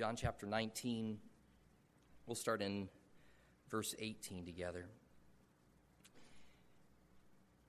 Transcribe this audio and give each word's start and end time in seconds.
John 0.00 0.16
chapter 0.16 0.46
19. 0.46 1.18
We'll 2.26 2.34
start 2.34 2.62
in 2.62 2.88
verse 3.68 3.94
18 3.98 4.46
together. 4.46 4.86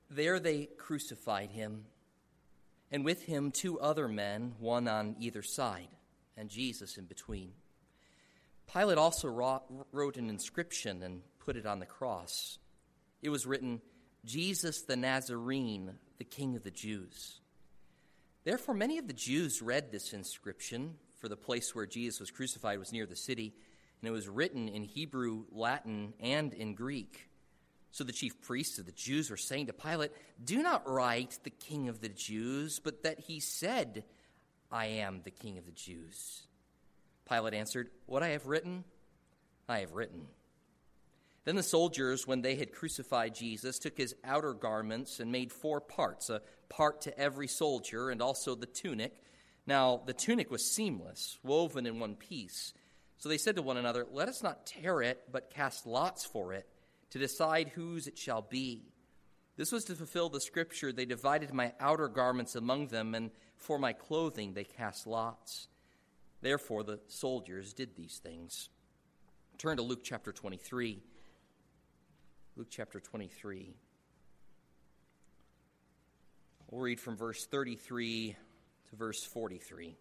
There 0.09 0.39
they 0.39 0.69
crucified 0.77 1.51
him, 1.51 1.83
and 2.89 3.03
with 3.03 3.23
him 3.23 3.51
two 3.51 3.81
other 3.81 4.07
men, 4.07 4.53
one 4.59 4.87
on 4.87 5.17
either 5.19 5.41
side, 5.41 5.89
and 6.37 6.49
Jesus 6.49 6.95
in 6.95 7.03
between. 7.03 7.51
Pilate 8.73 8.97
also 8.97 9.27
wrote 9.91 10.15
an 10.15 10.29
inscription 10.29 11.03
and 11.03 11.23
put 11.37 11.57
it 11.57 11.65
on 11.65 11.79
the 11.79 11.85
cross. 11.85 12.59
It 13.21 13.27
was 13.27 13.45
written, 13.45 13.81
Jesus 14.23 14.83
the 14.83 14.95
Nazarene, 14.95 15.95
the 16.17 16.23
King 16.23 16.55
of 16.55 16.63
the 16.63 16.71
Jews. 16.71 17.41
Therefore, 18.45 18.73
many 18.73 18.99
of 18.99 19.07
the 19.07 19.13
Jews 19.13 19.61
read 19.61 19.91
this 19.91 20.13
inscription, 20.13 20.95
for 21.21 21.29
the 21.29 21.37
place 21.37 21.75
where 21.75 21.85
Jesus 21.85 22.19
was 22.19 22.31
crucified 22.31 22.79
was 22.79 22.91
near 22.91 23.05
the 23.05 23.15
city, 23.15 23.53
and 24.01 24.09
it 24.09 24.11
was 24.11 24.27
written 24.27 24.67
in 24.67 24.83
Hebrew, 24.83 25.45
Latin, 25.51 26.13
and 26.19 26.51
in 26.51 26.73
Greek. 26.73 27.29
So 27.91 28.03
the 28.03 28.11
chief 28.11 28.41
priests 28.41 28.79
of 28.79 28.87
the 28.87 28.91
Jews 28.91 29.29
were 29.29 29.37
saying 29.37 29.67
to 29.67 29.73
Pilate, 29.73 30.11
Do 30.43 30.63
not 30.63 30.89
write 30.89 31.37
the 31.43 31.51
King 31.51 31.89
of 31.89 32.01
the 32.01 32.09
Jews, 32.09 32.79
but 32.79 33.03
that 33.03 33.19
he 33.19 33.39
said, 33.39 34.03
I 34.71 34.87
am 34.87 35.21
the 35.23 35.31
King 35.31 35.59
of 35.59 35.65
the 35.65 35.71
Jews. 35.71 36.47
Pilate 37.29 37.53
answered, 37.53 37.89
What 38.07 38.23
I 38.23 38.29
have 38.29 38.47
written, 38.47 38.83
I 39.69 39.79
have 39.79 39.93
written. 39.93 40.25
Then 41.45 41.55
the 41.55 41.63
soldiers, 41.63 42.25
when 42.25 42.41
they 42.41 42.55
had 42.55 42.71
crucified 42.71 43.35
Jesus, 43.35 43.77
took 43.77 43.97
his 43.97 44.15
outer 44.23 44.53
garments 44.53 45.19
and 45.19 45.31
made 45.31 45.51
four 45.51 45.81
parts, 45.81 46.29
a 46.29 46.41
part 46.69 47.01
to 47.01 47.19
every 47.19 47.47
soldier, 47.47 48.09
and 48.09 48.21
also 48.21 48.55
the 48.55 48.65
tunic. 48.65 49.13
Now, 49.67 50.01
the 50.05 50.13
tunic 50.13 50.49
was 50.49 50.71
seamless, 50.71 51.37
woven 51.43 51.85
in 51.85 51.99
one 51.99 52.15
piece. 52.15 52.73
So 53.17 53.29
they 53.29 53.37
said 53.37 53.55
to 53.57 53.61
one 53.61 53.77
another, 53.77 54.07
Let 54.11 54.27
us 54.27 54.41
not 54.41 54.65
tear 54.65 55.01
it, 55.01 55.23
but 55.31 55.53
cast 55.53 55.85
lots 55.85 56.25
for 56.25 56.53
it, 56.53 56.67
to 57.11 57.19
decide 57.19 57.69
whose 57.69 58.07
it 58.07 58.17
shall 58.17 58.41
be. 58.41 58.81
This 59.57 59.71
was 59.71 59.85
to 59.85 59.95
fulfill 59.95 60.29
the 60.29 60.41
scripture 60.41 60.91
They 60.91 61.05
divided 61.05 61.53
my 61.53 61.73
outer 61.79 62.07
garments 62.07 62.55
among 62.55 62.87
them, 62.87 63.13
and 63.13 63.29
for 63.57 63.77
my 63.77 63.93
clothing 63.93 64.53
they 64.53 64.63
cast 64.63 65.05
lots. 65.05 65.67
Therefore, 66.41 66.83
the 66.83 66.99
soldiers 67.07 67.73
did 67.73 67.95
these 67.95 68.17
things. 68.17 68.69
Turn 69.59 69.77
to 69.77 69.83
Luke 69.83 70.03
chapter 70.03 70.31
23. 70.31 71.03
Luke 72.55 72.67
chapter 72.71 72.99
23. 72.99 73.75
We'll 76.71 76.81
read 76.81 76.99
from 76.99 77.15
verse 77.15 77.45
33 77.45 78.35
to 78.91 78.95
verse 78.95 79.23
43. 79.23 79.95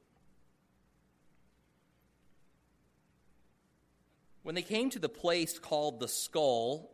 When 4.42 4.54
they 4.54 4.62
came 4.62 4.90
to 4.90 4.98
the 4.98 5.08
place 5.08 5.58
called 5.58 6.00
the 6.00 6.08
skull, 6.08 6.90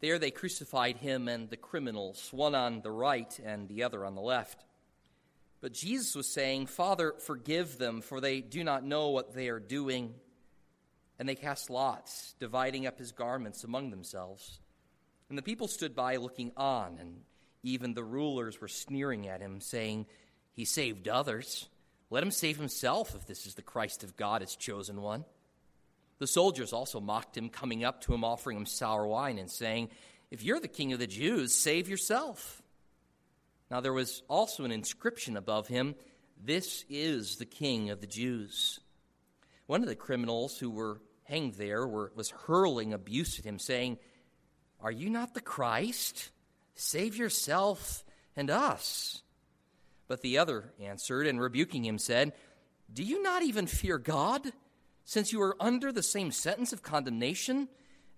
there 0.00 0.18
they 0.18 0.30
crucified 0.30 0.96
him 0.96 1.28
and 1.28 1.50
the 1.50 1.56
criminals, 1.56 2.28
one 2.32 2.54
on 2.54 2.80
the 2.80 2.90
right 2.90 3.38
and 3.44 3.68
the 3.68 3.82
other 3.82 4.04
on 4.04 4.14
the 4.14 4.20
left. 4.20 4.64
But 5.60 5.74
Jesus 5.74 6.14
was 6.14 6.32
saying, 6.32 6.66
Father, 6.66 7.14
forgive 7.18 7.76
them, 7.76 8.00
for 8.00 8.20
they 8.20 8.40
do 8.40 8.64
not 8.64 8.84
know 8.84 9.10
what 9.10 9.34
they 9.34 9.48
are 9.50 9.60
doing. 9.60 10.14
And 11.18 11.28
they 11.28 11.34
cast 11.34 11.68
lots, 11.68 12.34
dividing 12.38 12.86
up 12.86 12.98
his 12.98 13.12
garments 13.12 13.62
among 13.64 13.90
themselves. 13.90 14.58
And 15.28 15.36
the 15.36 15.42
people 15.42 15.68
stood 15.68 15.94
by 15.94 16.16
looking 16.16 16.52
on, 16.56 16.96
and 16.98 17.20
even 17.62 17.92
the 17.92 18.02
rulers 18.02 18.58
were 18.58 18.68
sneering 18.68 19.28
at 19.28 19.42
him, 19.42 19.60
saying, 19.60 20.06
He 20.52 20.64
saved 20.64 21.08
others. 21.08 21.68
Let 22.10 22.22
him 22.22 22.30
save 22.30 22.58
himself 22.58 23.14
if 23.14 23.26
this 23.26 23.46
is 23.46 23.54
the 23.54 23.62
Christ 23.62 24.02
of 24.02 24.16
God, 24.16 24.40
his 24.40 24.56
chosen 24.56 25.00
one. 25.00 25.24
The 26.18 26.26
soldiers 26.26 26.72
also 26.72 27.00
mocked 27.00 27.36
him, 27.36 27.48
coming 27.48 27.82
up 27.82 28.02
to 28.02 28.14
him, 28.14 28.24
offering 28.24 28.56
him 28.56 28.66
sour 28.66 29.06
wine, 29.06 29.38
and 29.38 29.50
saying, 29.50 29.88
If 30.30 30.42
you're 30.42 30.60
the 30.60 30.68
king 30.68 30.92
of 30.92 30.98
the 30.98 31.06
Jews, 31.06 31.54
save 31.54 31.88
yourself. 31.88 32.62
Now 33.70 33.80
there 33.80 33.92
was 33.92 34.22
also 34.28 34.64
an 34.64 34.72
inscription 34.72 35.36
above 35.36 35.68
him 35.68 35.94
This 36.42 36.84
is 36.88 37.36
the 37.36 37.46
king 37.46 37.90
of 37.90 38.00
the 38.00 38.06
Jews. 38.06 38.80
One 39.66 39.82
of 39.82 39.88
the 39.88 39.94
criminals 39.94 40.58
who 40.58 40.70
were 40.70 41.00
hanged 41.24 41.54
there 41.54 41.86
were, 41.86 42.12
was 42.16 42.30
hurling 42.30 42.92
abuse 42.92 43.38
at 43.38 43.44
him, 43.44 43.58
saying, 43.58 43.98
Are 44.80 44.90
you 44.90 45.08
not 45.08 45.32
the 45.32 45.40
Christ? 45.40 46.30
Save 46.74 47.16
yourself 47.16 48.04
and 48.36 48.50
us. 48.50 49.22
But 50.10 50.22
the 50.22 50.38
other 50.38 50.72
answered 50.80 51.28
and 51.28 51.40
rebuking 51.40 51.84
him 51.84 51.96
said, 51.96 52.32
Do 52.92 53.04
you 53.04 53.22
not 53.22 53.44
even 53.44 53.68
fear 53.68 53.96
God, 53.96 54.44
since 55.04 55.32
you 55.32 55.40
are 55.40 55.54
under 55.60 55.92
the 55.92 56.02
same 56.02 56.32
sentence 56.32 56.72
of 56.72 56.82
condemnation? 56.82 57.68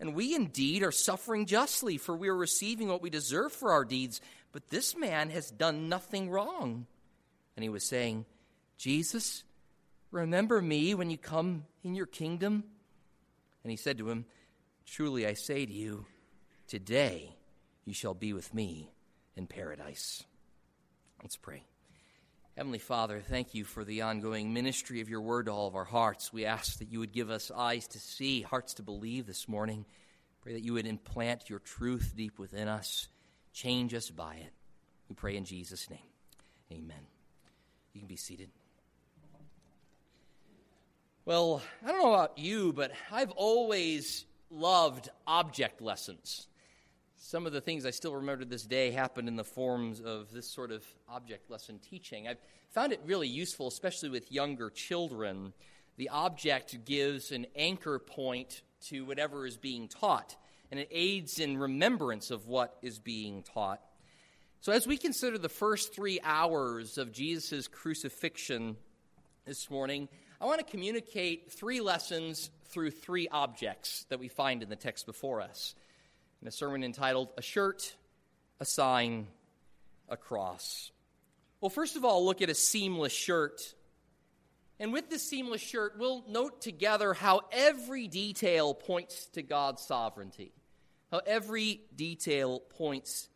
And 0.00 0.14
we 0.14 0.34
indeed 0.34 0.82
are 0.82 0.90
suffering 0.90 1.44
justly, 1.44 1.98
for 1.98 2.16
we 2.16 2.28
are 2.28 2.34
receiving 2.34 2.88
what 2.88 3.02
we 3.02 3.10
deserve 3.10 3.52
for 3.52 3.72
our 3.72 3.84
deeds. 3.84 4.22
But 4.52 4.70
this 4.70 4.96
man 4.96 5.28
has 5.28 5.50
done 5.50 5.90
nothing 5.90 6.30
wrong. 6.30 6.86
And 7.56 7.62
he 7.62 7.68
was 7.68 7.84
saying, 7.84 8.24
Jesus, 8.78 9.44
remember 10.10 10.62
me 10.62 10.94
when 10.94 11.10
you 11.10 11.18
come 11.18 11.66
in 11.84 11.94
your 11.94 12.06
kingdom. 12.06 12.64
And 13.64 13.70
he 13.70 13.76
said 13.76 13.98
to 13.98 14.08
him, 14.08 14.24
Truly 14.86 15.26
I 15.26 15.34
say 15.34 15.66
to 15.66 15.72
you, 15.72 16.06
today 16.68 17.36
you 17.84 17.92
shall 17.92 18.14
be 18.14 18.32
with 18.32 18.54
me 18.54 18.90
in 19.36 19.46
paradise. 19.46 20.24
Let's 21.20 21.36
pray. 21.36 21.64
Heavenly 22.56 22.78
Father, 22.78 23.20
thank 23.20 23.54
you 23.54 23.64
for 23.64 23.82
the 23.82 24.02
ongoing 24.02 24.52
ministry 24.52 25.00
of 25.00 25.08
your 25.08 25.22
word 25.22 25.46
to 25.46 25.52
all 25.52 25.68
of 25.68 25.74
our 25.74 25.86
hearts. 25.86 26.34
We 26.34 26.44
ask 26.44 26.78
that 26.80 26.92
you 26.92 26.98
would 26.98 27.12
give 27.12 27.30
us 27.30 27.50
eyes 27.50 27.88
to 27.88 27.98
see, 27.98 28.42
hearts 28.42 28.74
to 28.74 28.82
believe 28.82 29.26
this 29.26 29.48
morning. 29.48 29.86
Pray 30.42 30.52
that 30.52 30.62
you 30.62 30.74
would 30.74 30.86
implant 30.86 31.48
your 31.48 31.60
truth 31.60 32.12
deep 32.14 32.38
within 32.38 32.68
us, 32.68 33.08
change 33.54 33.94
us 33.94 34.10
by 34.10 34.34
it. 34.34 34.52
We 35.08 35.14
pray 35.14 35.36
in 35.36 35.46
Jesus' 35.46 35.88
name. 35.88 35.98
Amen. 36.70 37.00
You 37.94 38.02
can 38.02 38.08
be 38.08 38.16
seated. 38.16 38.50
Well, 41.24 41.62
I 41.82 41.90
don't 41.90 42.02
know 42.02 42.12
about 42.12 42.36
you, 42.36 42.74
but 42.74 42.92
I've 43.10 43.30
always 43.30 44.26
loved 44.50 45.08
object 45.26 45.80
lessons. 45.80 46.48
Some 47.24 47.46
of 47.46 47.52
the 47.52 47.60
things 47.60 47.86
I 47.86 47.92
still 47.92 48.16
remember 48.16 48.42
to 48.42 48.50
this 48.50 48.64
day 48.64 48.90
happened 48.90 49.28
in 49.28 49.36
the 49.36 49.44
forms 49.44 50.00
of 50.00 50.32
this 50.32 50.50
sort 50.50 50.72
of 50.72 50.84
object 51.08 51.48
lesson 51.52 51.78
teaching. 51.78 52.26
I've 52.26 52.40
found 52.70 52.92
it 52.92 53.00
really 53.06 53.28
useful, 53.28 53.68
especially 53.68 54.08
with 54.08 54.32
younger 54.32 54.70
children. 54.70 55.52
The 55.98 56.08
object 56.08 56.84
gives 56.84 57.30
an 57.30 57.46
anchor 57.54 58.00
point 58.00 58.62
to 58.88 59.04
whatever 59.04 59.46
is 59.46 59.56
being 59.56 59.86
taught, 59.86 60.34
and 60.72 60.80
it 60.80 60.88
aids 60.90 61.38
in 61.38 61.58
remembrance 61.58 62.32
of 62.32 62.48
what 62.48 62.76
is 62.82 62.98
being 62.98 63.44
taught. 63.44 63.80
So, 64.60 64.72
as 64.72 64.88
we 64.88 64.96
consider 64.96 65.38
the 65.38 65.48
first 65.48 65.94
three 65.94 66.18
hours 66.24 66.98
of 66.98 67.12
Jesus' 67.12 67.68
crucifixion 67.68 68.76
this 69.46 69.70
morning, 69.70 70.08
I 70.40 70.46
want 70.46 70.58
to 70.58 70.66
communicate 70.66 71.52
three 71.52 71.80
lessons 71.80 72.50
through 72.64 72.90
three 72.90 73.28
objects 73.28 74.06
that 74.08 74.18
we 74.18 74.26
find 74.26 74.60
in 74.60 74.68
the 74.68 74.76
text 74.76 75.06
before 75.06 75.40
us. 75.40 75.76
In 76.42 76.48
a 76.48 76.50
sermon 76.50 76.82
entitled 76.82 77.28
A 77.38 77.42
Shirt, 77.42 77.94
a 78.58 78.64
Sign, 78.64 79.28
a 80.08 80.16
Cross. 80.16 80.90
Well, 81.60 81.70
first 81.70 81.94
of 81.94 82.04
all, 82.04 82.24
look 82.24 82.42
at 82.42 82.50
a 82.50 82.54
seamless 82.54 83.12
shirt. 83.12 83.62
And 84.80 84.92
with 84.92 85.08
this 85.08 85.22
seamless 85.22 85.60
shirt, 85.60 85.94
we'll 85.96 86.24
note 86.28 86.60
together 86.60 87.14
how 87.14 87.42
every 87.52 88.08
detail 88.08 88.74
points 88.74 89.26
to 89.34 89.42
God's 89.42 89.82
sovereignty. 89.82 90.50
How 91.12 91.20
every 91.24 91.82
detail 91.94 92.58
points 92.58 93.28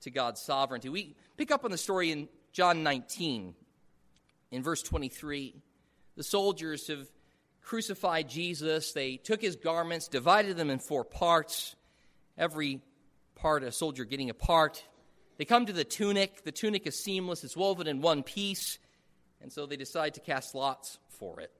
to 0.00 0.10
God's 0.10 0.40
sovereignty. 0.40 0.88
We 0.88 1.14
pick 1.36 1.52
up 1.52 1.64
on 1.64 1.70
the 1.70 1.78
story 1.78 2.10
in 2.10 2.28
John 2.52 2.82
19, 2.82 3.54
in 4.50 4.62
verse 4.64 4.82
23. 4.82 5.54
The 6.16 6.24
soldiers 6.24 6.88
have 6.88 7.08
crucified 7.62 8.28
Jesus. 8.28 8.92
They 8.92 9.18
took 9.18 9.40
his 9.40 9.54
garments, 9.54 10.08
divided 10.08 10.56
them 10.56 10.70
in 10.70 10.80
four 10.80 11.04
parts, 11.04 11.76
every 12.36 12.80
part, 13.34 13.62
a 13.62 13.72
soldier 13.72 14.04
getting 14.04 14.30
a 14.30 14.34
part. 14.34 14.84
They 15.38 15.44
come 15.44 15.66
to 15.66 15.72
the 15.72 15.84
tunic. 15.84 16.44
The 16.44 16.52
tunic 16.52 16.86
is 16.86 17.02
seamless, 17.02 17.44
it's 17.44 17.56
woven 17.56 17.86
in 17.86 18.00
one 18.00 18.22
piece, 18.22 18.78
and 19.40 19.52
so 19.52 19.66
they 19.66 19.76
decide 19.76 20.14
to 20.14 20.20
cast 20.20 20.54
lots 20.54 20.98
for 21.08 21.40
it. 21.40 21.50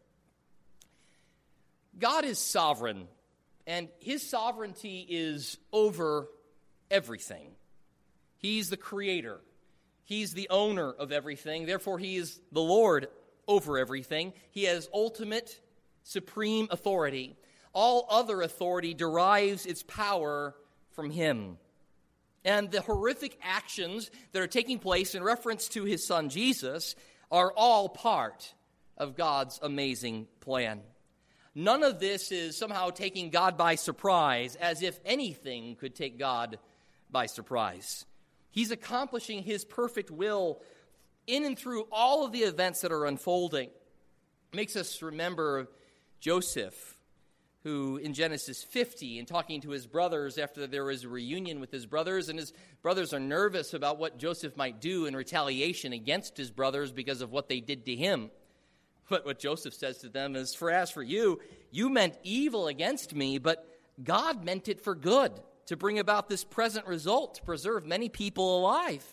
God 1.98 2.24
is 2.24 2.38
sovereign, 2.38 3.08
and 3.66 3.88
his 4.00 4.28
sovereignty 4.28 5.06
is 5.08 5.58
over 5.72 6.28
everything. 6.90 7.52
He's 8.36 8.70
the 8.70 8.76
creator, 8.76 9.40
he's 10.04 10.32
the 10.34 10.48
owner 10.50 10.90
of 10.92 11.12
everything, 11.12 11.66
therefore, 11.66 11.98
he 11.98 12.16
is 12.16 12.38
the 12.52 12.60
Lord 12.60 13.08
over 13.48 13.78
everything. 13.78 14.32
He 14.50 14.64
has 14.64 14.88
ultimate, 14.94 15.60
supreme 16.04 16.68
authority. 16.70 17.36
All 17.72 18.06
other 18.10 18.42
authority 18.42 18.94
derives 18.94 19.66
its 19.66 19.82
power 19.82 20.54
from 20.92 21.10
him. 21.10 21.58
And 22.44 22.70
the 22.70 22.80
horrific 22.80 23.38
actions 23.42 24.10
that 24.32 24.42
are 24.42 24.46
taking 24.46 24.78
place 24.78 25.14
in 25.14 25.22
reference 25.22 25.68
to 25.68 25.84
his 25.84 26.06
son 26.06 26.30
Jesus 26.30 26.96
are 27.30 27.52
all 27.54 27.88
part 27.88 28.54
of 28.96 29.16
God's 29.16 29.58
amazing 29.62 30.26
plan. 30.40 30.80
None 31.54 31.82
of 31.82 31.98
this 31.98 32.30
is 32.30 32.56
somehow 32.56 32.90
taking 32.90 33.30
God 33.30 33.56
by 33.56 33.74
surprise, 33.74 34.56
as 34.56 34.82
if 34.82 35.00
anything 35.04 35.74
could 35.76 35.94
take 35.94 36.18
God 36.18 36.58
by 37.10 37.26
surprise. 37.26 38.04
He's 38.50 38.70
accomplishing 38.70 39.42
His 39.42 39.64
perfect 39.64 40.10
will 40.10 40.60
in 41.26 41.44
and 41.44 41.58
through 41.58 41.86
all 41.90 42.24
of 42.24 42.32
the 42.32 42.40
events 42.40 42.80
that 42.80 42.92
are 42.92 43.06
unfolding. 43.06 43.68
It 43.68 44.56
makes 44.56 44.76
us 44.76 45.02
remember 45.02 45.68
Joseph, 46.20 46.96
who 47.62 47.98
in 47.98 48.14
Genesis 48.14 48.62
50, 48.62 49.18
in 49.18 49.26
talking 49.26 49.60
to 49.60 49.70
his 49.70 49.86
brothers 49.86 50.38
after 50.38 50.66
there 50.66 50.84
was 50.84 51.04
a 51.04 51.08
reunion 51.08 51.60
with 51.60 51.70
his 51.70 51.84
brothers, 51.84 52.28
and 52.28 52.38
his 52.38 52.52
brothers 52.82 53.12
are 53.12 53.20
nervous 53.20 53.74
about 53.74 53.98
what 53.98 54.18
Joseph 54.18 54.56
might 54.56 54.80
do 54.80 55.06
in 55.06 55.14
retaliation 55.14 55.92
against 55.92 56.36
his 56.36 56.50
brothers 56.50 56.90
because 56.90 57.20
of 57.20 57.30
what 57.30 57.48
they 57.48 57.60
did 57.60 57.84
to 57.84 57.94
him. 57.94 58.30
But 59.10 59.26
what 59.26 59.38
Joseph 59.38 59.74
says 59.74 59.98
to 59.98 60.08
them 60.08 60.36
is, 60.36 60.54
For 60.54 60.70
as 60.70 60.90
for 60.90 61.02
you, 61.02 61.40
you 61.70 61.90
meant 61.90 62.16
evil 62.22 62.68
against 62.68 63.14
me, 63.14 63.38
but 63.38 63.66
God 64.02 64.42
meant 64.42 64.68
it 64.68 64.80
for 64.80 64.94
good, 64.94 65.32
to 65.66 65.76
bring 65.76 65.98
about 65.98 66.28
this 66.28 66.44
present 66.44 66.86
result, 66.86 67.34
to 67.34 67.42
preserve 67.42 67.84
many 67.84 68.08
people 68.08 68.58
alive. 68.58 69.04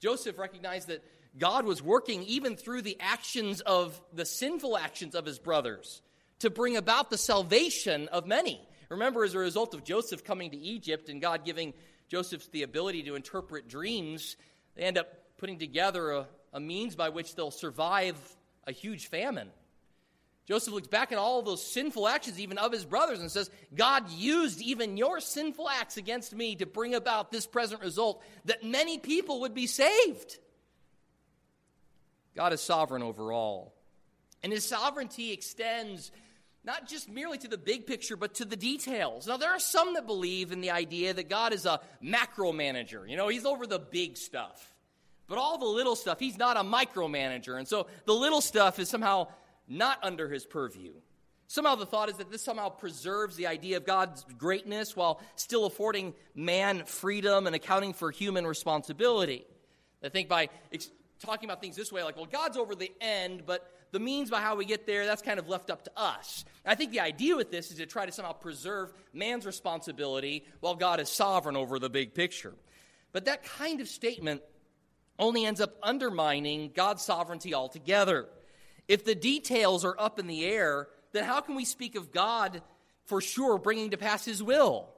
Joseph 0.00 0.38
recognized 0.38 0.88
that 0.88 1.04
God 1.36 1.66
was 1.66 1.82
working 1.82 2.22
even 2.22 2.56
through 2.56 2.82
the 2.82 2.96
actions 3.00 3.60
of 3.60 4.00
the 4.12 4.24
sinful 4.24 4.78
actions 4.78 5.14
of 5.14 5.26
his 5.26 5.38
brothers 5.38 6.00
to 6.44 6.50
bring 6.50 6.76
about 6.76 7.10
the 7.10 7.18
salvation 7.18 8.06
of 8.08 8.26
many. 8.26 8.60
Remember, 8.90 9.24
as 9.24 9.34
a 9.34 9.38
result 9.38 9.74
of 9.74 9.82
Joseph 9.82 10.24
coming 10.24 10.50
to 10.50 10.56
Egypt 10.56 11.08
and 11.08 11.20
God 11.20 11.44
giving 11.44 11.72
Joseph 12.08 12.50
the 12.52 12.62
ability 12.62 13.02
to 13.04 13.14
interpret 13.14 13.66
dreams, 13.66 14.36
they 14.74 14.82
end 14.82 14.98
up 14.98 15.08
putting 15.38 15.58
together 15.58 16.10
a, 16.12 16.26
a 16.52 16.60
means 16.60 16.94
by 16.94 17.08
which 17.08 17.34
they'll 17.34 17.50
survive 17.50 18.16
a 18.66 18.72
huge 18.72 19.08
famine. 19.08 19.48
Joseph 20.46 20.74
looks 20.74 20.88
back 20.88 21.12
at 21.12 21.18
all 21.18 21.40
those 21.40 21.66
sinful 21.66 22.06
actions, 22.06 22.38
even 22.38 22.58
of 22.58 22.72
his 22.72 22.84
brothers, 22.84 23.20
and 23.20 23.30
says, 23.30 23.50
God 23.74 24.10
used 24.10 24.60
even 24.60 24.98
your 24.98 25.20
sinful 25.20 25.66
acts 25.66 25.96
against 25.96 26.34
me 26.34 26.56
to 26.56 26.66
bring 26.66 26.94
about 26.94 27.32
this 27.32 27.46
present 27.46 27.80
result 27.80 28.22
that 28.44 28.62
many 28.62 28.98
people 28.98 29.40
would 29.40 29.54
be 29.54 29.66
saved. 29.66 30.38
God 32.36 32.52
is 32.52 32.60
sovereign 32.60 33.02
over 33.02 33.32
all. 33.32 33.74
And 34.42 34.52
his 34.52 34.66
sovereignty 34.66 35.32
extends 35.32 36.12
not 36.64 36.88
just 36.88 37.08
merely 37.08 37.38
to 37.38 37.48
the 37.48 37.58
big 37.58 37.86
picture, 37.86 38.16
but 38.16 38.34
to 38.36 38.44
the 38.44 38.56
details. 38.56 39.26
Now, 39.26 39.36
there 39.36 39.50
are 39.50 39.58
some 39.58 39.94
that 39.94 40.06
believe 40.06 40.50
in 40.50 40.60
the 40.60 40.70
idea 40.70 41.12
that 41.12 41.28
God 41.28 41.52
is 41.52 41.66
a 41.66 41.80
macro 42.00 42.52
manager. 42.52 43.06
You 43.06 43.16
know, 43.16 43.28
he's 43.28 43.44
over 43.44 43.66
the 43.66 43.78
big 43.78 44.16
stuff. 44.16 44.74
But 45.26 45.38
all 45.38 45.58
the 45.58 45.66
little 45.66 45.96
stuff, 45.96 46.18
he's 46.18 46.38
not 46.38 46.56
a 46.56 46.60
micromanager. 46.60 47.58
And 47.58 47.66
so 47.66 47.86
the 48.04 48.12
little 48.12 48.40
stuff 48.40 48.78
is 48.78 48.88
somehow 48.88 49.28
not 49.68 49.98
under 50.02 50.28
his 50.28 50.44
purview. 50.44 50.92
Somehow 51.46 51.74
the 51.74 51.86
thought 51.86 52.08
is 52.08 52.16
that 52.16 52.30
this 52.30 52.42
somehow 52.42 52.68
preserves 52.70 53.36
the 53.36 53.46
idea 53.46 53.76
of 53.76 53.84
God's 53.84 54.24
greatness 54.38 54.96
while 54.96 55.20
still 55.36 55.66
affording 55.66 56.14
man 56.34 56.84
freedom 56.84 57.46
and 57.46 57.54
accounting 57.54 57.92
for 57.92 58.10
human 58.10 58.46
responsibility. 58.46 59.44
I 60.02 60.08
think 60.08 60.28
by 60.28 60.48
ex- 60.72 60.90
talking 61.20 61.48
about 61.48 61.60
things 61.60 61.76
this 61.76 61.92
way, 61.92 62.02
like, 62.02 62.16
well, 62.16 62.26
God's 62.26 62.56
over 62.56 62.74
the 62.74 62.92
end, 63.00 63.44
but 63.46 63.70
the 63.94 64.00
means 64.00 64.28
by 64.28 64.40
how 64.40 64.56
we 64.56 64.64
get 64.64 64.86
there, 64.86 65.06
that's 65.06 65.22
kind 65.22 65.38
of 65.38 65.48
left 65.48 65.70
up 65.70 65.84
to 65.84 65.90
us. 65.96 66.44
And 66.64 66.72
I 66.72 66.74
think 66.74 66.90
the 66.90 66.98
idea 66.98 67.36
with 67.36 67.52
this 67.52 67.70
is 67.70 67.76
to 67.76 67.86
try 67.86 68.04
to 68.04 68.10
somehow 68.12 68.32
preserve 68.32 68.92
man's 69.12 69.46
responsibility 69.46 70.44
while 70.58 70.74
God 70.74 70.98
is 70.98 71.08
sovereign 71.08 71.56
over 71.56 71.78
the 71.78 71.88
big 71.88 72.12
picture. 72.12 72.54
But 73.12 73.26
that 73.26 73.44
kind 73.44 73.80
of 73.80 73.86
statement 73.86 74.42
only 75.16 75.46
ends 75.46 75.60
up 75.60 75.76
undermining 75.80 76.72
God's 76.74 77.02
sovereignty 77.02 77.54
altogether. 77.54 78.26
If 78.88 79.04
the 79.04 79.14
details 79.14 79.84
are 79.84 79.94
up 79.96 80.18
in 80.18 80.26
the 80.26 80.44
air, 80.44 80.88
then 81.12 81.22
how 81.22 81.40
can 81.40 81.54
we 81.54 81.64
speak 81.64 81.94
of 81.94 82.10
God 82.10 82.62
for 83.06 83.20
sure 83.20 83.58
bringing 83.58 83.90
to 83.90 83.96
pass 83.96 84.24
his 84.24 84.42
will? 84.42 84.88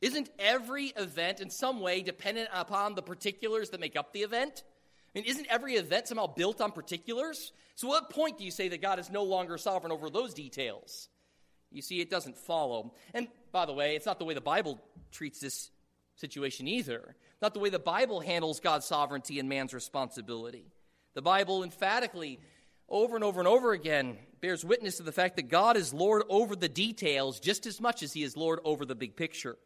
Isn't 0.00 0.30
every 0.38 0.86
event 0.96 1.40
in 1.40 1.50
some 1.50 1.80
way 1.80 2.02
dependent 2.02 2.48
upon 2.54 2.94
the 2.94 3.02
particulars 3.02 3.70
that 3.70 3.80
make 3.80 3.96
up 3.96 4.12
the 4.12 4.20
event? 4.20 4.62
I 5.14 5.18
mean, 5.18 5.24
isn't 5.28 5.46
every 5.50 5.74
event 5.74 6.08
somehow 6.08 6.28
built 6.28 6.60
on 6.60 6.70
particulars? 6.70 7.52
So, 7.74 7.88
what 7.88 8.10
point 8.10 8.38
do 8.38 8.44
you 8.44 8.50
say 8.50 8.68
that 8.68 8.82
God 8.82 8.98
is 8.98 9.10
no 9.10 9.22
longer 9.22 9.58
sovereign 9.58 9.92
over 9.92 10.10
those 10.10 10.34
details? 10.34 11.08
You 11.70 11.82
see, 11.82 12.00
it 12.00 12.10
doesn't 12.10 12.36
follow. 12.36 12.92
And 13.14 13.28
by 13.50 13.66
the 13.66 13.72
way, 13.72 13.96
it's 13.96 14.06
not 14.06 14.18
the 14.18 14.24
way 14.24 14.34
the 14.34 14.40
Bible 14.40 14.80
treats 15.10 15.40
this 15.40 15.70
situation 16.16 16.68
either. 16.68 17.16
Not 17.40 17.54
the 17.54 17.60
way 17.60 17.70
the 17.70 17.78
Bible 17.78 18.20
handles 18.20 18.60
God's 18.60 18.86
sovereignty 18.86 19.38
and 19.38 19.48
man's 19.48 19.74
responsibility. 19.74 20.66
The 21.14 21.22
Bible 21.22 21.64
emphatically, 21.64 22.40
over 22.88 23.14
and 23.14 23.24
over 23.24 23.40
and 23.40 23.48
over 23.48 23.72
again, 23.72 24.18
bears 24.40 24.64
witness 24.64 24.98
to 24.98 25.02
the 25.02 25.12
fact 25.12 25.36
that 25.36 25.48
God 25.48 25.76
is 25.76 25.94
Lord 25.94 26.22
over 26.28 26.54
the 26.54 26.68
details 26.68 27.40
just 27.40 27.66
as 27.66 27.80
much 27.80 28.02
as 28.02 28.12
He 28.12 28.22
is 28.22 28.36
Lord 28.36 28.60
over 28.64 28.84
the 28.84 28.94
big 28.94 29.16
picture. 29.16 29.56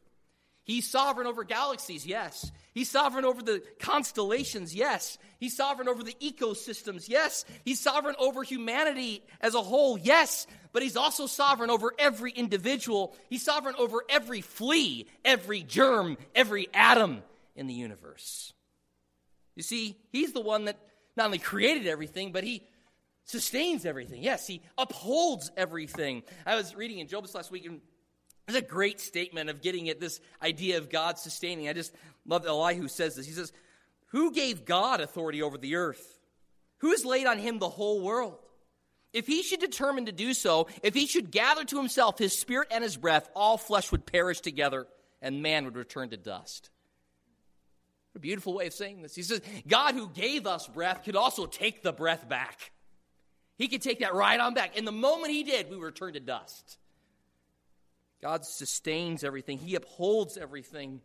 He's 0.67 0.91
sovereign 0.91 1.29
over 1.29 1.45
galaxies, 1.45 2.05
yes. 2.05 2.51
He's 2.75 2.91
sovereign 2.91 3.25
over 3.25 3.41
the 3.41 3.63
constellations, 3.79 4.75
yes. 4.75 5.17
He's 5.39 5.57
sovereign 5.57 5.89
over 5.89 6.03
the 6.03 6.17
ecosystems, 6.21 7.09
yes. 7.09 7.45
He's 7.65 7.79
sovereign 7.79 8.17
over 8.19 8.43
humanity 8.43 9.23
as 9.41 9.55
a 9.55 9.63
whole, 9.63 9.97
yes. 9.97 10.49
But 10.73 10.83
he's 10.83 10.97
also 10.97 11.29
sovereign 11.29 11.71
over 11.71 11.93
every 12.01 12.33
individual. 12.33 13.15
He's 13.31 13.45
sovereign 13.45 13.77
over 13.79 14.03
every 14.09 14.41
flea, 14.41 15.07
every 15.25 15.63
germ, 15.63 16.19
every 16.35 16.67
atom 16.75 17.23
in 17.55 17.69
the 17.69 17.75
universe. 17.75 18.53
You 19.55 19.63
see, 19.63 19.97
he's 20.11 20.33
the 20.33 20.41
one 20.41 20.65
that 20.65 20.81
not 21.17 21.27
only 21.27 21.39
created 21.39 21.87
everything, 21.87 22.33
but 22.33 22.43
he 22.43 22.65
sustains 23.25 23.87
everything. 23.87 24.21
Yes, 24.21 24.49
he 24.49 24.63
upholds 24.77 25.53
everything. 25.57 26.25
I 26.45 26.57
was 26.57 26.75
reading 26.75 26.99
in 26.99 27.07
Job 27.07 27.23
this 27.23 27.37
last 27.37 27.53
week, 27.53 27.67
and 27.67 27.81
it's 28.49 28.57
a 28.57 28.63
great 28.63 29.01
statement 29.01 29.51
of 29.51 29.61
getting 29.61 29.89
at 29.89 30.01
this 30.01 30.21
idea 30.43 30.79
of 30.79 30.89
God 30.89 31.19
sustaining. 31.19 31.69
I 31.69 31.73
just 31.73 31.93
love 32.27 32.47
Elihu 32.47 32.89
says 32.89 33.17
this. 33.17 33.27
He 33.27 33.33
says, 33.33 33.53
Who 34.09 34.33
gave 34.33 34.65
God 34.65 35.01
authority 35.01 35.43
over 35.43 35.59
the 35.59 35.77
earth? 35.77 36.21
Who 36.79 36.91
has 36.91 37.05
laid 37.05 37.27
on 37.27 37.39
him 37.39 37.59
the 37.59 37.69
whole 37.69 38.03
world? 38.03 38.39
If 39.13 39.27
he 39.27 39.43
should 39.43 39.61
determine 39.61 40.07
to 40.07 40.13
do 40.13 40.35
so, 40.35 40.69
if 40.83 40.95
he 40.95 41.07
should 41.07 41.31
gather 41.31 41.65
to 41.65 41.77
himself 41.79 42.19
his 42.19 42.39
spirit 42.39 42.69
and 42.71 42.85
his 42.85 42.97
breath, 42.97 43.29
all 43.35 43.57
flesh 43.57 43.91
would 43.91 44.05
perish 44.05 44.41
together, 44.41 44.87
and 45.23 45.43
man 45.43 45.65
would 45.65 45.77
return 45.77 46.11
to 46.11 46.17
dust. 46.17 46.71
What 48.13 48.19
a 48.19 48.21
beautiful 48.21 48.55
way 48.55 48.67
of 48.67 48.75
saying 48.75 49.03
this. 49.03 49.15
He 49.15 49.23
says, 49.23 49.41
God 49.67 49.95
who 49.95 50.09
gave 50.09 50.47
us 50.47 50.69
breath 50.69 51.03
could 51.05 51.17
also 51.17 51.47
take 51.47 51.83
the 51.83 51.93
breath 51.93 52.29
back. 52.29 52.73
He 53.57 53.69
could 53.69 53.83
take 53.83 54.01
that 54.01 54.15
right 54.15 54.39
on 54.39 54.55
back. 54.55 54.77
And 54.77 54.87
the 54.87 54.93
moment 54.93 55.33
he 55.33 55.43
did, 55.43 55.71
we 55.71 55.77
returned 55.77 56.15
to 56.15 56.21
dust. 56.21 56.79
God 58.23 58.45
sustains 58.45 59.25
everything, 59.25 59.59
He 59.59 59.75
upholds 59.75 60.37
everything. 60.37 61.01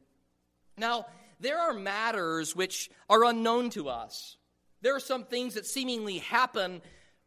Now, 0.78 1.06
there 1.40 1.60
are 1.60 1.74
matters 1.74 2.56
which 2.56 2.90
are 3.10 3.26
unknown 3.26 3.72
to 3.72 3.90
us. 3.90 4.38
There 4.82 4.96
are 4.96 5.02
some 5.02 5.26
things 5.26 5.56
that 5.56 5.66
seemingly 5.66 6.20
happen 6.20 6.82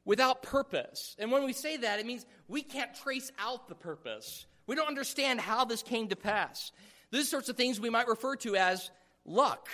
without 0.05 0.43
purpose. 0.43 1.17
And 1.19 1.31
when 1.31 1.45
we 1.45 1.53
say 1.53 1.77
that, 1.79 2.01
it 2.01 2.07
means 2.07 2.27
we 2.49 2.63
can't 2.63 2.95
trace 2.95 3.31
out 3.39 3.69
the 3.69 3.75
purpose. 3.75 4.47
We 4.67 4.77
don't 4.77 4.89
understand 4.89 5.41
how 5.41 5.65
this 5.65 5.83
came 5.83 6.09
to 6.09 6.17
pass. 6.17 6.73
These 7.11 7.31
sorts 7.31 7.49
of 7.49 7.57
things 7.57 7.79
we 7.81 7.91
might 7.91 8.09
refer 8.09 8.37
to 8.37 8.57
as 8.57 8.91
luck. 9.25 9.69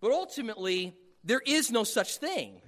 But 0.00 0.12
ultimately, 0.12 0.94
there 1.24 1.42
is 1.44 1.70
no 1.70 1.84
such 1.84 2.18
thing. 2.18 2.60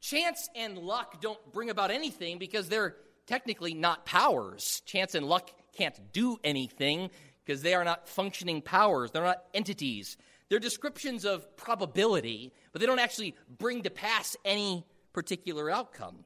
Chance 0.00 0.48
and 0.56 0.78
luck 0.78 1.20
don't 1.20 1.38
bring 1.52 1.70
about 1.70 1.90
anything 1.90 2.38
because 2.38 2.68
they're 2.68 2.96
technically 3.26 3.72
not 3.72 4.04
powers. 4.04 4.82
Chance 4.84 5.14
and 5.14 5.26
luck 5.26 5.50
can't 5.72 6.12
do 6.12 6.38
anything 6.44 7.10
because 7.44 7.62
they 7.62 7.74
are 7.74 7.84
not 7.84 8.08
functioning 8.08 8.62
powers, 8.62 9.10
they're 9.10 9.24
not 9.24 9.44
entities. 9.54 10.16
They're 10.48 10.58
descriptions 10.58 11.24
of 11.24 11.56
probability, 11.56 12.52
but 12.72 12.80
they 12.80 12.86
don't 12.86 12.98
actually 12.98 13.34
bring 13.58 13.84
to 13.84 13.90
pass 13.90 14.36
any 14.44 14.84
particular 15.14 15.70
outcome. 15.70 16.24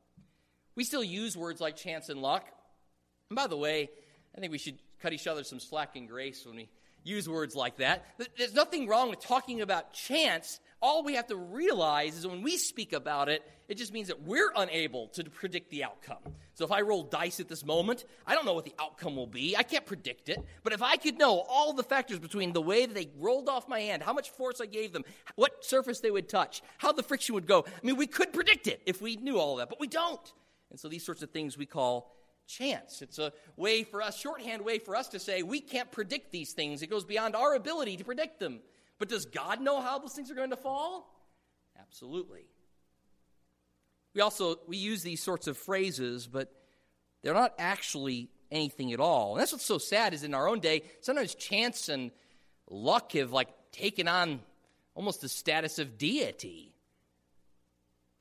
We 0.74 0.82
still 0.82 1.04
use 1.04 1.36
words 1.36 1.60
like 1.60 1.76
chance 1.76 2.08
and 2.08 2.20
luck. 2.20 2.44
And 3.30 3.36
by 3.36 3.46
the 3.46 3.56
way, 3.56 3.88
I 4.36 4.40
think 4.40 4.50
we 4.50 4.58
should 4.58 4.78
cut 5.00 5.12
each 5.12 5.28
other 5.28 5.44
some 5.44 5.60
slack 5.60 5.94
and 5.94 6.08
grace 6.08 6.44
when 6.44 6.56
we 6.56 6.68
use 7.04 7.28
words 7.28 7.54
like 7.54 7.76
that. 7.76 8.04
There's 8.36 8.54
nothing 8.54 8.88
wrong 8.88 9.10
with 9.10 9.20
talking 9.20 9.60
about 9.60 9.92
chance. 9.92 10.58
All 10.86 11.02
we 11.02 11.14
have 11.14 11.26
to 11.26 11.36
realize 11.36 12.16
is 12.16 12.28
when 12.28 12.42
we 12.42 12.56
speak 12.56 12.92
about 12.92 13.28
it, 13.28 13.42
it 13.66 13.76
just 13.76 13.92
means 13.92 14.06
that 14.06 14.22
we're 14.22 14.52
unable 14.54 15.08
to 15.08 15.24
predict 15.24 15.68
the 15.68 15.82
outcome. 15.82 16.18
So 16.54 16.64
if 16.64 16.70
I 16.70 16.82
roll 16.82 17.02
dice 17.02 17.40
at 17.40 17.48
this 17.48 17.64
moment, 17.64 18.04
I 18.24 18.36
don't 18.36 18.46
know 18.46 18.52
what 18.54 18.66
the 18.66 18.74
outcome 18.78 19.16
will 19.16 19.26
be. 19.26 19.56
I 19.56 19.64
can't 19.64 19.84
predict 19.84 20.28
it. 20.28 20.38
But 20.62 20.72
if 20.72 20.82
I 20.82 20.96
could 20.96 21.18
know 21.18 21.44
all 21.48 21.72
the 21.72 21.82
factors 21.82 22.20
between 22.20 22.52
the 22.52 22.62
way 22.62 22.86
that 22.86 22.94
they 22.94 23.10
rolled 23.18 23.48
off 23.48 23.68
my 23.68 23.80
hand, 23.80 24.00
how 24.00 24.12
much 24.12 24.30
force 24.30 24.60
I 24.60 24.66
gave 24.66 24.92
them, 24.92 25.02
what 25.34 25.64
surface 25.64 25.98
they 25.98 26.12
would 26.12 26.28
touch, 26.28 26.62
how 26.78 26.92
the 26.92 27.02
friction 27.02 27.34
would 27.34 27.48
go, 27.48 27.64
I 27.66 27.84
mean, 27.84 27.96
we 27.96 28.06
could 28.06 28.32
predict 28.32 28.68
it 28.68 28.80
if 28.86 29.02
we 29.02 29.16
knew 29.16 29.40
all 29.40 29.56
that, 29.56 29.68
but 29.68 29.80
we 29.80 29.88
don't. 29.88 30.32
And 30.70 30.78
so 30.78 30.86
these 30.86 31.04
sorts 31.04 31.20
of 31.20 31.30
things 31.30 31.58
we 31.58 31.66
call 31.66 32.14
chance. 32.46 33.02
It's 33.02 33.18
a 33.18 33.32
way 33.56 33.82
for 33.82 34.02
us, 34.02 34.16
shorthand 34.16 34.64
way 34.64 34.78
for 34.78 34.94
us 34.94 35.08
to 35.08 35.18
say 35.18 35.42
we 35.42 35.60
can't 35.60 35.90
predict 35.90 36.30
these 36.30 36.52
things. 36.52 36.80
It 36.80 36.90
goes 36.90 37.04
beyond 37.04 37.34
our 37.34 37.56
ability 37.56 37.96
to 37.96 38.04
predict 38.04 38.38
them. 38.38 38.60
But 38.98 39.08
does 39.08 39.26
God 39.26 39.60
know 39.60 39.80
how 39.80 39.98
those 39.98 40.12
things 40.12 40.30
are 40.30 40.34
going 40.34 40.50
to 40.50 40.56
fall? 40.56 41.12
Absolutely. 41.78 42.46
We 44.14 44.22
also 44.22 44.56
we 44.66 44.78
use 44.78 45.02
these 45.02 45.22
sorts 45.22 45.46
of 45.46 45.58
phrases, 45.58 46.26
but 46.26 46.50
they're 47.22 47.34
not 47.34 47.54
actually 47.58 48.30
anything 48.50 48.92
at 48.92 49.00
all. 49.00 49.32
And 49.32 49.40
that's 49.40 49.52
what's 49.52 49.64
so 49.64 49.78
sad 49.78 50.14
is 50.14 50.24
in 50.24 50.34
our 50.34 50.48
own 50.48 50.60
day, 50.60 50.82
sometimes 51.00 51.34
chance 51.34 51.88
and 51.88 52.10
luck 52.70 53.12
have 53.12 53.32
like 53.32 53.48
taken 53.72 54.08
on 54.08 54.40
almost 54.94 55.20
the 55.20 55.28
status 55.28 55.78
of 55.78 55.98
deity. 55.98 56.72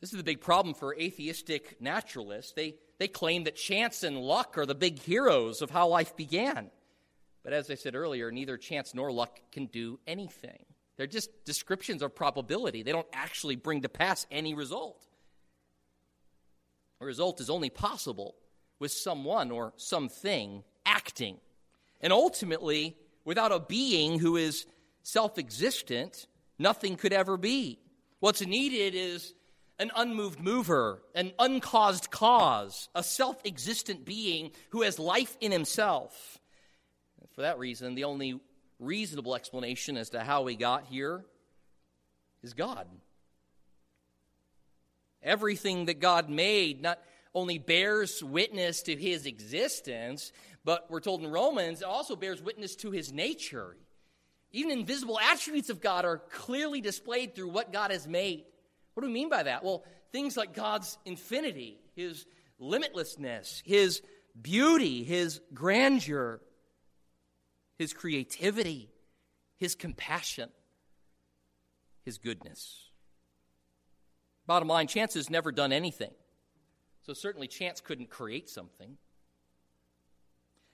This 0.02 0.12
is 0.12 0.18
the 0.18 0.24
big 0.24 0.42
problem 0.42 0.76
for 0.76 0.94
atheistic 0.96 1.82
naturalists. 1.82 2.52
They, 2.52 2.76
they 3.00 3.08
claim 3.08 3.46
that 3.46 3.56
chance 3.56 4.04
and 4.04 4.18
luck 4.18 4.58
are 4.58 4.66
the 4.66 4.76
big 4.76 5.00
heroes 5.00 5.62
of 5.62 5.70
how 5.72 5.88
life 5.88 6.16
began. 6.16 6.70
But 7.46 7.54
as 7.54 7.70
I 7.70 7.76
said 7.76 7.94
earlier, 7.96 8.32
neither 8.32 8.58
chance 8.58 8.96
nor 8.96 9.12
luck 9.12 9.40
can 9.52 9.68
do 9.68 10.00
anything. 10.08 10.66
They're 10.98 11.06
just 11.06 11.30
descriptions 11.46 12.02
of 12.02 12.16
probability. 12.16 12.82
They 12.82 12.92
don't 12.92 13.08
actually 13.14 13.56
bring 13.56 13.84
to 13.84 13.90
pass 13.90 14.26
any 14.32 14.56
result. 14.56 15.06
A 17.00 17.06
result 17.06 17.40
is 17.40 17.52
only 17.52 17.70
possible 17.70 18.34
with 18.80 18.92
someone 18.92 19.52
or 19.52 19.74
something 19.78 20.64
acting. 20.88 21.38
And 22.02 22.12
ultimately, 22.12 22.98
without 23.26 23.52
a 23.52 23.60
being 23.60 24.18
who 24.18 24.38
is 24.38 24.66
self 25.04 25.38
existent, 25.38 26.26
nothing 26.58 26.96
could 26.96 27.14
ever 27.14 27.38
be. 27.38 27.78
What's 28.22 28.42
needed 28.42 28.96
is 28.96 29.36
an 29.78 29.92
unmoved 29.96 30.40
mover, 30.40 31.04
an 31.14 31.32
uncaused 31.38 32.10
cause, 32.10 32.90
a 32.96 33.04
self 33.04 33.46
existent 33.46 34.04
being 34.04 34.50
who 34.72 34.82
has 34.82 34.98
life 34.98 35.38
in 35.42 35.52
himself. 35.52 36.40
For 37.36 37.42
that 37.42 37.60
reason, 37.60 37.96
the 37.96 38.06
only 38.06 38.40
reasonable 38.80 39.36
explanation 39.36 39.98
as 39.98 40.12
to 40.12 40.22
how 40.22 40.44
we 40.44 40.56
got 40.56 40.86
here 40.86 41.24
is 42.44 42.54
God. 42.54 42.88
Everything 45.22 45.86
that 45.86 46.00
God 46.00 46.30
made 46.30 46.82
not 46.82 47.00
only 47.34 47.58
bears 47.58 48.24
witness 48.24 48.84
to 48.84 48.96
his 48.96 49.26
existence, 49.26 50.32
but 50.64 50.90
we're 50.90 51.02
told 51.02 51.24
in 51.24 51.32
Romans, 51.32 51.82
it 51.82 51.86
also 51.86 52.16
bears 52.16 52.42
witness 52.42 52.76
to 52.78 52.92
his 52.92 53.12
nature. 53.12 53.76
Even 54.52 54.72
invisible 54.72 55.20
attributes 55.20 55.70
of 55.70 55.82
God 55.82 56.06
are 56.06 56.18
clearly 56.18 56.80
displayed 56.80 57.36
through 57.36 57.50
what 57.50 57.74
God 57.74 57.92
has 57.92 58.08
made. 58.08 58.46
What 58.94 59.02
do 59.02 59.08
we 59.08 59.14
mean 59.14 59.30
by 59.30 59.44
that? 59.44 59.64
Well, 59.64 59.84
things 60.14 60.38
like 60.38 60.54
God's 60.54 60.98
infinity, 61.04 61.80
his 61.96 62.26
limitlessness, 62.62 63.62
his 63.66 64.02
beauty, 64.42 65.04
his 65.04 65.42
grandeur, 65.54 66.40
his 67.78 67.94
creativity, 67.94 68.90
his 69.58 69.76
compassion, 69.76 70.50
his 72.04 72.18
goodness. 72.18 72.90
Bottom 74.46 74.68
line, 74.68 74.88
chance 74.88 75.16
has 75.16 75.30
never 75.30 75.52
done 75.52 75.72
anything. 75.72 76.12
So 77.06 77.14
certainly 77.14 77.48
chance 77.48 77.82
couldn't 77.82 78.10
create 78.10 78.50
something. 78.50 78.98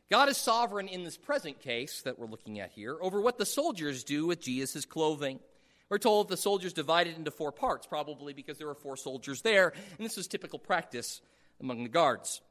God 0.10 0.28
is 0.28 0.38
sovereign 0.38 0.90
in 0.90 1.06
this 1.06 1.18
present 1.18 1.62
case 1.62 2.02
that 2.02 2.20
we're 2.20 2.28
looking 2.28 2.60
at 2.60 2.72
here 2.72 2.98
over 3.02 3.22
what 3.22 3.38
the 3.38 3.46
soldiers 3.46 4.04
do 4.04 4.28
with 4.28 4.42
Jesus' 4.42 4.86
clothing. 4.86 5.40
We're 5.90 6.00
told 6.00 6.28
the 6.28 6.38
soldiers 6.38 6.74
divided 6.74 7.18
into 7.18 7.32
four 7.32 7.52
parts, 7.52 7.88
probably 7.88 8.34
because 8.34 8.58
there 8.58 8.68
were 8.68 8.76
four 8.76 8.98
soldiers 8.98 9.42
there, 9.42 9.74
and 9.98 10.06
this 10.06 10.18
was 10.18 10.28
typical 10.28 10.60
practice 10.60 11.22
among 11.62 11.84
the 11.84 11.90
guards. 11.90 12.42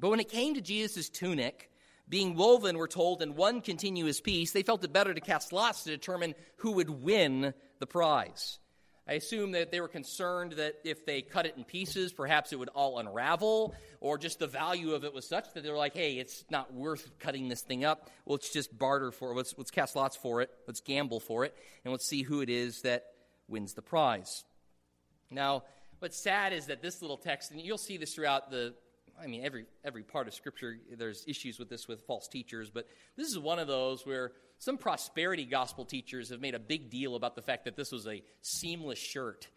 But 0.00 0.10
when 0.10 0.20
it 0.20 0.28
came 0.28 0.54
to 0.54 0.60
Jesus' 0.60 1.08
tunic, 1.08 1.69
being 2.10 2.34
woven, 2.34 2.76
we're 2.76 2.88
told, 2.88 3.22
in 3.22 3.36
one 3.36 3.60
continuous 3.60 4.20
piece, 4.20 4.52
they 4.52 4.64
felt 4.64 4.84
it 4.84 4.92
better 4.92 5.14
to 5.14 5.20
cast 5.20 5.52
lots 5.52 5.84
to 5.84 5.90
determine 5.90 6.34
who 6.56 6.72
would 6.72 6.90
win 6.90 7.54
the 7.78 7.86
prize. 7.86 8.58
I 9.08 9.14
assume 9.14 9.52
that 9.52 9.72
they 9.72 9.80
were 9.80 9.88
concerned 9.88 10.52
that 10.52 10.74
if 10.84 11.06
they 11.06 11.22
cut 11.22 11.46
it 11.46 11.54
in 11.56 11.64
pieces, 11.64 12.12
perhaps 12.12 12.52
it 12.52 12.58
would 12.58 12.68
all 12.68 12.98
unravel, 12.98 13.74
or 14.00 14.18
just 14.18 14.38
the 14.38 14.46
value 14.46 14.92
of 14.92 15.04
it 15.04 15.14
was 15.14 15.26
such 15.26 15.52
that 15.54 15.62
they 15.62 15.70
were 15.70 15.76
like, 15.76 15.94
hey, 15.94 16.18
it's 16.18 16.44
not 16.50 16.72
worth 16.72 17.10
cutting 17.18 17.48
this 17.48 17.62
thing 17.62 17.84
up. 17.84 18.10
Let's 18.26 18.52
just 18.52 18.76
barter 18.76 19.10
for 19.10 19.32
it. 19.32 19.36
Let's, 19.36 19.54
let's 19.56 19.70
cast 19.70 19.96
lots 19.96 20.16
for 20.16 20.42
it. 20.42 20.50
Let's 20.66 20.80
gamble 20.80 21.20
for 21.20 21.44
it. 21.44 21.56
And 21.84 21.92
let's 21.92 22.06
see 22.06 22.22
who 22.22 22.40
it 22.40 22.50
is 22.50 22.82
that 22.82 23.04
wins 23.48 23.74
the 23.74 23.82
prize. 23.82 24.44
Now, 25.30 25.64
what's 26.00 26.22
sad 26.22 26.52
is 26.52 26.66
that 26.66 26.82
this 26.82 27.02
little 27.02 27.16
text, 27.16 27.50
and 27.50 27.60
you'll 27.60 27.78
see 27.78 27.96
this 27.96 28.14
throughout 28.14 28.50
the 28.50 28.74
I 29.22 29.26
mean, 29.26 29.44
every, 29.44 29.66
every 29.84 30.02
part 30.02 30.28
of 30.28 30.34
Scripture, 30.34 30.78
there's 30.96 31.24
issues 31.26 31.58
with 31.58 31.68
this 31.68 31.86
with 31.86 32.02
false 32.02 32.28
teachers, 32.28 32.70
but 32.70 32.86
this 33.16 33.28
is 33.28 33.38
one 33.38 33.58
of 33.58 33.68
those 33.68 34.06
where 34.06 34.32
some 34.58 34.78
prosperity 34.78 35.44
gospel 35.44 35.84
teachers 35.84 36.30
have 36.30 36.40
made 36.40 36.54
a 36.54 36.58
big 36.58 36.90
deal 36.90 37.16
about 37.16 37.34
the 37.34 37.42
fact 37.42 37.64
that 37.64 37.76
this 37.76 37.92
was 37.92 38.06
a 38.06 38.22
seamless 38.42 38.98
shirt. 38.98 39.48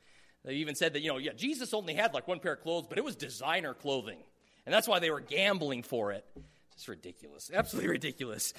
They 0.45 0.55
even 0.55 0.75
said 0.75 0.93
that, 0.93 1.01
you 1.01 1.09
know, 1.09 1.17
yeah, 1.17 1.31
Jesus 1.33 1.73
only 1.73 1.93
had 1.93 2.13
like 2.13 2.27
one 2.27 2.39
pair 2.39 2.53
of 2.53 2.61
clothes, 2.61 2.85
but 2.87 2.97
it 2.97 3.03
was 3.03 3.15
designer 3.15 3.73
clothing. 3.73 4.19
And 4.65 4.73
that's 4.73 4.87
why 4.87 4.99
they 4.99 5.11
were 5.11 5.21
gambling 5.21 5.83
for 5.83 6.11
it. 6.11 6.25
It's 6.73 6.87
ridiculous. 6.87 7.51
Absolutely 7.53 7.89
ridiculous. 7.89 8.53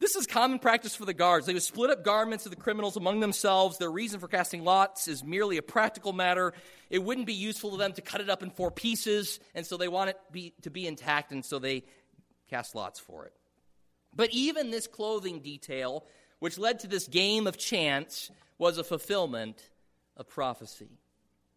This 0.00 0.16
is 0.16 0.26
common 0.26 0.58
practice 0.58 0.94
for 0.94 1.04
the 1.04 1.14
guards. 1.14 1.46
They 1.46 1.52
would 1.52 1.62
split 1.62 1.90
up 1.90 2.04
garments 2.04 2.44
of 2.46 2.50
the 2.50 2.60
criminals 2.60 2.96
among 2.96 3.20
themselves. 3.20 3.78
Their 3.78 3.90
reason 3.90 4.20
for 4.20 4.28
casting 4.28 4.64
lots 4.64 5.08
is 5.08 5.22
merely 5.22 5.56
a 5.56 5.62
practical 5.62 6.12
matter. 6.12 6.52
It 6.90 7.02
wouldn't 7.02 7.26
be 7.26 7.34
useful 7.34 7.70
to 7.70 7.76
them 7.76 7.92
to 7.92 8.02
cut 8.02 8.20
it 8.20 8.28
up 8.28 8.42
in 8.42 8.50
four 8.50 8.70
pieces, 8.70 9.38
and 9.54 9.64
so 9.64 9.76
they 9.76 9.88
want 9.88 10.10
it 10.10 10.18
be, 10.32 10.52
to 10.62 10.70
be 10.70 10.86
intact, 10.86 11.32
and 11.32 11.44
so 11.44 11.58
they 11.58 11.84
cast 12.50 12.74
lots 12.74 12.98
for 12.98 13.24
it. 13.26 13.32
But 14.14 14.30
even 14.32 14.70
this 14.70 14.86
clothing 14.86 15.40
detail, 15.40 16.04
which 16.38 16.58
led 16.58 16.80
to 16.80 16.86
this 16.86 17.06
game 17.06 17.46
of 17.46 17.56
chance, 17.56 18.30
was 18.58 18.78
a 18.78 18.84
fulfillment 18.84 19.70
of 20.16 20.28
prophecy. 20.28 20.98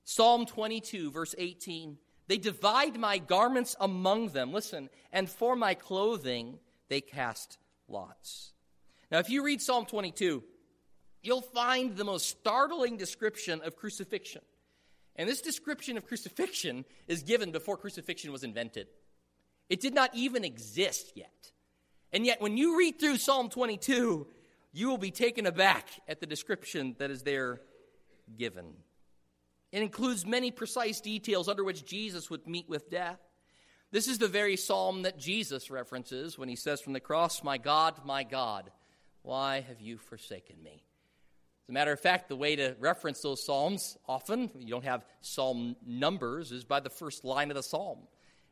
Psalm 0.03 0.45
22, 0.45 1.11
verse 1.11 1.35
18 1.37 1.97
They 2.27 2.37
divide 2.37 2.97
my 2.97 3.17
garments 3.17 3.75
among 3.79 4.29
them, 4.29 4.53
listen, 4.53 4.89
and 5.11 5.29
for 5.29 5.55
my 5.55 5.73
clothing 5.73 6.59
they 6.87 7.01
cast 7.01 7.57
lots. 7.87 8.53
Now, 9.11 9.19
if 9.19 9.29
you 9.29 9.43
read 9.43 9.61
Psalm 9.61 9.85
22, 9.85 10.43
you'll 11.21 11.41
find 11.41 11.95
the 11.95 12.03
most 12.03 12.29
startling 12.29 12.97
description 12.97 13.61
of 13.63 13.75
crucifixion. 13.75 14.41
And 15.15 15.27
this 15.27 15.41
description 15.41 15.97
of 15.97 16.05
crucifixion 16.05 16.85
is 17.07 17.23
given 17.23 17.51
before 17.51 17.77
crucifixion 17.77 18.31
was 18.31 18.43
invented. 18.43 18.87
It 19.69 19.81
did 19.81 19.93
not 19.93 20.11
even 20.13 20.43
exist 20.43 21.13
yet. 21.15 21.51
And 22.13 22.25
yet, 22.25 22.41
when 22.41 22.55
you 22.55 22.77
read 22.77 22.99
through 22.99 23.17
Psalm 23.17 23.49
22, 23.49 24.27
you 24.71 24.87
will 24.87 24.97
be 24.97 25.11
taken 25.11 25.45
aback 25.45 25.89
at 26.07 26.19
the 26.19 26.25
description 26.25 26.95
that 26.99 27.11
is 27.11 27.23
there 27.23 27.61
given. 28.37 28.73
It 29.71 29.81
includes 29.81 30.25
many 30.25 30.51
precise 30.51 31.01
details 31.01 31.49
under 31.49 31.63
which 31.63 31.85
Jesus 31.85 32.29
would 32.29 32.47
meet 32.47 32.69
with 32.69 32.89
death. 32.89 33.19
This 33.91 34.09
is 34.09 34.17
the 34.17 34.27
very 34.27 34.57
psalm 34.57 35.03
that 35.03 35.17
Jesus 35.17 35.71
references 35.71 36.37
when 36.37 36.49
he 36.49 36.57
says 36.57 36.81
from 36.81 36.91
the 36.93 36.99
cross, 36.99 37.41
My 37.41 37.57
God, 37.57 37.95
my 38.05 38.23
God, 38.23 38.69
why 39.21 39.61
have 39.61 39.79
you 39.79 39.97
forsaken 39.97 40.61
me? 40.61 40.83
As 41.65 41.69
a 41.69 41.71
matter 41.71 41.93
of 41.93 41.99
fact, 41.99 42.27
the 42.27 42.35
way 42.35 42.57
to 42.57 42.75
reference 42.79 43.21
those 43.21 43.45
psalms 43.45 43.97
often, 44.05 44.51
you 44.59 44.67
don't 44.67 44.83
have 44.83 45.05
psalm 45.21 45.77
numbers, 45.85 46.51
is 46.51 46.65
by 46.65 46.81
the 46.81 46.89
first 46.89 47.23
line 47.23 47.49
of 47.49 47.55
the 47.55 47.63
psalm. 47.63 47.99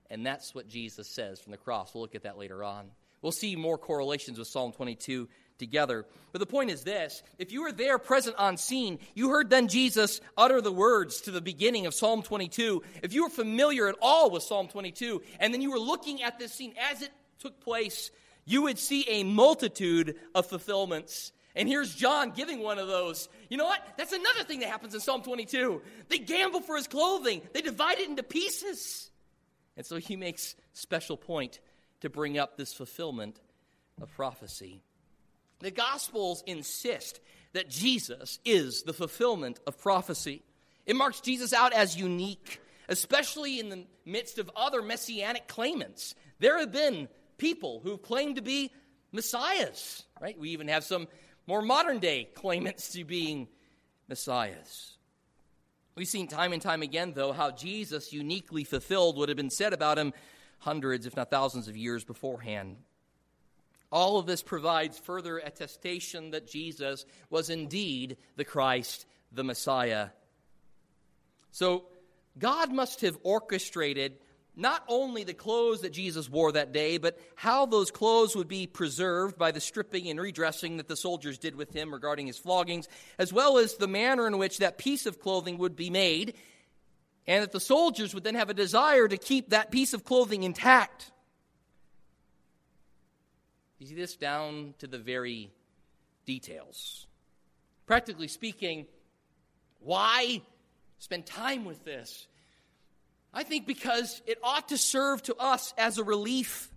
And 0.09 0.25
that's 0.25 0.55
what 0.55 0.67
Jesus 0.67 1.09
says 1.09 1.41
from 1.41 1.51
the 1.51 1.57
cross. 1.57 1.93
We'll 1.93 2.03
look 2.03 2.15
at 2.15 2.23
that 2.23 2.37
later 2.37 2.63
on. 2.63 2.91
We'll 3.21 3.31
see 3.31 3.55
more 3.55 3.77
correlations 3.77 4.37
with 4.37 4.47
Psalm 4.47 4.71
22 4.71 5.27
together. 5.57 6.05
But 6.31 6.39
the 6.39 6.45
point 6.45 6.69
is 6.69 6.83
this 6.83 7.23
if 7.39 7.51
you 7.51 7.63
were 7.63 7.71
there 7.71 7.97
present 7.97 8.35
on 8.37 8.57
scene, 8.57 8.99
you 9.13 9.29
heard 9.29 9.49
then 9.49 9.67
Jesus 9.67 10.21
utter 10.37 10.61
the 10.61 10.71
words 10.71 11.21
to 11.21 11.31
the 11.31 11.41
beginning 11.41 11.85
of 11.85 11.93
Psalm 11.93 12.21
22. 12.21 12.83
If 13.03 13.13
you 13.13 13.23
were 13.23 13.29
familiar 13.29 13.87
at 13.87 13.95
all 14.01 14.29
with 14.29 14.43
Psalm 14.43 14.67
22, 14.67 15.21
and 15.39 15.53
then 15.53 15.61
you 15.61 15.71
were 15.71 15.79
looking 15.79 16.23
at 16.23 16.39
this 16.39 16.53
scene 16.53 16.73
as 16.91 17.01
it 17.01 17.11
took 17.39 17.59
place, 17.61 18.11
you 18.45 18.63
would 18.63 18.77
see 18.77 19.05
a 19.09 19.23
multitude 19.23 20.15
of 20.33 20.45
fulfillments. 20.45 21.31
And 21.55 21.69
here's 21.69 21.95
John 21.95 22.31
giving 22.31 22.59
one 22.59 22.79
of 22.79 22.87
those. 22.87 23.29
You 23.49 23.57
know 23.57 23.65
what? 23.65 23.79
That's 23.97 24.11
another 24.11 24.43
thing 24.43 24.59
that 24.59 24.69
happens 24.69 24.93
in 24.93 24.99
Psalm 24.99 25.21
22. 25.21 25.81
They 26.09 26.17
gamble 26.17 26.61
for 26.61 26.75
his 26.75 26.87
clothing, 26.87 27.41
they 27.53 27.61
divide 27.61 27.99
it 27.99 28.09
into 28.09 28.23
pieces. 28.23 29.09
And 29.77 29.85
so 29.85 29.97
he 29.97 30.15
makes 30.15 30.55
special 30.73 31.17
point 31.17 31.59
to 32.01 32.09
bring 32.09 32.37
up 32.37 32.55
this 32.55 32.73
fulfillment 32.73 33.41
of 34.01 34.13
prophecy. 34.15 34.83
The 35.59 35.71
Gospels 35.71 36.43
insist 36.45 37.19
that 37.53 37.69
Jesus 37.69 38.39
is 38.43 38.83
the 38.83 38.93
fulfillment 38.93 39.59
of 39.65 39.79
prophecy. 39.79 40.43
It 40.85 40.95
marks 40.95 41.21
Jesus 41.21 41.53
out 41.53 41.73
as 41.73 41.97
unique, 41.97 42.61
especially 42.89 43.59
in 43.59 43.69
the 43.69 43.85
midst 44.05 44.37
of 44.37 44.51
other 44.55 44.81
messianic 44.81 45.47
claimants. 45.47 46.15
There 46.39 46.59
have 46.59 46.71
been 46.71 47.07
people 47.37 47.79
who 47.83 47.97
claim 47.97 48.35
to 48.35 48.41
be 48.41 48.71
messiahs, 49.11 50.03
right? 50.21 50.37
We 50.37 50.49
even 50.49 50.67
have 50.67 50.83
some 50.83 51.07
more 51.47 51.61
modern 51.61 51.99
day 51.99 52.29
claimants 52.35 52.91
to 52.93 53.03
being 53.03 53.47
messiahs. 54.07 54.97
We've 55.95 56.07
seen 56.07 56.27
time 56.27 56.51
and 56.51 56.61
time 56.61 56.81
again, 56.81 57.13
though, 57.15 57.31
how 57.31 57.51
Jesus 57.51 58.11
uniquely 58.11 58.65
fulfilled 58.65 59.17
what 59.17 59.29
had 59.29 59.37
been 59.37 59.49
said 59.49 59.71
about 59.71 59.97
him 59.97 60.13
hundreds, 60.59 61.05
if 61.05 61.15
not 61.15 61.29
thousands, 61.29 61.69
of 61.69 61.77
years 61.77 62.03
beforehand. 62.03 62.77
All 63.91 64.17
of 64.17 64.25
this 64.25 64.43
provides 64.43 64.97
further 64.97 65.37
attestation 65.37 66.31
that 66.31 66.47
Jesus 66.47 67.05
was 67.29 67.49
indeed 67.49 68.17
the 68.35 68.45
Christ, 68.45 69.05
the 69.31 69.43
Messiah. 69.43 70.09
So, 71.51 71.85
God 72.37 72.71
must 72.73 73.01
have 73.01 73.17
orchestrated 73.23 74.17
not 74.55 74.83
only 74.87 75.23
the 75.23 75.33
clothes 75.33 75.81
that 75.81 75.91
Jesus 75.91 76.29
wore 76.29 76.51
that 76.53 76.71
day, 76.71 76.97
but 76.97 77.19
how 77.35 77.65
those 77.65 77.91
clothes 77.91 78.35
would 78.35 78.47
be 78.47 78.67
preserved 78.67 79.37
by 79.37 79.51
the 79.51 79.59
stripping 79.59 80.09
and 80.09 80.19
redressing 80.19 80.77
that 80.77 80.87
the 80.87 80.95
soldiers 80.95 81.37
did 81.37 81.55
with 81.55 81.73
him 81.73 81.93
regarding 81.93 82.27
his 82.27 82.37
floggings, 82.37 82.87
as 83.19 83.33
well 83.33 83.57
as 83.57 83.75
the 83.75 83.87
manner 83.87 84.27
in 84.27 84.37
which 84.37 84.59
that 84.59 84.77
piece 84.77 85.05
of 85.05 85.19
clothing 85.19 85.57
would 85.57 85.75
be 85.75 85.89
made, 85.89 86.35
and 87.27 87.43
that 87.43 87.51
the 87.51 87.59
soldiers 87.59 88.13
would 88.13 88.23
then 88.23 88.35
have 88.35 88.49
a 88.49 88.53
desire 88.53 89.07
to 89.07 89.17
keep 89.17 89.49
that 89.49 89.71
piece 89.71 89.93
of 89.93 90.03
clothing 90.03 90.43
intact. 90.43 91.11
You 93.79 93.87
see 93.87 93.95
this 93.95 94.15
down 94.15 94.73
to 94.79 94.87
the 94.87 94.97
very 94.97 95.51
details. 96.25 97.07
Practically 97.85 98.27
speaking, 98.27 98.85
why 99.79 100.41
spend 100.97 101.25
time 101.25 101.65
with 101.65 101.83
this? 101.83 102.27
I 103.33 103.43
think 103.43 103.67
because 103.67 104.21
it 104.25 104.39
ought 104.41 104.69
to 104.69 104.77
serve 104.77 105.21
to 105.23 105.35
us 105.35 105.73
as 105.77 105.97
a 105.97 106.03
relief. 106.03 106.69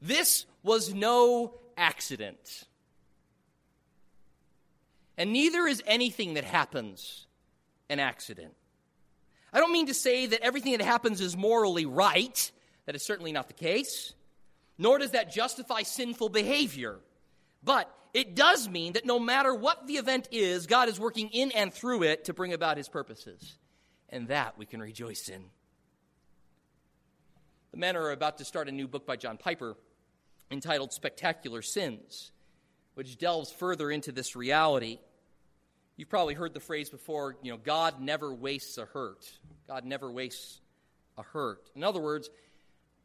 This 0.00 0.46
was 0.62 0.94
no 0.94 1.54
accident. 1.76 2.64
And 5.16 5.32
neither 5.32 5.66
is 5.66 5.82
anything 5.86 6.34
that 6.34 6.44
happens 6.44 7.26
an 7.88 8.00
accident. 8.00 8.54
I 9.52 9.60
don't 9.60 9.72
mean 9.72 9.86
to 9.86 9.94
say 9.94 10.26
that 10.26 10.40
everything 10.40 10.72
that 10.72 10.80
happens 10.80 11.20
is 11.20 11.36
morally 11.36 11.86
right. 11.86 12.50
That 12.86 12.96
is 12.96 13.02
certainly 13.02 13.30
not 13.30 13.46
the 13.46 13.54
case. 13.54 14.14
Nor 14.76 14.98
does 14.98 15.12
that 15.12 15.32
justify 15.32 15.82
sinful 15.82 16.30
behavior. 16.30 16.98
But 17.62 17.92
it 18.12 18.34
does 18.34 18.68
mean 18.68 18.92
that 18.94 19.06
no 19.06 19.18
matter 19.18 19.54
what 19.54 19.86
the 19.86 19.94
event 19.94 20.28
is, 20.30 20.66
God 20.66 20.88
is 20.88 21.00
working 21.00 21.28
in 21.30 21.50
and 21.52 21.72
through 21.72 22.04
it 22.04 22.26
to 22.26 22.34
bring 22.34 22.52
about 22.52 22.76
his 22.76 22.88
purposes 22.88 23.56
and 24.08 24.28
that 24.28 24.56
we 24.58 24.66
can 24.66 24.80
rejoice 24.80 25.28
in. 25.28 25.44
The 27.72 27.78
men 27.78 27.96
are 27.96 28.12
about 28.12 28.38
to 28.38 28.44
start 28.44 28.68
a 28.68 28.72
new 28.72 28.86
book 28.86 29.04
by 29.04 29.16
John 29.16 29.36
Piper 29.36 29.76
entitled 30.50 30.92
Spectacular 30.92 31.62
Sins, 31.62 32.30
which 32.94 33.18
delves 33.18 33.50
further 33.50 33.90
into 33.90 34.12
this 34.12 34.36
reality. 34.36 35.00
You've 35.96 36.08
probably 36.08 36.34
heard 36.34 36.54
the 36.54 36.60
phrase 36.60 36.90
before, 36.90 37.36
you 37.42 37.50
know, 37.50 37.58
God 37.58 38.00
never 38.00 38.32
wastes 38.32 38.78
a 38.78 38.84
hurt. 38.84 39.24
God 39.66 39.84
never 39.84 40.10
wastes 40.10 40.60
a 41.18 41.22
hurt. 41.22 41.70
In 41.74 41.82
other 41.82 42.00
words, 42.00 42.30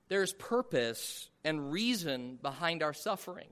there's 0.09 0.33
purpose 0.33 1.29
and 1.43 1.71
reason 1.71 2.37
behind 2.41 2.83
our 2.83 2.93
suffering. 2.93 3.47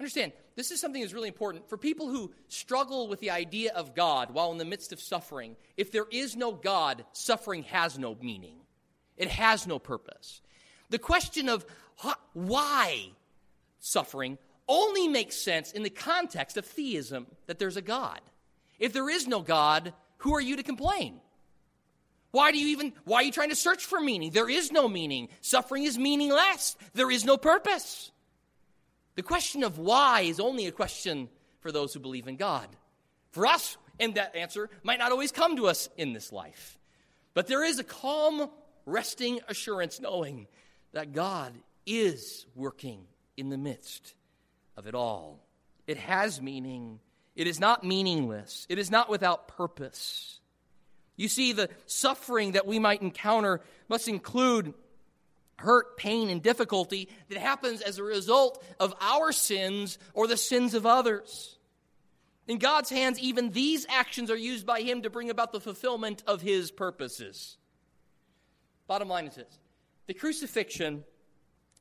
Understand, 0.00 0.32
this 0.56 0.70
is 0.70 0.80
something 0.80 1.00
that's 1.00 1.14
really 1.14 1.28
important. 1.28 1.68
For 1.68 1.78
people 1.78 2.08
who 2.08 2.32
struggle 2.48 3.06
with 3.06 3.20
the 3.20 3.30
idea 3.30 3.72
of 3.74 3.94
God 3.94 4.32
while 4.32 4.50
in 4.50 4.58
the 4.58 4.64
midst 4.64 4.92
of 4.92 5.00
suffering, 5.00 5.56
if 5.76 5.92
there 5.92 6.06
is 6.10 6.34
no 6.34 6.52
God, 6.52 7.04
suffering 7.12 7.62
has 7.64 7.98
no 7.98 8.16
meaning, 8.20 8.56
it 9.16 9.28
has 9.28 9.66
no 9.66 9.78
purpose. 9.78 10.40
The 10.90 10.98
question 10.98 11.48
of 11.48 11.64
why 12.32 13.10
suffering 13.78 14.38
only 14.66 15.06
makes 15.06 15.36
sense 15.36 15.70
in 15.72 15.82
the 15.82 15.90
context 15.90 16.56
of 16.56 16.64
theism, 16.64 17.26
that 17.46 17.58
there's 17.58 17.76
a 17.76 17.82
God. 17.82 18.20
If 18.78 18.92
there 18.92 19.08
is 19.08 19.28
no 19.28 19.40
God, 19.40 19.92
who 20.18 20.34
are 20.34 20.40
you 20.40 20.56
to 20.56 20.62
complain? 20.62 21.20
Why 22.34 22.50
do 22.50 22.58
you 22.58 22.66
even 22.66 22.92
why 23.04 23.18
are 23.18 23.22
you 23.22 23.30
trying 23.30 23.50
to 23.50 23.54
search 23.54 23.84
for 23.84 24.00
meaning? 24.00 24.32
There 24.32 24.50
is 24.50 24.72
no 24.72 24.88
meaning. 24.88 25.28
Suffering 25.40 25.84
is 25.84 25.96
meaningless. 25.96 26.76
There 26.92 27.08
is 27.08 27.24
no 27.24 27.36
purpose. 27.36 28.10
The 29.14 29.22
question 29.22 29.62
of 29.62 29.78
why 29.78 30.22
is 30.22 30.40
only 30.40 30.66
a 30.66 30.72
question 30.72 31.28
for 31.60 31.70
those 31.70 31.94
who 31.94 32.00
believe 32.00 32.26
in 32.26 32.34
God. 32.34 32.66
For 33.30 33.46
us, 33.46 33.76
and 34.00 34.16
that 34.16 34.34
answer 34.34 34.68
might 34.82 34.98
not 34.98 35.12
always 35.12 35.30
come 35.30 35.54
to 35.58 35.68
us 35.68 35.88
in 35.96 36.12
this 36.12 36.32
life. 36.32 36.76
But 37.34 37.46
there 37.46 37.62
is 37.62 37.78
a 37.78 37.84
calm, 37.84 38.50
resting 38.84 39.38
assurance 39.46 40.00
knowing 40.00 40.48
that 40.92 41.12
God 41.12 41.52
is 41.86 42.46
working 42.56 43.06
in 43.36 43.48
the 43.48 43.58
midst 43.58 44.12
of 44.76 44.88
it 44.88 44.96
all. 44.96 45.38
It 45.86 45.98
has 45.98 46.42
meaning, 46.42 46.98
it 47.36 47.46
is 47.46 47.60
not 47.60 47.84
meaningless, 47.84 48.66
it 48.68 48.80
is 48.80 48.90
not 48.90 49.08
without 49.08 49.46
purpose. 49.46 50.40
You 51.16 51.28
see, 51.28 51.52
the 51.52 51.70
suffering 51.86 52.52
that 52.52 52.66
we 52.66 52.78
might 52.78 53.02
encounter 53.02 53.60
must 53.88 54.08
include 54.08 54.74
hurt, 55.56 55.96
pain, 55.96 56.30
and 56.30 56.42
difficulty 56.42 57.08
that 57.28 57.38
happens 57.38 57.80
as 57.80 57.98
a 57.98 58.02
result 58.02 58.64
of 58.80 58.94
our 59.00 59.32
sins 59.32 59.98
or 60.12 60.26
the 60.26 60.36
sins 60.36 60.74
of 60.74 60.84
others. 60.86 61.58
In 62.46 62.58
God's 62.58 62.90
hands, 62.90 63.18
even 63.20 63.50
these 63.50 63.86
actions 63.88 64.30
are 64.30 64.36
used 64.36 64.66
by 64.66 64.82
Him 64.82 65.02
to 65.02 65.10
bring 65.10 65.30
about 65.30 65.52
the 65.52 65.60
fulfillment 65.60 66.22
of 66.26 66.42
His 66.42 66.70
purposes. 66.70 67.56
Bottom 68.86 69.08
line 69.08 69.26
is 69.26 69.36
this 69.36 69.58
the 70.06 70.14
crucifixion 70.14 71.04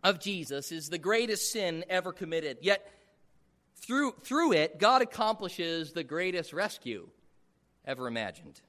of 0.03 0.19
Jesus 0.19 0.71
is 0.71 0.89
the 0.89 0.97
greatest 0.97 1.51
sin 1.51 1.83
ever 1.89 2.13
committed, 2.13 2.59
yet 2.61 2.89
through, 3.75 4.13
through 4.21 4.53
it, 4.53 4.79
God 4.79 5.01
accomplishes 5.01 5.91
the 5.91 6.03
greatest 6.03 6.53
rescue 6.53 7.09
ever 7.85 8.07
imagined. 8.07 8.61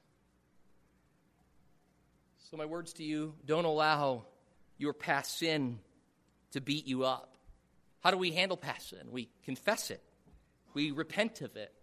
So, 2.51 2.57
my 2.57 2.65
words 2.65 2.93
to 2.93 3.03
you 3.03 3.33
don't 3.47 3.65
allow 3.65 4.25
your 4.77 4.93
past 4.93 5.39
sin 5.39 5.79
to 6.51 6.61
beat 6.61 6.85
you 6.85 7.03
up. 7.03 7.37
How 8.01 8.11
do 8.11 8.17
we 8.17 8.33
handle 8.33 8.55
past 8.55 8.89
sin? 8.89 8.99
We 9.09 9.29
confess 9.45 9.89
it, 9.89 10.03
we 10.75 10.91
repent 10.91 11.41
of 11.41 11.55
it. 11.55 11.73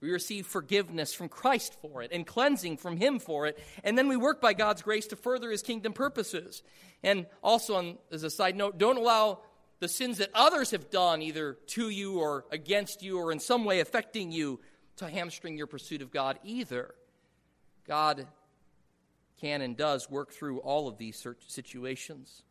We 0.00 0.10
receive 0.10 0.46
forgiveness 0.46 1.12
from 1.12 1.28
Christ 1.28 1.76
for 1.82 2.02
it 2.02 2.10
and 2.12 2.24
cleansing 2.24 2.76
from 2.76 2.96
Him 2.96 3.18
for 3.18 3.46
it. 3.46 3.58
And 3.82 3.98
then 3.98 4.06
we 4.06 4.16
work 4.16 4.40
by 4.40 4.54
God's 4.54 4.82
grace 4.82 5.08
to 5.08 5.16
further 5.16 5.50
His 5.50 5.62
kingdom 5.62 5.92
purposes. 5.92 6.62
And 7.02 7.26
also, 7.42 7.74
on, 7.74 7.98
as 8.12 8.22
a 8.22 8.30
side 8.30 8.56
note, 8.56 8.78
don't 8.78 8.96
allow 8.96 9.40
the 9.80 9.88
sins 9.88 10.18
that 10.18 10.30
others 10.34 10.70
have 10.70 10.90
done, 10.90 11.20
either 11.20 11.58
to 11.68 11.88
you 11.88 12.20
or 12.20 12.44
against 12.52 13.02
you 13.02 13.18
or 13.18 13.32
in 13.32 13.40
some 13.40 13.64
way 13.64 13.80
affecting 13.80 14.30
you, 14.30 14.60
to 14.96 15.08
hamstring 15.08 15.56
your 15.56 15.66
pursuit 15.66 16.02
of 16.02 16.12
God 16.12 16.38
either. 16.44 16.94
God 17.86 18.26
can 19.40 19.62
and 19.62 19.76
does 19.76 20.10
work 20.10 20.32
through 20.32 20.58
all 20.58 20.88
of 20.88 20.98
these 20.98 21.26
situations. 21.46 22.42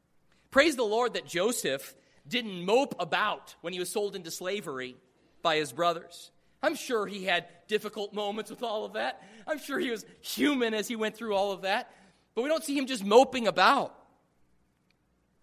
Praise 0.52 0.76
the 0.76 0.84
Lord 0.84 1.14
that 1.14 1.26
Joseph 1.26 1.96
didn't 2.28 2.66
mope 2.66 2.96
about 3.00 3.56
when 3.62 3.74
he 3.74 3.80
was 3.80 3.90
sold 3.90 4.16
into 4.16 4.32
slavery 4.32 4.96
by 5.42 5.58
his 5.58 5.72
brothers. 5.72 6.32
I'm 6.62 6.76
sure 6.76 7.06
he 7.06 7.26
had 7.26 7.46
difficult 7.68 8.14
moments 8.14 8.50
with 8.50 8.64
all 8.64 8.86
of 8.86 8.94
that. 8.94 9.22
I'm 9.46 9.60
sure 9.60 9.80
he 9.80 9.92
was 9.92 10.06
human 10.22 10.74
as 10.74 10.88
he 10.88 10.96
went 10.96 11.16
through 11.16 11.36
all 11.36 11.52
of 11.52 11.62
that. 11.62 11.92
But 12.34 12.42
we 12.42 12.50
don't 12.50 12.64
see 12.64 12.78
him 12.78 12.88
just 12.88 13.04
moping 13.04 13.48
about. 13.48 13.94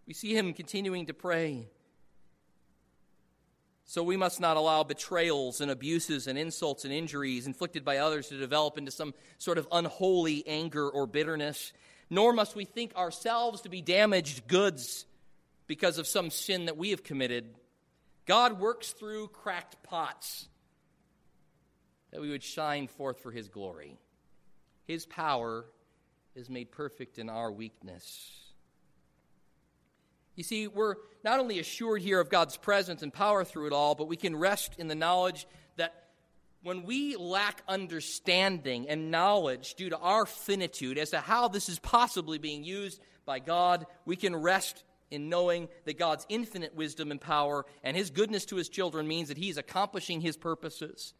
We 0.07 0.15
see 0.15 0.37
him 0.37 0.53
continuing 0.53 1.07
to 1.07 1.15
pray 1.15 1.69
so 3.87 4.03
we 4.03 4.17
must 4.17 4.41
not 4.41 4.57
allow 4.57 4.83
betrayals 4.83 5.61
and 5.61 5.71
abuses 5.71 6.27
and 6.27 6.39
insults 6.39 6.85
and 6.85 6.93
injuries 6.93 7.47
inflicted 7.47 7.85
by 7.85 7.99
others 7.99 8.29
to 8.29 8.39
develop 8.39 8.79
into 8.79 8.91
some 8.91 9.15
sort 9.39 9.59
of 9.59 9.69
unholy 9.71 10.43
anger 10.47 10.89
or 10.89 11.07
bitterness. 11.07 11.73
Nor 12.09 12.33
must 12.33 12.57
we 12.57 12.65
think 12.65 12.95
ourselves 12.97 13.63
to 13.63 13.69
be 13.69 13.83
damaged 13.83 14.47
goods 14.47 15.05
because 15.67 15.99
of 15.99 16.07
some 16.07 16.31
sin 16.31 16.67
that 16.67 16.77
we 16.77 16.91
have 16.91 17.03
committed. 17.03 17.55
God 18.27 18.59
works 18.59 18.93
through 18.93 19.29
cracked 19.29 19.83
pots 19.83 20.49
that 22.11 22.23
we 22.23 22.31
would 22.31 22.43
shine 22.43 22.87
forth 22.87 23.21
for 23.21 23.33
His 23.33 23.49
glory. 23.49 23.99
His 24.87 25.05
power 25.05 25.67
is 26.35 26.49
made 26.49 26.71
perfect 26.71 27.19
in 27.19 27.29
our 27.29 27.51
weakness. 27.51 28.44
You 30.37 30.43
see, 30.43 30.67
we're 30.67 30.97
not 31.23 31.39
only 31.39 31.59
assured 31.59 32.03
here 32.03 32.21
of 32.21 32.29
God's 32.29 32.57
presence 32.57 33.03
and 33.03 33.13
power 33.13 33.45
through 33.45 33.67
it 33.67 33.73
all, 33.73 33.95
but 33.95 34.09
we 34.09 34.17
can 34.17 34.37
rest 34.37 34.75
in 34.79 34.89
the 34.89 34.95
knowledge 34.95 35.47
that 35.77 36.09
when 36.63 36.83
we 36.85 37.17
lack 37.17 37.63
understanding 37.69 38.89
and 38.89 39.11
knowledge 39.11 39.75
due 39.75 39.91
to 39.91 39.99
our 39.99 40.27
finitude 40.27 40.99
as 40.99 41.11
to 41.11 41.21
how 41.21 41.49
this 41.49 41.69
is 41.69 41.79
possibly 41.79 42.39
being 42.39 42.65
used 42.65 43.01
by 43.25 43.39
God, 43.39 43.87
we 44.05 44.17
can 44.17 44.35
rest 44.35 44.83
in 45.11 45.29
knowing 45.29 45.69
that 45.85 45.99
God's 45.99 46.27
infinite 46.29 46.75
wisdom 46.75 47.11
and 47.11 47.21
power 47.21 47.65
and 47.85 47.97
his 47.97 48.11
goodness 48.11 48.47
to 48.47 48.57
his 48.57 48.69
children 48.69 49.07
means 49.07 49.29
that 49.29 49.39
he's 49.39 49.59
accomplishing 49.59 50.21
his 50.21 50.37
purposes. 50.37 51.15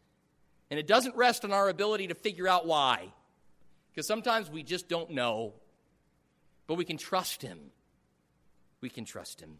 And 0.69 0.79
it 0.79 0.87
doesn't 0.87 1.15
rest 1.15 1.45
on 1.45 1.53
our 1.53 1.69
ability 1.69 2.07
to 2.07 2.15
figure 2.15 2.47
out 2.47 2.65
why, 2.65 3.13
because 3.91 4.07
sometimes 4.07 4.49
we 4.49 4.63
just 4.63 4.89
don't 4.89 5.11
know. 5.11 5.53
But 6.67 6.75
we 6.75 6.85
can 6.85 6.97
trust 6.97 7.43
him 7.43 7.59
we 8.85 8.89
can 8.91 9.03
trust 9.03 9.41
Him. 9.41 9.57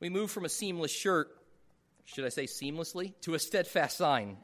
We 0.00 0.08
move 0.08 0.30
from 0.30 0.46
a 0.46 0.48
seamless 0.48 0.90
shirt, 0.90 1.28
should 2.06 2.24
I 2.24 2.30
say 2.30 2.46
seamlessly, 2.46 3.12
to 3.20 3.34
a 3.34 3.38
steadfast 3.38 3.98
sign. 3.98 4.38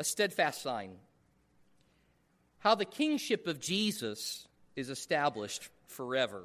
A 0.00 0.02
steadfast 0.02 0.60
sign. 0.60 0.96
How 2.58 2.74
the 2.74 2.84
kingship 2.84 3.46
of 3.46 3.60
Jesus 3.60 4.48
is 4.74 4.90
established 4.90 5.68
forever. 5.86 6.42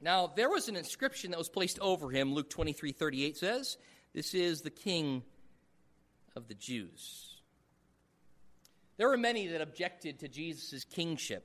Now, 0.00 0.32
there 0.34 0.50
was 0.50 0.68
an 0.68 0.74
inscription 0.74 1.30
that 1.30 1.38
was 1.38 1.48
placed 1.48 1.78
over 1.78 2.10
him, 2.10 2.34
Luke 2.34 2.50
23 2.50 2.90
38 2.90 3.36
says. 3.36 3.78
This 4.14 4.34
is 4.34 4.62
the 4.62 4.70
King 4.70 5.22
of 6.34 6.48
the 6.48 6.54
Jews. 6.54 7.29
There 9.00 9.08
were 9.08 9.16
many 9.16 9.46
that 9.46 9.62
objected 9.62 10.18
to 10.18 10.28
Jesus' 10.28 10.84
kingship. 10.84 11.42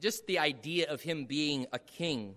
Just 0.00 0.26
the 0.26 0.38
idea 0.38 0.90
of 0.90 1.02
him 1.02 1.26
being 1.26 1.66
a 1.74 1.78
king 1.78 2.36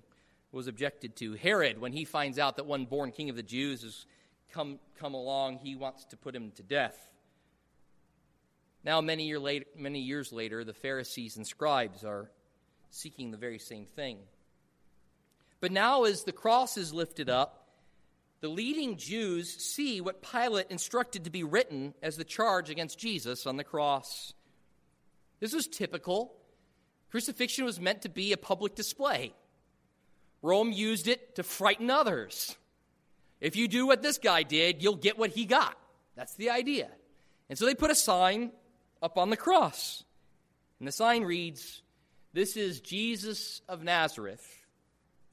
was 0.51 0.67
objected 0.67 1.15
to. 1.15 1.31
Herod, 1.35 1.79
when 1.79 1.93
he 1.93 2.03
finds 2.03 2.39
out 2.39 2.57
that 2.57 2.65
one 2.65 2.83
born 2.83 3.13
king 3.13 3.29
of 3.29 3.37
the 3.37 3.43
Jews 3.43 3.83
has 3.83 4.05
come, 4.51 4.79
come 4.99 5.13
along, 5.13 5.59
he 5.59 5.77
wants 5.77 6.03
to 6.07 6.17
put 6.17 6.35
him 6.35 6.51
to 6.57 6.61
death. 6.61 7.09
Now, 8.83 8.99
many, 8.99 9.25
year 9.25 9.39
later, 9.39 9.65
many 9.77 10.01
years 10.01 10.33
later, 10.33 10.65
the 10.65 10.73
Pharisees 10.73 11.37
and 11.37 11.47
scribes 11.47 12.03
are 12.03 12.29
seeking 12.89 13.31
the 13.31 13.37
very 13.37 13.59
same 13.59 13.85
thing. 13.85 14.17
But 15.61 15.71
now, 15.71 16.03
as 16.03 16.25
the 16.25 16.33
cross 16.33 16.75
is 16.75 16.93
lifted 16.93 17.29
up, 17.29 17.66
the 18.39 18.47
leading 18.47 18.97
Jews 18.97 19.49
see 19.49 19.99
what 19.99 20.21
Pilate 20.21 20.67
instructed 20.69 21.23
to 21.23 21.29
be 21.29 21.43
written 21.43 21.93
as 22.03 22.17
the 22.17 22.23
charge 22.23 22.69
against 22.69 22.99
Jesus 22.99 23.47
on 23.47 23.57
the 23.57 23.63
cross. 23.63 24.33
This 25.39 25.53
was 25.53 25.67
typical. 25.67 26.35
Crucifixion 27.09 27.65
was 27.65 27.79
meant 27.79 28.03
to 28.03 28.09
be 28.09 28.33
a 28.33 28.37
public 28.37 28.75
display. 28.75 29.33
Rome 30.41 30.71
used 30.71 31.07
it 31.07 31.35
to 31.35 31.43
frighten 31.43 31.89
others. 31.89 32.55
If 33.41 33.55
you 33.55 33.67
do 33.67 33.87
what 33.87 34.01
this 34.01 34.17
guy 34.17 34.43
did, 34.43 34.83
you'll 34.83 34.95
get 34.95 35.17
what 35.17 35.31
he 35.31 35.45
got. 35.45 35.77
That's 36.15 36.35
the 36.35 36.51
idea. 36.51 36.89
And 37.49 37.57
so 37.57 37.65
they 37.65 37.75
put 37.75 37.91
a 37.91 37.95
sign 37.95 38.51
up 39.01 39.17
on 39.17 39.29
the 39.29 39.37
cross. 39.37 40.03
And 40.79 40.87
the 40.87 40.91
sign 40.91 41.23
reads, 41.23 41.81
This 42.33 42.55
is 42.55 42.81
Jesus 42.81 43.61
of 43.67 43.83
Nazareth, 43.83 44.45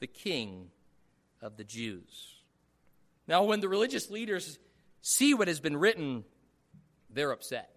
the 0.00 0.06
King 0.06 0.70
of 1.42 1.56
the 1.56 1.64
Jews. 1.64 2.33
Now, 3.26 3.44
when 3.44 3.60
the 3.60 3.68
religious 3.68 4.10
leaders 4.10 4.58
see 5.00 5.34
what 5.34 5.48
has 5.48 5.60
been 5.60 5.76
written, 5.76 6.24
they're 7.10 7.32
upset. 7.32 7.70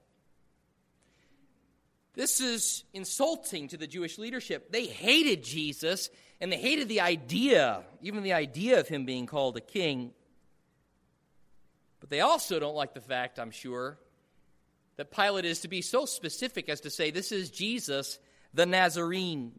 This 2.15 2.41
is 2.41 2.83
insulting 2.93 3.67
to 3.69 3.77
the 3.77 3.85
Jewish 3.85 4.17
leadership. 4.17 4.71
They 4.71 4.87
hated 4.87 5.43
Jesus 5.43 6.09
and 6.41 6.51
they 6.51 6.57
hated 6.57 6.89
the 6.89 7.01
idea, 7.01 7.83
even 8.01 8.23
the 8.23 8.33
idea 8.33 8.79
of 8.79 8.87
him 8.87 9.05
being 9.05 9.27
called 9.27 9.55
a 9.55 9.61
king. 9.61 10.11
But 11.99 12.09
they 12.09 12.21
also 12.21 12.59
don't 12.59 12.75
like 12.75 12.93
the 12.93 13.01
fact, 13.01 13.39
I'm 13.39 13.51
sure, 13.51 13.99
that 14.97 15.11
Pilate 15.11 15.45
is 15.45 15.61
to 15.61 15.67
be 15.67 15.81
so 15.81 16.05
specific 16.05 16.69
as 16.69 16.81
to 16.81 16.89
say, 16.89 17.11
This 17.11 17.31
is 17.31 17.51
Jesus 17.51 18.19
the 18.53 18.65
Nazarene. 18.65 19.51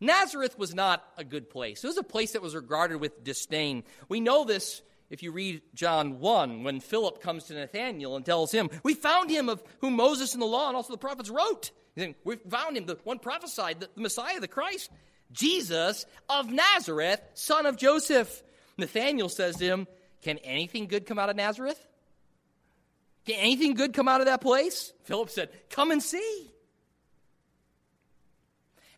Nazareth 0.00 0.58
was 0.58 0.74
not 0.74 1.04
a 1.16 1.24
good 1.24 1.48
place. 1.48 1.82
It 1.82 1.86
was 1.86 1.96
a 1.96 2.02
place 2.02 2.32
that 2.32 2.42
was 2.42 2.54
regarded 2.54 2.96
with 2.96 3.24
disdain. 3.24 3.84
We 4.08 4.20
know 4.20 4.44
this 4.44 4.82
if 5.08 5.22
you 5.22 5.30
read 5.30 5.62
John 5.74 6.18
1, 6.18 6.64
when 6.64 6.80
Philip 6.80 7.20
comes 7.20 7.44
to 7.44 7.54
Nathanael 7.54 8.16
and 8.16 8.26
tells 8.26 8.50
him, 8.50 8.70
We 8.82 8.94
found 8.94 9.30
him 9.30 9.48
of 9.48 9.62
whom 9.80 9.94
Moses 9.94 10.32
and 10.32 10.42
the 10.42 10.46
law 10.46 10.68
and 10.68 10.76
also 10.76 10.92
the 10.92 10.98
prophets 10.98 11.30
wrote. 11.30 11.70
We 12.24 12.36
found 12.50 12.76
him, 12.76 12.86
the 12.86 12.98
one 13.04 13.18
prophesied, 13.18 13.80
the 13.80 13.88
Messiah, 13.96 14.40
the 14.40 14.48
Christ, 14.48 14.90
Jesus 15.32 16.04
of 16.28 16.50
Nazareth, 16.50 17.20
son 17.34 17.66
of 17.66 17.76
Joseph. 17.76 18.42
Nathanael 18.76 19.28
says 19.28 19.56
to 19.56 19.64
him, 19.64 19.86
Can 20.22 20.38
anything 20.38 20.88
good 20.88 21.06
come 21.06 21.18
out 21.18 21.30
of 21.30 21.36
Nazareth? 21.36 21.80
Can 23.24 23.36
anything 23.36 23.74
good 23.74 23.92
come 23.92 24.08
out 24.08 24.20
of 24.20 24.26
that 24.26 24.40
place? 24.40 24.92
Philip 25.04 25.30
said, 25.30 25.50
Come 25.70 25.90
and 25.90 26.02
see. 26.02 26.50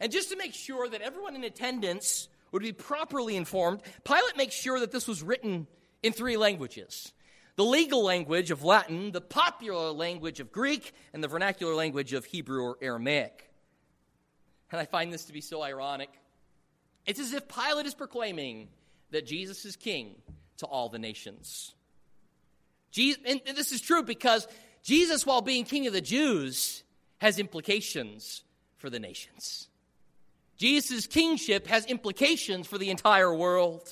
And 0.00 0.12
just 0.12 0.30
to 0.30 0.36
make 0.36 0.54
sure 0.54 0.88
that 0.88 1.00
everyone 1.00 1.34
in 1.34 1.44
attendance 1.44 2.28
would 2.52 2.62
be 2.62 2.72
properly 2.72 3.36
informed, 3.36 3.80
Pilate 4.04 4.36
makes 4.36 4.54
sure 4.54 4.80
that 4.80 4.92
this 4.92 5.08
was 5.08 5.22
written 5.22 5.66
in 6.02 6.12
three 6.12 6.36
languages 6.36 7.12
the 7.56 7.64
legal 7.64 8.04
language 8.04 8.52
of 8.52 8.62
Latin, 8.62 9.10
the 9.10 9.20
popular 9.20 9.90
language 9.90 10.38
of 10.38 10.52
Greek, 10.52 10.92
and 11.12 11.24
the 11.24 11.26
vernacular 11.26 11.74
language 11.74 12.12
of 12.12 12.24
Hebrew 12.24 12.62
or 12.62 12.78
Aramaic. 12.80 13.50
And 14.70 14.80
I 14.80 14.84
find 14.84 15.12
this 15.12 15.24
to 15.24 15.32
be 15.32 15.40
so 15.40 15.60
ironic. 15.60 16.10
It's 17.04 17.18
as 17.18 17.32
if 17.32 17.48
Pilate 17.48 17.86
is 17.86 17.94
proclaiming 17.94 18.68
that 19.10 19.26
Jesus 19.26 19.64
is 19.64 19.74
king 19.74 20.14
to 20.58 20.66
all 20.66 20.88
the 20.88 21.00
nations. 21.00 21.74
Jesus, 22.92 23.20
and 23.26 23.40
this 23.56 23.72
is 23.72 23.80
true 23.80 24.04
because 24.04 24.46
Jesus, 24.84 25.26
while 25.26 25.40
being 25.40 25.64
king 25.64 25.86
of 25.88 25.92
the 25.92 26.00
Jews, 26.00 26.84
has 27.18 27.38
implications 27.38 28.44
for 28.76 28.88
the 28.88 29.00
nations. 29.00 29.67
Jesus' 30.58 31.06
kingship 31.06 31.68
has 31.68 31.86
implications 31.86 32.66
for 32.66 32.78
the 32.78 32.90
entire 32.90 33.32
world. 33.32 33.88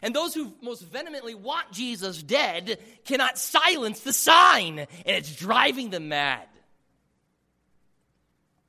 And 0.00 0.14
those 0.14 0.32
who 0.32 0.52
most 0.62 0.82
vehemently 0.82 1.34
want 1.34 1.72
Jesus 1.72 2.22
dead 2.22 2.78
cannot 3.04 3.36
silence 3.36 4.00
the 4.00 4.12
sign, 4.12 4.78
and 4.78 4.88
it's 5.04 5.34
driving 5.34 5.90
them 5.90 6.08
mad. 6.08 6.46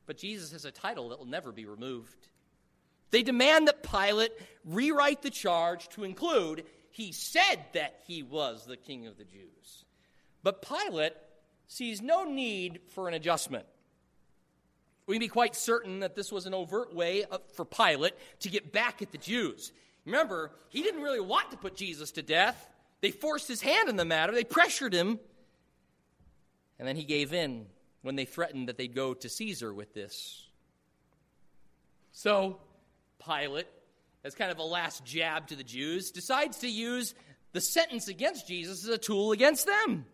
But 0.07 0.17
Jesus 0.17 0.51
has 0.53 0.65
a 0.65 0.71
title 0.71 1.09
that 1.09 1.19
will 1.19 1.27
never 1.27 1.51
be 1.51 1.67
removed. 1.67 2.27
They 3.11 3.21
demand 3.21 3.67
that 3.67 3.83
Pilate 3.83 4.31
rewrite 4.65 5.21
the 5.21 5.29
charge 5.29 5.87
to 5.89 6.03
include 6.03 6.65
he 6.89 7.11
said 7.11 7.63
that 7.73 8.01
he 8.07 8.23
was 8.23 8.65
the 8.65 8.77
king 8.77 9.05
of 9.05 9.17
the 9.17 9.23
Jews. 9.23 9.85
But 10.41 10.63
Pilate 10.63 11.13
sees 11.67 12.01
no 12.01 12.23
need 12.23 12.81
for 12.89 13.07
an 13.07 13.13
adjustment. 13.13 13.65
We 15.09 15.15
can 15.15 15.21
be 15.21 15.27
quite 15.27 15.55
certain 15.55 16.01
that 16.01 16.15
this 16.15 16.31
was 16.31 16.45
an 16.45 16.53
overt 16.53 16.93
way 16.93 17.25
for 17.53 17.65
Pilate 17.65 18.13
to 18.41 18.49
get 18.49 18.71
back 18.71 19.01
at 19.01 19.11
the 19.11 19.17
Jews. 19.17 19.71
Remember, 20.05 20.51
he 20.69 20.83
didn't 20.83 21.01
really 21.01 21.19
want 21.19 21.49
to 21.49 21.57
put 21.57 21.75
Jesus 21.75 22.11
to 22.11 22.21
death. 22.21 22.69
They 23.01 23.09
forced 23.09 23.47
his 23.47 23.59
hand 23.59 23.89
in 23.89 23.95
the 23.95 24.05
matter, 24.05 24.33
they 24.33 24.43
pressured 24.43 24.93
him. 24.93 25.19
And 26.77 26.87
then 26.87 26.95
he 26.95 27.05
gave 27.05 27.33
in 27.33 27.65
when 28.03 28.17
they 28.17 28.25
threatened 28.25 28.69
that 28.69 28.77
they'd 28.77 28.93
go 28.93 29.15
to 29.15 29.27
Caesar 29.27 29.73
with 29.73 29.95
this. 29.95 30.45
So, 32.11 32.59
Pilate, 33.17 33.67
as 34.23 34.35
kind 34.35 34.51
of 34.51 34.59
a 34.59 34.63
last 34.63 35.03
jab 35.05 35.47
to 35.47 35.55
the 35.55 35.63
Jews, 35.63 36.11
decides 36.11 36.59
to 36.59 36.69
use 36.69 37.15
the 37.53 37.61
sentence 37.61 38.09
against 38.09 38.47
Jesus 38.47 38.83
as 38.83 38.89
a 38.91 38.97
tool 38.99 39.31
against 39.31 39.65
them. 39.65 40.05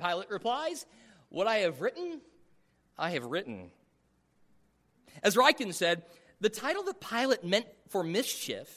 Pilate 0.00 0.28
replies, 0.28 0.86
What 1.28 1.46
I 1.46 1.58
have 1.58 1.80
written, 1.80 2.20
I 2.98 3.10
have 3.10 3.26
written. 3.26 3.70
As 5.22 5.36
Ryken 5.36 5.72
said, 5.74 6.04
the 6.40 6.48
title 6.48 6.82
that 6.84 7.00
Pilate 7.00 7.44
meant 7.44 7.66
for 7.88 8.02
mischief 8.02 8.68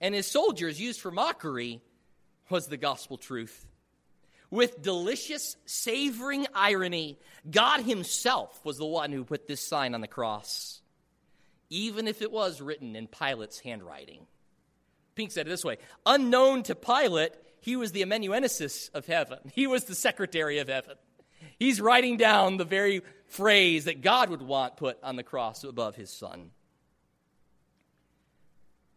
and 0.00 0.14
his 0.14 0.26
soldiers 0.26 0.80
used 0.80 1.00
for 1.00 1.10
mockery 1.10 1.80
was 2.50 2.66
the 2.66 2.76
gospel 2.76 3.16
truth. 3.16 3.66
With 4.50 4.82
delicious, 4.82 5.56
savoring 5.66 6.46
irony, 6.54 7.18
God 7.50 7.80
Himself 7.80 8.60
was 8.64 8.78
the 8.78 8.86
one 8.86 9.10
who 9.12 9.24
put 9.24 9.48
this 9.48 9.66
sign 9.66 9.94
on 9.94 10.00
the 10.00 10.06
cross, 10.06 10.80
even 11.68 12.06
if 12.06 12.22
it 12.22 12.30
was 12.30 12.60
written 12.60 12.94
in 12.94 13.08
Pilate's 13.08 13.58
handwriting. 13.58 14.26
Pink 15.16 15.32
said 15.32 15.46
it 15.46 15.50
this 15.50 15.64
way 15.64 15.78
Unknown 16.04 16.62
to 16.64 16.74
Pilate, 16.74 17.32
he 17.60 17.74
was 17.74 17.90
the 17.90 18.02
amanuensis 18.02 18.88
of 18.94 19.06
heaven, 19.06 19.38
he 19.52 19.66
was 19.66 19.84
the 19.84 19.94
secretary 19.94 20.58
of 20.58 20.68
heaven. 20.68 20.96
He's 21.58 21.80
writing 21.80 22.16
down 22.16 22.56
the 22.56 22.64
very 22.64 23.02
phrase 23.28 23.84
that 23.84 24.02
God 24.02 24.30
would 24.30 24.42
want 24.42 24.76
put 24.76 24.98
on 25.02 25.16
the 25.16 25.22
cross 25.22 25.64
above 25.64 25.96
his 25.96 26.10
son. 26.10 26.50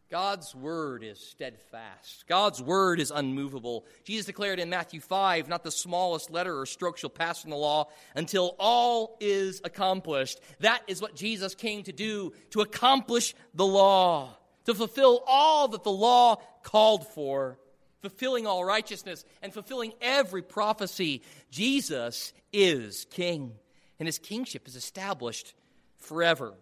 God's 0.09 0.55
word 0.55 1.03
is 1.03 1.19
steadfast. 1.19 2.25
God's 2.27 2.59
word 2.59 2.99
is 2.99 3.11
unmovable. 3.11 3.85
Jesus 4.03 4.25
declared 4.25 4.59
in 4.59 4.69
Matthew 4.69 5.01
5 5.01 5.47
not 5.47 5.63
the 5.63 5.69
smallest 5.69 6.31
letter 6.31 6.59
or 6.59 6.65
stroke 6.65 6.97
shall 6.97 7.11
pass 7.11 7.39
from 7.39 7.51
the 7.51 7.57
law 7.57 7.89
until 8.15 8.55
all 8.57 9.17
is 9.19 9.61
accomplished. 9.63 10.39
That 10.61 10.81
is 10.87 10.99
what 10.99 11.15
Jesus 11.15 11.53
came 11.53 11.83
to 11.83 11.91
do, 11.91 12.33
to 12.51 12.61
accomplish 12.61 13.35
the 13.53 13.67
law, 13.67 14.35
to 14.65 14.73
fulfill 14.73 15.23
all 15.27 15.67
that 15.67 15.83
the 15.83 15.91
law 15.91 16.37
called 16.63 17.07
for, 17.09 17.59
fulfilling 18.01 18.47
all 18.47 18.65
righteousness 18.65 19.23
and 19.43 19.53
fulfilling 19.53 19.93
every 20.01 20.41
prophecy. 20.41 21.21
Jesus 21.51 22.33
is 22.51 23.05
king, 23.11 23.51
and 23.99 24.07
his 24.07 24.17
kingship 24.17 24.67
is 24.67 24.75
established 24.75 25.53
forever. 25.97 26.53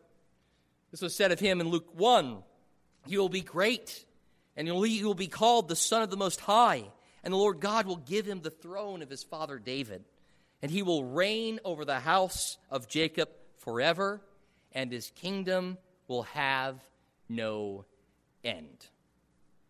This 0.92 1.02
was 1.02 1.16
said 1.16 1.32
of 1.32 1.40
him 1.40 1.62
in 1.62 1.70
Luke 1.70 1.90
1. 1.94 2.44
He 3.08 3.18
will 3.18 3.30
be 3.30 3.42
great, 3.42 4.06
and 4.56 4.68
he 4.68 5.04
will 5.04 5.14
be 5.14 5.28
called 5.28 5.68
the 5.68 5.76
Son 5.76 6.02
of 6.02 6.10
the 6.10 6.18
Most 6.18 6.42
High. 6.42 6.86
And 7.24 7.34
the 7.34 7.38
Lord 7.38 7.60
God 7.60 7.86
will 7.86 7.98
give 7.98 8.26
him 8.26 8.42
the 8.42 8.50
throne 8.50 9.02
of 9.02 9.10
his 9.10 9.24
father 9.24 9.60
David. 9.60 10.04
And 10.62 10.72
he 10.72 10.82
will 10.82 11.04
reign 11.04 11.60
over 11.64 11.86
the 11.86 12.00
house 12.00 12.58
of 12.72 12.88
Jacob 12.88 13.30
forever, 13.58 14.22
and 14.72 14.92
his 14.92 15.12
kingdom 15.12 15.78
will 16.08 16.24
have 16.24 16.80
no 17.30 17.86
end. 18.44 18.88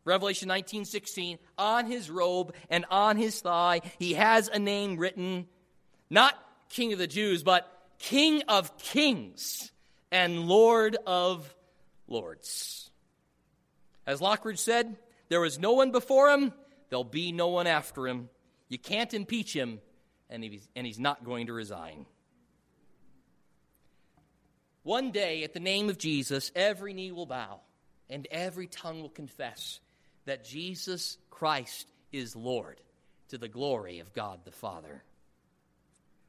Revelation 0.05 0.47
19:16 0.47 1.37
on 1.57 1.85
his 1.85 2.09
robe 2.09 2.55
and 2.69 2.85
on 2.89 3.17
his 3.17 3.41
thigh 3.41 3.81
he 3.99 4.13
has 4.13 4.47
a 4.47 4.57
name 4.57 4.95
written 4.95 5.47
not 6.09 6.35
king 6.69 6.93
of 6.93 6.99
the 6.99 7.07
Jews 7.07 7.43
but 7.43 7.71
king 7.99 8.43
of 8.47 8.77
kings 8.77 9.71
and 10.11 10.47
lord 10.47 10.97
of 11.05 11.53
lords. 12.07 12.89
As 14.05 14.21
Lockridge 14.21 14.59
said, 14.59 14.95
there 15.29 15.41
was 15.41 15.59
no 15.59 15.73
one 15.73 15.91
before 15.91 16.29
him, 16.29 16.53
there'll 16.89 17.03
be 17.03 17.31
no 17.31 17.49
one 17.49 17.67
after 17.67 18.07
him. 18.07 18.29
You 18.69 18.79
can't 18.79 19.13
impeach 19.13 19.53
him 19.53 19.79
and 20.29 20.43
he's, 20.43 20.67
and 20.75 20.85
he's 20.85 20.99
not 20.99 21.23
going 21.23 21.47
to 21.47 21.53
resign. 21.53 22.05
One 24.83 25.11
day, 25.11 25.43
at 25.43 25.53
the 25.53 25.59
name 25.59 25.89
of 25.89 25.97
Jesus, 25.97 26.49
every 26.55 26.93
knee 26.93 27.11
will 27.11 27.25
bow 27.25 27.59
and 28.09 28.25
every 28.31 28.67
tongue 28.67 29.01
will 29.01 29.09
confess 29.09 29.81
that 30.25 30.45
Jesus 30.45 31.17
Christ 31.29 31.87
is 32.13 32.35
Lord 32.35 32.79
to 33.29 33.37
the 33.37 33.49
glory 33.49 33.99
of 33.99 34.13
God 34.13 34.45
the 34.45 34.51
Father. 34.51 35.03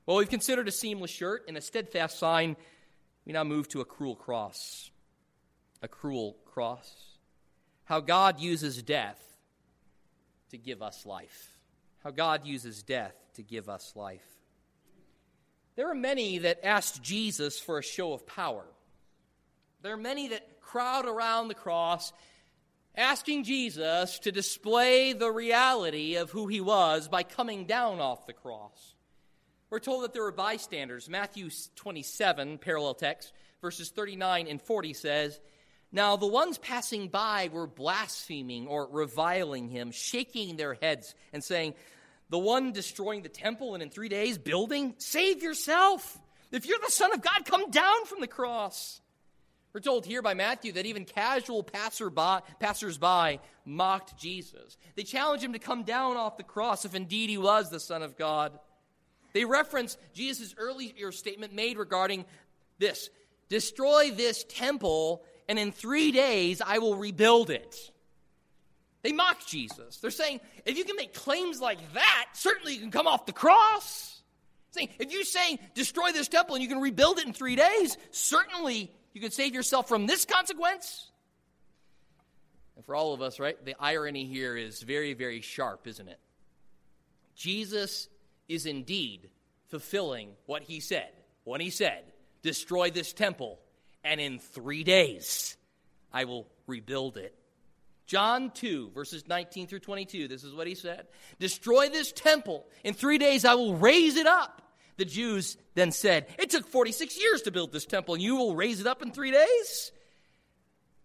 Well, 0.09 0.17
we've 0.17 0.31
considered 0.31 0.67
a 0.69 0.73
seamless 0.73 1.11
shirt 1.11 1.45
and 1.49 1.57
a 1.59 1.61
steadfast 1.61 2.19
sign. 2.19 2.57
We 3.27 3.35
now 3.35 3.45
move 3.45 3.69
to 3.69 3.83
a 3.83 3.85
cruel 3.85 4.17
cross. 4.17 4.91
A 5.83 5.89
cruel 5.89 6.35
cross. 6.47 6.91
How 7.85 8.01
God 8.01 8.41
uses 8.41 8.83
death 8.83 9.23
to 10.49 10.57
give 10.57 10.81
us 10.81 11.05
life. 11.05 11.53
How 12.03 12.11
God 12.11 12.47
uses 12.47 12.83
death 12.83 13.13
to 13.35 13.43
give 13.43 13.69
us 13.69 13.93
life. 13.95 14.25
There 15.77 15.91
are 15.91 15.95
many 15.95 16.39
that 16.39 16.65
asked 16.65 17.03
Jesus 17.03 17.61
for 17.61 17.77
a 17.77 17.83
show 17.83 18.15
of 18.15 18.27
power. 18.27 18.65
There 19.83 19.93
are 19.93 19.99
many 19.99 20.29
that 20.29 20.63
crowd 20.63 21.05
around 21.05 21.49
the 21.49 21.55
cross 21.55 22.15
asking 22.97 23.45
Jesus 23.45 24.19
to 24.21 24.33
display 24.33 25.13
the 25.13 25.31
reality 25.31 26.17
of 26.17 26.31
who 26.31 26.47
he 26.47 26.63
was 26.63 27.09
by 27.09 27.25
coming 27.25 27.67
down 27.67 28.01
off 28.01 28.27
the 28.27 28.33
cross. 28.33 28.95
We're 29.71 29.81
told 29.81 30.05
that 30.05 30.15
there 30.15 30.23
were 30.23 30.33
bystanders. 30.33 31.09
Matthew 31.09 31.51
27, 31.77 32.59
parallel 32.59 32.95
text, 32.95 33.33
verses 33.61 33.91
39 33.91 34.47
and 34.47 34.63
40 34.63 34.95
says, 34.95 35.39
Now 35.93 36.17
the 36.17 36.27
ones 36.27 36.57
passing 36.57 37.09
by 37.09 37.51
were 37.53 37.67
blaspheming 37.67 38.67
or 38.67 38.89
reviling 38.91 39.69
him, 39.69 39.91
shaking 39.91 40.57
their 40.57 40.75
heads 40.75 41.15
and 41.35 41.45
saying, 41.45 41.75
The 42.31 42.39
one 42.39 42.73
destroying 42.73 43.23
the 43.23 43.29
temple 43.29 43.75
and 43.75 43.83
in 43.83 43.91
three 43.91 44.09
days 44.09 44.39
building, 44.39 44.95
save 44.97 45.43
yourself. 45.43 46.19
If 46.51 46.65
you're 46.65 46.79
the 46.79 46.91
Son 46.91 47.13
of 47.13 47.21
God, 47.21 47.45
come 47.45 47.71
down 47.71 48.07
from 48.07 48.21
the 48.21 48.27
cross. 48.27 49.03
We're 49.75 49.81
told 49.81 50.07
here 50.07 50.23
by 50.23 50.33
Matthew 50.33 50.73
that 50.73 50.87
even 50.87 51.05
casual 51.05 51.63
passerby, 51.63 52.43
passersby 52.59 53.39
mocked 53.67 54.17
Jesus. 54.19 54.79
They 54.97 55.03
challenged 55.03 55.45
him 55.45 55.53
to 55.53 55.59
come 55.59 55.83
down 55.83 56.17
off 56.17 56.39
the 56.39 56.43
cross 56.43 56.87
if 56.87 56.95
indeed 56.95 57.29
he 57.29 57.37
was 57.37 57.69
the 57.69 57.79
Son 57.79 58.03
of 58.03 58.17
God. 58.17 58.59
They 59.33 59.45
reference 59.45 59.97
Jesus' 60.15 60.55
earlier 60.57 61.13
statement 61.13 61.55
made 61.55 61.79
regarding 61.79 62.25
this 62.79 63.11
destroy 63.49 64.11
this 64.11 64.45
temple, 64.49 65.25
and 65.49 65.59
in 65.59 65.73
three 65.73 66.13
days 66.13 66.61
I 66.65 66.79
will 66.79 66.97
rebuild 66.97 67.51
it. 67.51 67.77
They 69.03 69.13
mock 69.13 69.47
Jesus. 69.47 69.99
They're 69.99 70.11
saying, 70.11 70.41
if 70.67 70.77
you 70.77 70.85
can 70.85 70.97
make 70.97 71.15
claims 71.15 71.61
like 71.61 71.79
that, 71.95 72.27
certainly 72.33 72.75
you 72.75 72.81
can 72.81 72.91
come 72.91 73.07
off 73.07 73.27
the 73.27 73.33
cross. 73.33 74.21
Saying, 74.73 74.91
if 74.99 75.13
you're 75.13 75.25
saying 75.25 75.59
destroy 75.75 76.13
this 76.13 76.29
temple 76.29 76.57
and 76.57 76.63
you 76.63 76.69
can 76.69 76.81
rebuild 76.81 77.19
it 77.19 77.27
in 77.27 77.33
three 77.33 77.57
days, 77.57 77.97
certainly 78.11 78.93
you 79.15 79.21
can 79.21 79.31
save 79.31 79.55
yourself 79.55 79.89
from 79.89 80.07
this 80.07 80.25
consequence. 80.25 81.11
And 82.77 82.85
for 82.85 82.95
all 82.95 83.15
of 83.15 83.23
us, 83.23 83.41
right, 83.41 83.63
the 83.65 83.75
irony 83.81 84.27
here 84.27 84.57
is 84.57 84.83
very, 84.83 85.15
very 85.15 85.41
sharp, 85.41 85.87
isn't 85.87 86.07
it? 86.07 86.19
Jesus 87.35 88.09
is 88.49 88.67
indeed 88.67 89.31
fulfilling 89.69 90.31
what 90.47 90.63
he 90.63 90.81
said 90.81 91.11
when 91.45 91.61
he 91.61 91.71
said, 91.71 92.05
Destroy 92.43 92.91
this 92.91 93.13
temple, 93.13 93.59
and 94.05 94.21
in 94.21 94.39
three 94.39 94.85
days 94.85 95.57
I 96.13 96.25
will 96.25 96.47
rebuild 96.67 97.17
it. 97.17 97.35
John 98.07 98.51
2, 98.53 98.93
verses 98.95 99.29
19 99.29 99.67
through 99.67 99.81
22, 99.81 100.29
this 100.29 100.43
is 100.43 100.55
what 100.55 100.67
he 100.67 100.75
said 100.75 101.07
Destroy 101.39 101.89
this 101.89 102.13
temple, 102.13 102.67
in 102.85 102.95
three 102.95 103.19
days 103.19 103.45
I 103.45 103.55
will 103.55 103.77
raise 103.77 104.17
it 104.17 104.27
up. 104.27 104.63
The 104.97 105.05
Jews 105.05 105.57
then 105.75 105.93
said, 105.93 106.27
It 106.39 106.51
took 106.51 106.67
46 106.67 107.21
years 107.21 107.43
to 107.43 107.53
build 107.53 107.73
this 107.73 107.87
temple, 107.87 108.15
and 108.15 108.23
you 108.23 108.37
will 108.37 108.57
raise 108.57 108.81
it 108.81 108.87
up 108.87 109.01
in 109.01 109.13
three 109.13 109.31
days? 109.31 109.93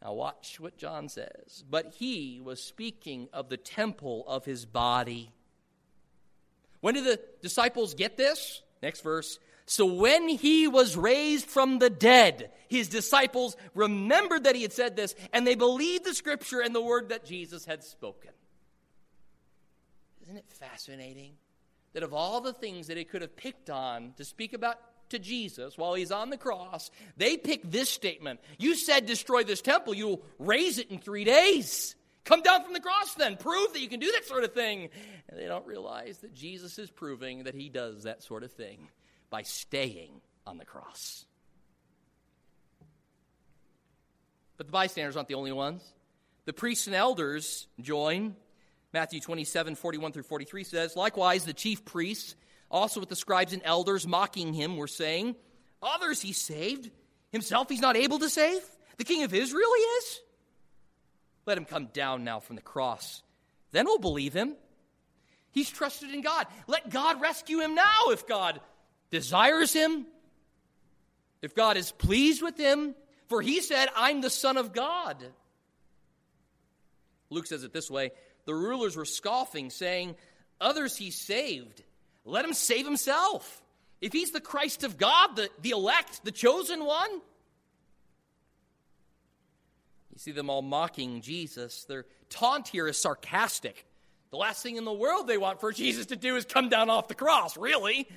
Now, 0.03 0.13
watch 0.13 0.59
what 0.59 0.77
John 0.77 1.09
says. 1.09 1.63
But 1.69 1.93
he 1.97 2.41
was 2.43 2.61
speaking 2.61 3.29
of 3.31 3.49
the 3.49 3.57
temple 3.57 4.25
of 4.27 4.45
his 4.45 4.65
body. 4.65 5.31
When 6.83 6.95
did 6.95 7.05
the 7.05 7.19
disciples 7.41 7.93
get 7.93 8.17
this? 8.17 8.61
Next 8.81 9.01
verse. 9.01 9.39
So 9.65 9.85
when 9.85 10.27
he 10.27 10.67
was 10.67 10.97
raised 10.97 11.45
from 11.45 11.79
the 11.79 11.89
dead, 11.89 12.51
his 12.67 12.89
disciples 12.89 13.55
remembered 13.73 14.43
that 14.43 14.55
he 14.55 14.61
had 14.61 14.73
said 14.73 14.97
this, 14.97 15.15
and 15.31 15.47
they 15.47 15.55
believed 15.55 16.03
the 16.03 16.13
scripture 16.13 16.59
and 16.59 16.75
the 16.75 16.81
word 16.81 17.09
that 17.09 17.25
Jesus 17.25 17.65
had 17.65 17.83
spoken. 17.83 18.31
Isn't 20.21 20.35
it 20.35 20.45
fascinating? 20.49 21.35
that 21.93 22.03
of 22.03 22.13
all 22.13 22.41
the 22.41 22.53
things 22.53 22.87
that 22.87 22.97
it 22.97 23.09
could 23.09 23.21
have 23.21 23.35
picked 23.35 23.69
on 23.69 24.13
to 24.17 24.25
speak 24.25 24.53
about 24.53 24.79
to 25.09 25.19
Jesus 25.19 25.77
while 25.77 25.93
he's 25.93 26.11
on 26.11 26.29
the 26.29 26.37
cross, 26.37 26.91
they 27.17 27.37
pick 27.37 27.61
this 27.63 27.89
statement 27.89 28.39
You 28.57 28.75
said, 28.75 29.05
destroy 29.05 29.43
this 29.43 29.61
temple, 29.61 29.93
you'll 29.93 30.23
raise 30.39 30.79
it 30.79 30.91
in 30.91 30.99
three 30.99 31.23
days. 31.23 31.95
Come 32.25 32.41
down 32.41 32.63
from 32.63 32.73
the 32.73 32.79
cross 32.79 33.15
then. 33.15 33.35
Prove 33.35 33.73
that 33.73 33.81
you 33.81 33.89
can 33.89 33.99
do 33.99 34.11
that 34.13 34.25
sort 34.25 34.43
of 34.43 34.53
thing. 34.53 34.89
And 35.29 35.37
they 35.37 35.45
don't 35.45 35.65
realize 35.65 36.19
that 36.19 36.33
Jesus 36.33 36.79
is 36.79 36.89
proving 36.89 37.43
that 37.43 37.55
he 37.55 37.69
does 37.69 38.03
that 38.03 38.23
sort 38.23 38.43
of 38.43 38.51
thing 38.51 38.89
by 39.29 39.41
staying 39.41 40.21
on 40.47 40.57
the 40.57 40.65
cross. 40.65 41.25
But 44.57 44.67
the 44.67 44.71
bystanders 44.71 45.17
aren't 45.17 45.27
the 45.27 45.35
only 45.35 45.51
ones. 45.51 45.83
The 46.45 46.53
priests 46.53 46.87
and 46.87 46.95
elders 46.95 47.67
join 47.81 48.35
Matthew 48.93 49.19
27, 49.19 49.75
41 49.75 50.11
through 50.11 50.23
43 50.23 50.63
says, 50.63 50.95
Likewise, 50.95 51.45
the 51.45 51.53
chief 51.53 51.83
priests, 51.83 52.35
also 52.69 52.99
with 52.99 53.09
the 53.09 53.15
scribes 53.15 53.53
and 53.53 53.61
elders 53.65 54.05
mocking 54.05 54.53
him, 54.53 54.77
were 54.77 54.87
saying, 54.87 55.35
Others 55.81 56.21
he 56.21 56.31
saved, 56.31 56.91
himself 57.31 57.69
he's 57.69 57.81
not 57.81 57.97
able 57.97 58.19
to 58.19 58.29
save. 58.29 58.61
The 58.97 59.03
king 59.03 59.23
of 59.23 59.33
Israel 59.33 59.69
he 59.75 59.81
is. 59.81 60.21
Let 61.45 61.57
him 61.57 61.65
come 61.65 61.87
down 61.87 62.23
now 62.23 62.39
from 62.39 62.55
the 62.55 62.61
cross. 62.61 63.21
Then 63.71 63.85
we'll 63.85 63.99
believe 63.99 64.33
him. 64.33 64.55
He's 65.51 65.69
trusted 65.69 66.11
in 66.11 66.21
God. 66.21 66.47
Let 66.67 66.89
God 66.89 67.21
rescue 67.21 67.59
him 67.59 67.75
now 67.75 68.09
if 68.09 68.27
God 68.27 68.59
desires 69.11 69.73
him, 69.73 70.07
if 71.41 71.53
God 71.53 71.77
is 71.77 71.91
pleased 71.91 72.41
with 72.41 72.57
him. 72.57 72.95
For 73.27 73.41
he 73.41 73.61
said, 73.61 73.87
I'm 73.95 74.21
the 74.21 74.29
Son 74.29 74.57
of 74.57 74.73
God. 74.73 75.17
Luke 77.29 77.47
says 77.47 77.63
it 77.63 77.73
this 77.73 77.89
way 77.89 78.11
the 78.45 78.55
rulers 78.55 78.95
were 78.95 79.05
scoffing, 79.05 79.69
saying, 79.69 80.15
Others 80.59 80.95
he 80.95 81.11
saved. 81.11 81.83
Let 82.25 82.45
him 82.45 82.53
save 82.53 82.85
himself. 82.85 83.61
If 84.01 84.13
he's 84.13 84.31
the 84.31 84.41
Christ 84.41 84.83
of 84.83 84.97
God, 84.97 85.35
the, 85.35 85.49
the 85.61 85.71
elect, 85.71 86.23
the 86.23 86.31
chosen 86.31 86.85
one. 86.85 87.21
You 90.13 90.19
see 90.19 90.31
them 90.31 90.49
all 90.49 90.61
mocking 90.61 91.21
Jesus. 91.21 91.85
Their 91.85 92.05
taunt 92.29 92.67
here 92.67 92.87
is 92.87 92.97
sarcastic. 92.99 93.87
The 94.29 94.37
last 94.37 94.61
thing 94.61 94.75
in 94.75 94.85
the 94.85 94.93
world 94.93 95.27
they 95.27 95.39
want 95.39 95.59
for 95.59 95.71
Jesus 95.71 96.07
to 96.07 96.15
do 96.15 96.35
is 96.35 96.45
come 96.45 96.69
down 96.69 96.91
off 96.91 97.07
the 97.07 97.15
cross, 97.15 97.57
really. 97.57 98.07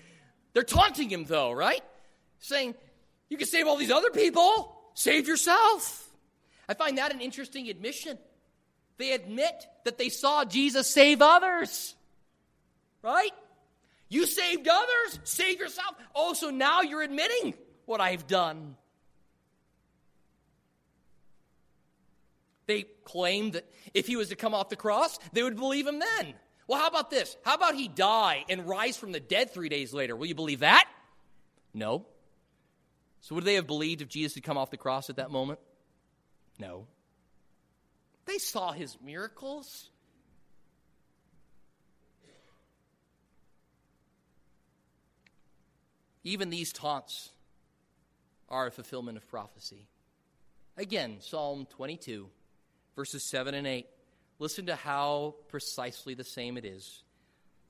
They're 0.53 0.63
taunting 0.63 1.09
him, 1.09 1.25
though, 1.25 1.53
right? 1.53 1.83
Saying, 2.39 2.75
You 3.31 3.39
can 3.39 3.47
save 3.47 3.67
all 3.67 3.79
these 3.79 3.91
other 3.91 4.11
people, 4.11 4.77
save 4.95 5.27
yourself. 5.27 6.07
I 6.69 6.75
find 6.75 6.99
that 6.99 7.15
an 7.15 7.21
interesting 7.23 7.69
admission. 7.71 8.19
They 8.99 9.13
admit 9.13 9.67
that 9.85 9.97
they 9.97 10.11
saw 10.11 10.45
Jesus 10.45 10.87
save 10.89 11.23
others. 11.23 11.95
Right? 13.03 13.33
You 14.09 14.27
saved 14.27 14.69
others, 14.69 15.21
save 15.25 15.59
yourself. 15.61 15.95
Oh, 16.15 16.35
so 16.35 16.51
now 16.51 16.83
you're 16.83 17.03
admitting 17.03 17.55
what 17.87 18.01
I've 18.01 18.27
done. 18.27 18.77
They 22.67 22.85
claimed 23.05 23.55
that 23.55 23.71
if 23.95 24.07
he 24.07 24.17
was 24.17 24.29
to 24.29 24.37
come 24.37 24.55
off 24.55 24.69
the 24.69 24.77
cross, 24.77 25.19
they 25.33 25.43
would 25.43 25.57
believe 25.57 25.87
him 25.87 26.01
then. 26.01 26.35
Well, 26.67 26.81
how 26.81 26.89
about 26.89 27.11
this? 27.11 27.37
How 27.45 27.55
about 27.55 27.77
he 27.77 27.87
die 27.87 28.45
and 28.49 28.69
rise 28.69 28.97
from 28.97 29.13
the 29.13 29.21
dead 29.21 29.53
three 29.53 29.69
days 29.69 29.95
later? 29.95 30.17
Will 30.17 30.27
you 30.27 30.35
believe 30.35 30.61
that? 30.61 30.89
No. 31.73 32.07
So 33.21 33.35
would 33.35 33.45
they 33.45 33.55
have 33.55 33.67
believed 33.67 34.03
if 34.03 34.09
Jesus 34.09 34.35
had 34.35 34.43
come 34.43 34.59
off 34.59 34.71
the 34.71 34.77
cross 34.77 35.11
at 35.11 35.17
that 35.17 35.31
moment? 35.31 35.61
No. 36.59 36.87
They 38.25 38.39
saw 38.39 38.73
his 38.73 38.97
miracles. 39.05 39.91
Even 46.25 46.51
these 46.51 46.73
taunts 46.73 47.31
are 48.49 48.67
a 48.67 48.71
fulfillment 48.73 49.17
of 49.17 49.29
prophecy. 49.29 49.87
Again, 50.77 51.19
Psalm 51.21 51.67
22, 51.71 52.29
verses 52.97 53.23
7 53.23 53.55
and 53.55 53.67
8. 53.67 53.87
Listen 54.39 54.67
to 54.67 54.75
how 54.75 55.37
precisely 55.49 56.15
the 56.15 56.25
same 56.25 56.57
it 56.57 56.65
is. 56.65 57.05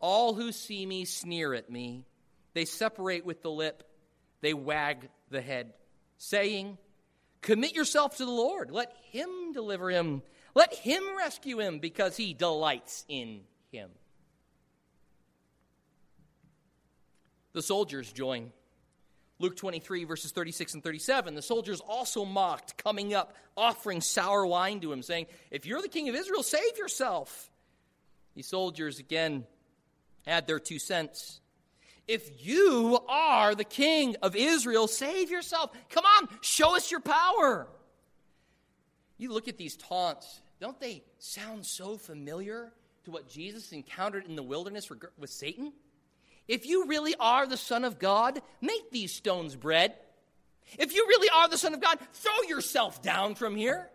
All 0.00 0.34
who 0.34 0.52
see 0.52 0.86
me 0.86 1.04
sneer 1.04 1.52
at 1.52 1.70
me. 1.70 2.06
They 2.54 2.64
separate 2.64 3.26
with 3.26 3.42
the 3.42 3.50
lip. 3.50 3.82
They 4.40 4.54
wag 4.54 5.08
the 5.30 5.42
head, 5.42 5.74
saying, 6.16 6.78
Commit 7.42 7.74
yourself 7.74 8.16
to 8.16 8.24
the 8.24 8.30
Lord. 8.30 8.70
Let 8.70 8.92
him 9.10 9.52
deliver 9.52 9.90
him 9.90 10.22
let 10.56 10.72
him 10.72 11.02
rescue 11.18 11.60
him 11.60 11.80
because 11.80 12.16
he 12.16 12.32
delights 12.32 13.04
in 13.10 13.42
him. 13.70 13.90
The 17.52 17.60
soldiers 17.60 18.10
join. 18.10 18.52
Luke 19.38 19.56
23, 19.56 20.04
verses 20.04 20.32
36 20.32 20.74
and 20.74 20.82
37. 20.82 21.34
The 21.34 21.42
soldiers 21.42 21.80
also 21.80 22.24
mocked, 22.24 22.78
coming 22.82 23.12
up, 23.12 23.34
offering 23.56 24.00
sour 24.00 24.46
wine 24.46 24.80
to 24.80 24.92
him, 24.92 25.02
saying, 25.02 25.26
If 25.50 25.66
you're 25.66 25.82
the 25.82 25.88
king 25.88 26.08
of 26.08 26.14
Israel, 26.14 26.42
save 26.42 26.78
yourself. 26.78 27.50
These 28.34 28.46
soldiers 28.46 28.98
again 28.98 29.46
add 30.26 30.46
their 30.46 30.58
two 30.58 30.78
cents. 30.78 31.40
If 32.08 32.46
you 32.46 32.98
are 33.08 33.54
the 33.54 33.64
king 33.64 34.16
of 34.22 34.36
Israel, 34.36 34.86
save 34.86 35.30
yourself. 35.30 35.70
Come 35.90 36.04
on, 36.04 36.28
show 36.40 36.76
us 36.76 36.90
your 36.90 37.00
power. 37.00 37.66
You 39.18 39.32
look 39.32 39.48
at 39.48 39.56
these 39.56 39.76
taunts, 39.76 40.40
don't 40.60 40.78
they 40.78 41.02
sound 41.18 41.66
so 41.66 41.96
familiar 41.96 42.72
to 43.04 43.10
what 43.10 43.28
Jesus 43.28 43.72
encountered 43.72 44.26
in 44.26 44.36
the 44.36 44.42
wilderness 44.42 44.90
with 45.18 45.30
Satan? 45.30 45.72
If 46.48 46.66
you 46.66 46.86
really 46.86 47.14
are 47.18 47.46
the 47.46 47.56
Son 47.56 47.84
of 47.84 47.98
God, 47.98 48.40
make 48.60 48.90
these 48.90 49.12
stones 49.12 49.56
bread. 49.56 49.94
If 50.78 50.94
you 50.94 51.06
really 51.08 51.28
are 51.34 51.48
the 51.48 51.58
Son 51.58 51.74
of 51.74 51.80
God, 51.80 51.98
throw 52.12 52.48
yourself 52.48 53.02
down 53.02 53.34
from 53.34 53.56
here. 53.56 53.90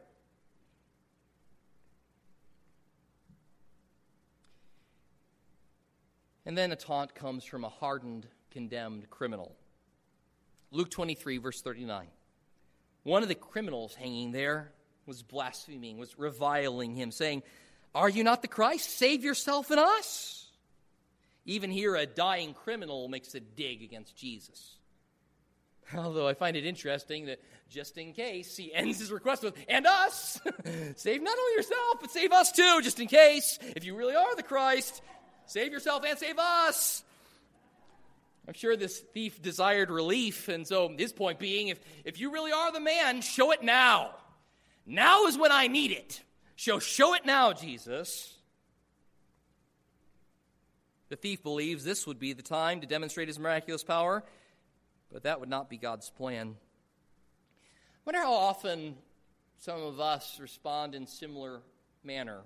And 6.46 6.58
then 6.58 6.72
a 6.72 6.76
taunt 6.76 7.14
comes 7.14 7.46
from 7.46 7.64
a 7.64 7.70
hardened, 7.70 8.28
condemned 8.50 9.10
criminal. 9.10 9.56
Luke 10.72 10.90
23, 10.90 11.38
verse 11.38 11.62
39. 11.62 12.08
One 13.04 13.24
of 13.24 13.30
the 13.30 13.36
criminals 13.36 13.96
hanging 13.96 14.32
there 14.32 14.72
was 15.06 15.24
blaspheming, 15.24 15.98
was 15.98 16.18
reviling 16.18 16.96
him, 16.96 17.12
saying, 17.12 17.44
Are 17.94 18.10
you 18.10 18.24
not 18.24 18.42
the 18.42 18.48
Christ? 18.48 18.98
Save 18.98 19.24
yourself 19.24 19.72
and 19.72 19.80
us. 19.80 20.41
Even 21.46 21.72
here, 21.72 21.96
a 21.96 22.06
dying 22.06 22.54
criminal 22.54 23.08
makes 23.08 23.34
a 23.36 23.40
dig 23.40 23.82
against 23.82 24.16
Jesus. 24.16 24.78
Although 25.96 26.28
I 26.28 26.34
find 26.34 26.56
it 26.56 26.66
interesting 26.66 27.26
that 27.26 27.40
just 27.70 27.98
in 27.98 28.14
case, 28.14 28.56
he 28.56 28.74
ends 28.74 29.00
his 29.00 29.12
request 29.12 29.44
with, 29.44 29.56
and 29.68 29.86
us. 29.86 30.40
save 30.96 31.22
not 31.22 31.38
only 31.38 31.54
yourself, 31.56 31.98
but 32.00 32.12
save 32.12 32.32
us 32.32 32.52
too, 32.52 32.82
just 32.84 33.00
in 33.00 33.08
case. 33.08 33.58
If 33.76 33.86
you 33.86 33.96
really 33.96 34.16
are 34.16 34.36
the 34.36 34.44
Christ, 34.44 35.02
save 35.46 35.72
yourself 35.72 36.04
and 36.06 36.18
save 36.20 36.38
us. 36.38 37.04
I'm 38.48 38.54
sure 38.54 38.76
this 38.76 39.00
thief 39.00 39.42
desired 39.42 39.90
relief, 39.90 40.48
and 40.48 40.68
so 40.68 40.94
his 40.98 41.14
point 41.14 41.40
being 41.40 41.70
if, 41.70 41.80
if 42.04 42.20
you 42.20 42.32
really 42.32 42.52
are 42.52 42.72
the 42.72 42.80
man, 42.80 43.22
show 43.22 43.52
it 43.52 43.64
now. 43.64 44.12
Now 44.86 45.28
is 45.28 45.38
when 45.38 45.52
I 45.52 45.68
need 45.68 45.92
it. 45.92 46.22
So 46.56 46.80
show 46.80 47.14
it 47.14 47.26
now, 47.26 47.54
Jesus. 47.54 48.36
The 51.12 51.18
thief 51.18 51.44
believes 51.44 51.84
this 51.84 52.08
would 52.08 52.20
be 52.20 52.32
the 52.32 52.42
time 52.42 52.80
to 52.80 52.88
demonstrate 52.88 53.28
his 53.28 53.38
miraculous 53.38 53.84
power, 53.84 54.24
but 55.12 55.24
that 55.24 55.42
would 55.42 55.50
not 55.50 55.70
be 55.70 55.76
God's 55.76 56.10
plan. 56.10 56.56
I 56.56 58.00
wonder 58.06 58.22
how 58.22 58.32
often 58.32 58.96
some 59.60 59.82
of 59.82 60.00
us 60.00 60.40
respond 60.40 60.96
in 60.96 61.06
similar 61.06 61.64
manner. 62.02 62.40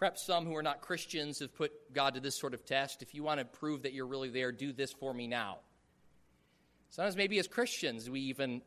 Perhaps 0.00 0.26
some 0.26 0.44
who 0.44 0.56
are 0.56 0.62
not 0.64 0.80
Christians 0.80 1.38
have 1.38 1.54
put 1.54 1.70
God 1.94 2.14
to 2.14 2.20
this 2.20 2.36
sort 2.36 2.52
of 2.52 2.66
test. 2.66 3.00
If 3.00 3.14
you 3.14 3.22
want 3.22 3.38
to 3.38 3.44
prove 3.44 3.84
that 3.84 3.92
you're 3.92 4.04
really 4.04 4.30
there, 4.30 4.50
do 4.50 4.72
this 4.72 4.92
for 4.92 5.14
me 5.14 5.28
now. 5.28 5.58
Sometimes, 6.90 7.16
maybe 7.16 7.38
as 7.38 7.46
Christians, 7.46 8.10
we 8.10 8.22
even 8.22 8.60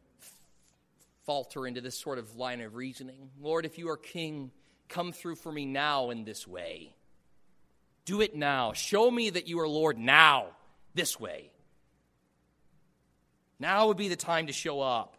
falter 1.25 1.67
into 1.67 1.81
this 1.81 1.99
sort 1.99 2.17
of 2.17 2.37
line 2.37 2.61
of 2.61 2.75
reasoning. 2.75 3.29
Lord, 3.41 3.65
if 3.65 3.77
you 3.77 3.89
are 3.89 3.97
king, 3.97 4.51
come 4.87 5.11
through 5.11 5.35
for 5.35 5.51
me 5.51 5.65
now 5.65 6.11
in 6.11 6.23
this 6.23 6.47
way. 6.47 6.95
Do 8.05 8.21
it 8.21 8.35
now. 8.35 8.73
Show 8.73 9.09
me 9.11 9.29
that 9.29 9.47
you 9.47 9.59
are 9.59 9.67
Lord 9.67 9.97
now, 9.97 10.47
this 10.93 11.19
way. 11.19 11.51
Now 13.59 13.87
would 13.87 13.97
be 13.97 14.07
the 14.07 14.15
time 14.15 14.47
to 14.47 14.53
show 14.53 14.81
up. 14.81 15.17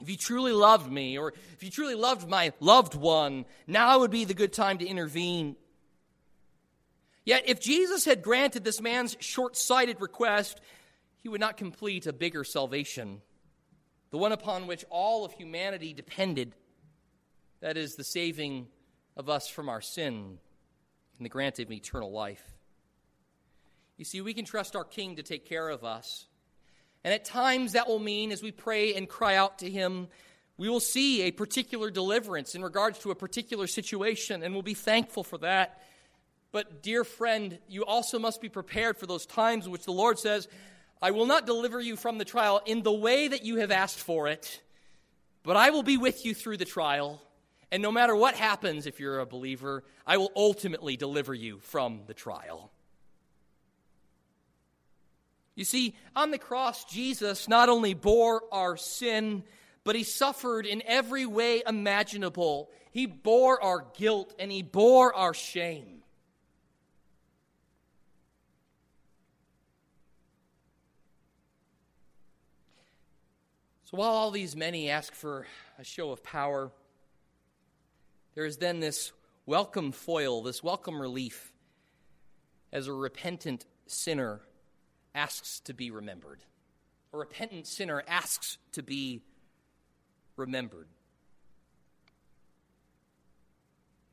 If 0.00 0.08
you 0.08 0.16
truly 0.16 0.52
loved 0.52 0.90
me, 0.90 1.18
or 1.18 1.34
if 1.52 1.62
you 1.62 1.70
truly 1.70 1.94
loved 1.94 2.26
my 2.26 2.52
loved 2.60 2.94
one, 2.94 3.44
now 3.66 3.98
would 3.98 4.10
be 4.10 4.24
the 4.24 4.32
good 4.32 4.52
time 4.52 4.78
to 4.78 4.86
intervene. 4.86 5.56
Yet, 7.26 7.42
if 7.46 7.60
Jesus 7.60 8.06
had 8.06 8.22
granted 8.22 8.64
this 8.64 8.80
man's 8.80 9.16
short 9.20 9.56
sighted 9.56 10.00
request, 10.00 10.58
he 11.18 11.28
would 11.28 11.40
not 11.40 11.58
complete 11.58 12.06
a 12.06 12.14
bigger 12.14 12.44
salvation, 12.44 13.20
the 14.10 14.16
one 14.16 14.32
upon 14.32 14.66
which 14.66 14.86
all 14.88 15.26
of 15.26 15.32
humanity 15.32 15.92
depended 15.92 16.54
that 17.60 17.76
is, 17.76 17.96
the 17.96 18.04
saving 18.04 18.68
of 19.18 19.28
us 19.28 19.48
from 19.48 19.68
our 19.68 19.82
sin 19.82 20.38
and 21.20 21.24
the 21.26 21.30
granting 21.30 21.66
of 21.66 21.72
eternal 21.72 22.10
life. 22.10 22.42
You 23.98 24.06
see, 24.06 24.22
we 24.22 24.32
can 24.32 24.46
trust 24.46 24.74
our 24.74 24.84
King 24.84 25.16
to 25.16 25.22
take 25.22 25.44
care 25.46 25.68
of 25.68 25.84
us. 25.84 26.24
And 27.04 27.12
at 27.12 27.26
times 27.26 27.72
that 27.72 27.86
will 27.86 27.98
mean, 27.98 28.32
as 28.32 28.42
we 28.42 28.52
pray 28.52 28.94
and 28.94 29.06
cry 29.06 29.36
out 29.36 29.58
to 29.58 29.68
Him, 29.68 30.08
we 30.56 30.70
will 30.70 30.80
see 30.80 31.22
a 31.22 31.30
particular 31.30 31.90
deliverance 31.90 32.54
in 32.54 32.62
regards 32.62 32.98
to 33.00 33.10
a 33.10 33.14
particular 33.14 33.66
situation, 33.66 34.42
and 34.42 34.54
we'll 34.54 34.62
be 34.62 34.72
thankful 34.72 35.22
for 35.22 35.36
that. 35.38 35.82
But, 36.52 36.82
dear 36.82 37.04
friend, 37.04 37.58
you 37.68 37.84
also 37.84 38.18
must 38.18 38.40
be 38.40 38.48
prepared 38.48 38.96
for 38.96 39.06
those 39.06 39.26
times 39.26 39.66
in 39.66 39.72
which 39.72 39.84
the 39.84 39.92
Lord 39.92 40.18
says, 40.18 40.48
I 41.02 41.10
will 41.10 41.26
not 41.26 41.44
deliver 41.44 41.82
you 41.82 41.96
from 41.96 42.16
the 42.16 42.24
trial 42.24 42.62
in 42.64 42.82
the 42.82 42.92
way 42.92 43.28
that 43.28 43.44
you 43.44 43.56
have 43.56 43.70
asked 43.70 43.98
for 43.98 44.28
it, 44.28 44.62
but 45.42 45.58
I 45.58 45.68
will 45.68 45.82
be 45.82 45.98
with 45.98 46.24
you 46.24 46.34
through 46.34 46.56
the 46.56 46.64
trial. 46.64 47.20
And 47.72 47.82
no 47.82 47.92
matter 47.92 48.16
what 48.16 48.34
happens, 48.34 48.86
if 48.86 48.98
you're 48.98 49.20
a 49.20 49.26
believer, 49.26 49.84
I 50.06 50.16
will 50.16 50.32
ultimately 50.34 50.96
deliver 50.96 51.32
you 51.32 51.60
from 51.60 52.02
the 52.06 52.14
trial. 52.14 52.72
You 55.54 55.64
see, 55.64 55.94
on 56.16 56.30
the 56.30 56.38
cross, 56.38 56.84
Jesus 56.84 57.48
not 57.48 57.68
only 57.68 57.94
bore 57.94 58.42
our 58.50 58.76
sin, 58.76 59.44
but 59.84 59.94
he 59.94 60.04
suffered 60.04 60.66
in 60.66 60.82
every 60.86 61.26
way 61.26 61.62
imaginable. 61.66 62.70
He 62.90 63.06
bore 63.06 63.62
our 63.62 63.84
guilt 63.96 64.34
and 64.38 64.50
he 64.50 64.62
bore 64.62 65.14
our 65.14 65.34
shame. 65.34 66.02
So 73.84 73.96
while 73.96 74.10
all 74.10 74.30
these 74.30 74.54
many 74.54 74.88
ask 74.88 75.14
for 75.14 75.46
a 75.78 75.84
show 75.84 76.12
of 76.12 76.22
power, 76.22 76.70
there 78.34 78.44
is 78.44 78.58
then 78.58 78.80
this 78.80 79.12
welcome 79.46 79.92
foil, 79.92 80.42
this 80.42 80.62
welcome 80.62 81.00
relief 81.00 81.52
as 82.72 82.86
a 82.86 82.92
repentant 82.92 83.64
sinner 83.86 84.40
asks 85.14 85.60
to 85.60 85.74
be 85.74 85.90
remembered. 85.90 86.40
A 87.12 87.18
repentant 87.18 87.66
sinner 87.66 88.04
asks 88.06 88.58
to 88.72 88.82
be 88.82 89.22
remembered. 90.36 90.86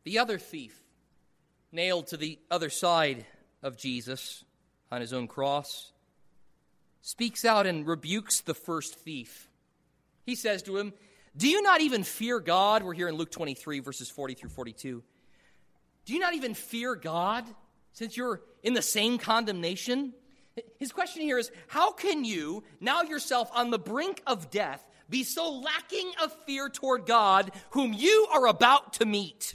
The 0.04 0.20
other 0.20 0.40
thief, 0.40 0.82
nailed 1.72 2.08
to 2.08 2.18
the 2.18 2.40
other 2.50 2.70
side 2.70 3.26
of 3.62 3.78
Jesus 3.78 4.44
on 4.92 5.02
his 5.02 5.14
own 5.14 5.28
cross, 5.28 5.92
speaks 7.02 7.46
out 7.46 7.68
and 7.68 7.86
rebukes 7.86 8.42
the 8.42 8.54
first 8.54 8.96
thief. 8.96 9.50
He 10.26 10.34
says 10.34 10.64
to 10.64 10.78
him, 10.78 10.94
do 11.38 11.48
you 11.48 11.62
not 11.62 11.82
even 11.82 12.04
fear 12.04 12.40
God? 12.40 12.84
We're 12.84 12.94
here 12.94 13.08
in 13.08 13.16
Luke 13.16 13.32
23, 13.32 13.80
verses 13.80 14.10
40 14.10 14.34
through 14.34 14.50
42. 14.50 15.04
Do 16.06 16.14
you 16.14 16.20
not 16.20 16.34
even 16.34 16.54
fear 16.54 16.96
God 16.96 17.46
since 17.94 18.18
you're 18.18 18.42
in 18.64 18.74
the 18.74 18.82
same 18.82 19.20
condemnation? 19.20 20.14
His 20.80 20.92
question 20.92 21.22
here 21.22 21.38
is 21.38 21.52
How 21.68 21.92
can 21.92 22.26
you, 22.26 22.64
now 22.80 23.04
yourself 23.04 23.52
on 23.54 23.70
the 23.70 23.78
brink 23.78 24.24
of 24.26 24.50
death, 24.50 24.86
be 25.10 25.24
so 25.24 25.60
lacking 25.60 26.12
of 26.24 26.36
fear 26.46 26.70
toward 26.70 27.06
God, 27.06 27.52
whom 27.72 27.94
you 27.94 28.28
are 28.32 28.48
about 28.48 28.94
to 28.94 29.06
meet? 29.06 29.54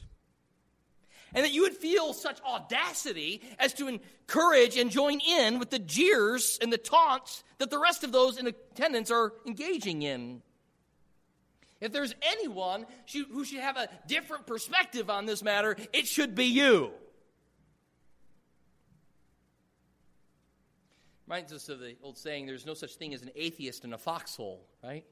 And 1.35 1.45
that 1.45 1.53
you 1.53 1.63
would 1.63 1.75
feel 1.75 2.13
such 2.13 2.41
audacity 2.43 3.41
as 3.59 3.73
to 3.75 3.89
encourage 3.89 4.77
and 4.77 4.91
join 4.91 5.19
in 5.21 5.59
with 5.59 5.71
the 5.71 5.79
jeers 5.79 6.59
and 6.61 6.71
the 6.71 6.79
taunts 6.79 7.43
that 7.59 7.71
the 7.71 7.79
rest 7.79 8.05
of 8.05 8.13
those 8.13 8.37
in 8.37 8.47
attendance 8.47 9.11
are 9.11 9.33
engaging 9.47 10.03
in. 10.03 10.43
If 11.83 11.91
there's 11.91 12.15
anyone 12.23 12.87
who 13.13 13.45
should 13.45 13.59
have 13.59 13.77
a 13.77 13.89
different 14.07 14.47
perspective 14.47 15.11
on 15.11 15.27
this 15.27 15.43
matter, 15.43 15.77
it 15.93 16.07
should 16.07 16.37
be 16.37 16.45
you. 16.45 16.93
Reminds 21.27 21.53
us 21.53 21.69
of 21.69 21.81
the 21.81 21.97
old 22.01 22.17
saying 22.17 22.47
there's 22.47 22.65
no 22.65 22.75
such 22.75 22.95
thing 22.95 23.13
as 23.15 23.23
an 23.23 23.33
atheist 23.35 23.85
in 23.85 23.93
a 23.93 23.99
foxhole, 23.99 24.65
right? 24.85 25.05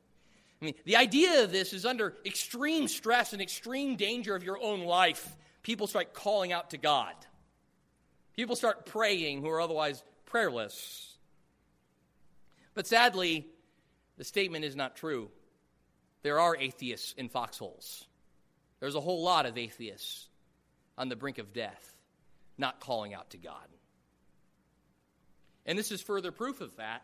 I 0.62 0.64
mean, 0.64 0.74
the 0.84 0.94
idea 0.94 1.42
of 1.42 1.50
this 1.50 1.72
is 1.72 1.84
under 1.84 2.18
extreme 2.24 2.86
stress 2.86 3.32
and 3.32 3.42
extreme 3.42 3.96
danger 3.96 4.36
of 4.36 4.44
your 4.44 4.62
own 4.62 4.82
life, 4.84 5.36
people 5.64 5.88
start 5.88 6.14
calling 6.14 6.52
out 6.52 6.70
to 6.70 6.78
God. 6.78 7.14
People 8.36 8.54
start 8.54 8.86
praying 8.86 9.40
who 9.40 9.48
are 9.48 9.60
otherwise 9.60 10.04
prayerless. 10.24 11.16
But 12.74 12.86
sadly, 12.86 13.48
the 14.18 14.24
statement 14.24 14.64
is 14.64 14.76
not 14.76 14.94
true 14.94 15.32
there 16.22 16.40
are 16.40 16.56
atheists 16.56 17.14
in 17.16 17.28
foxholes. 17.28 18.04
There's 18.80 18.94
a 18.94 19.00
whole 19.00 19.22
lot 19.22 19.46
of 19.46 19.58
atheists 19.58 20.28
on 20.96 21.08
the 21.08 21.16
brink 21.16 21.38
of 21.38 21.52
death, 21.52 21.96
not 22.58 22.80
calling 22.80 23.14
out 23.14 23.30
to 23.30 23.38
God. 23.38 23.54
And 25.66 25.78
this 25.78 25.92
is 25.92 26.00
further 26.00 26.32
proof 26.32 26.60
of 26.60 26.76
that. 26.76 27.02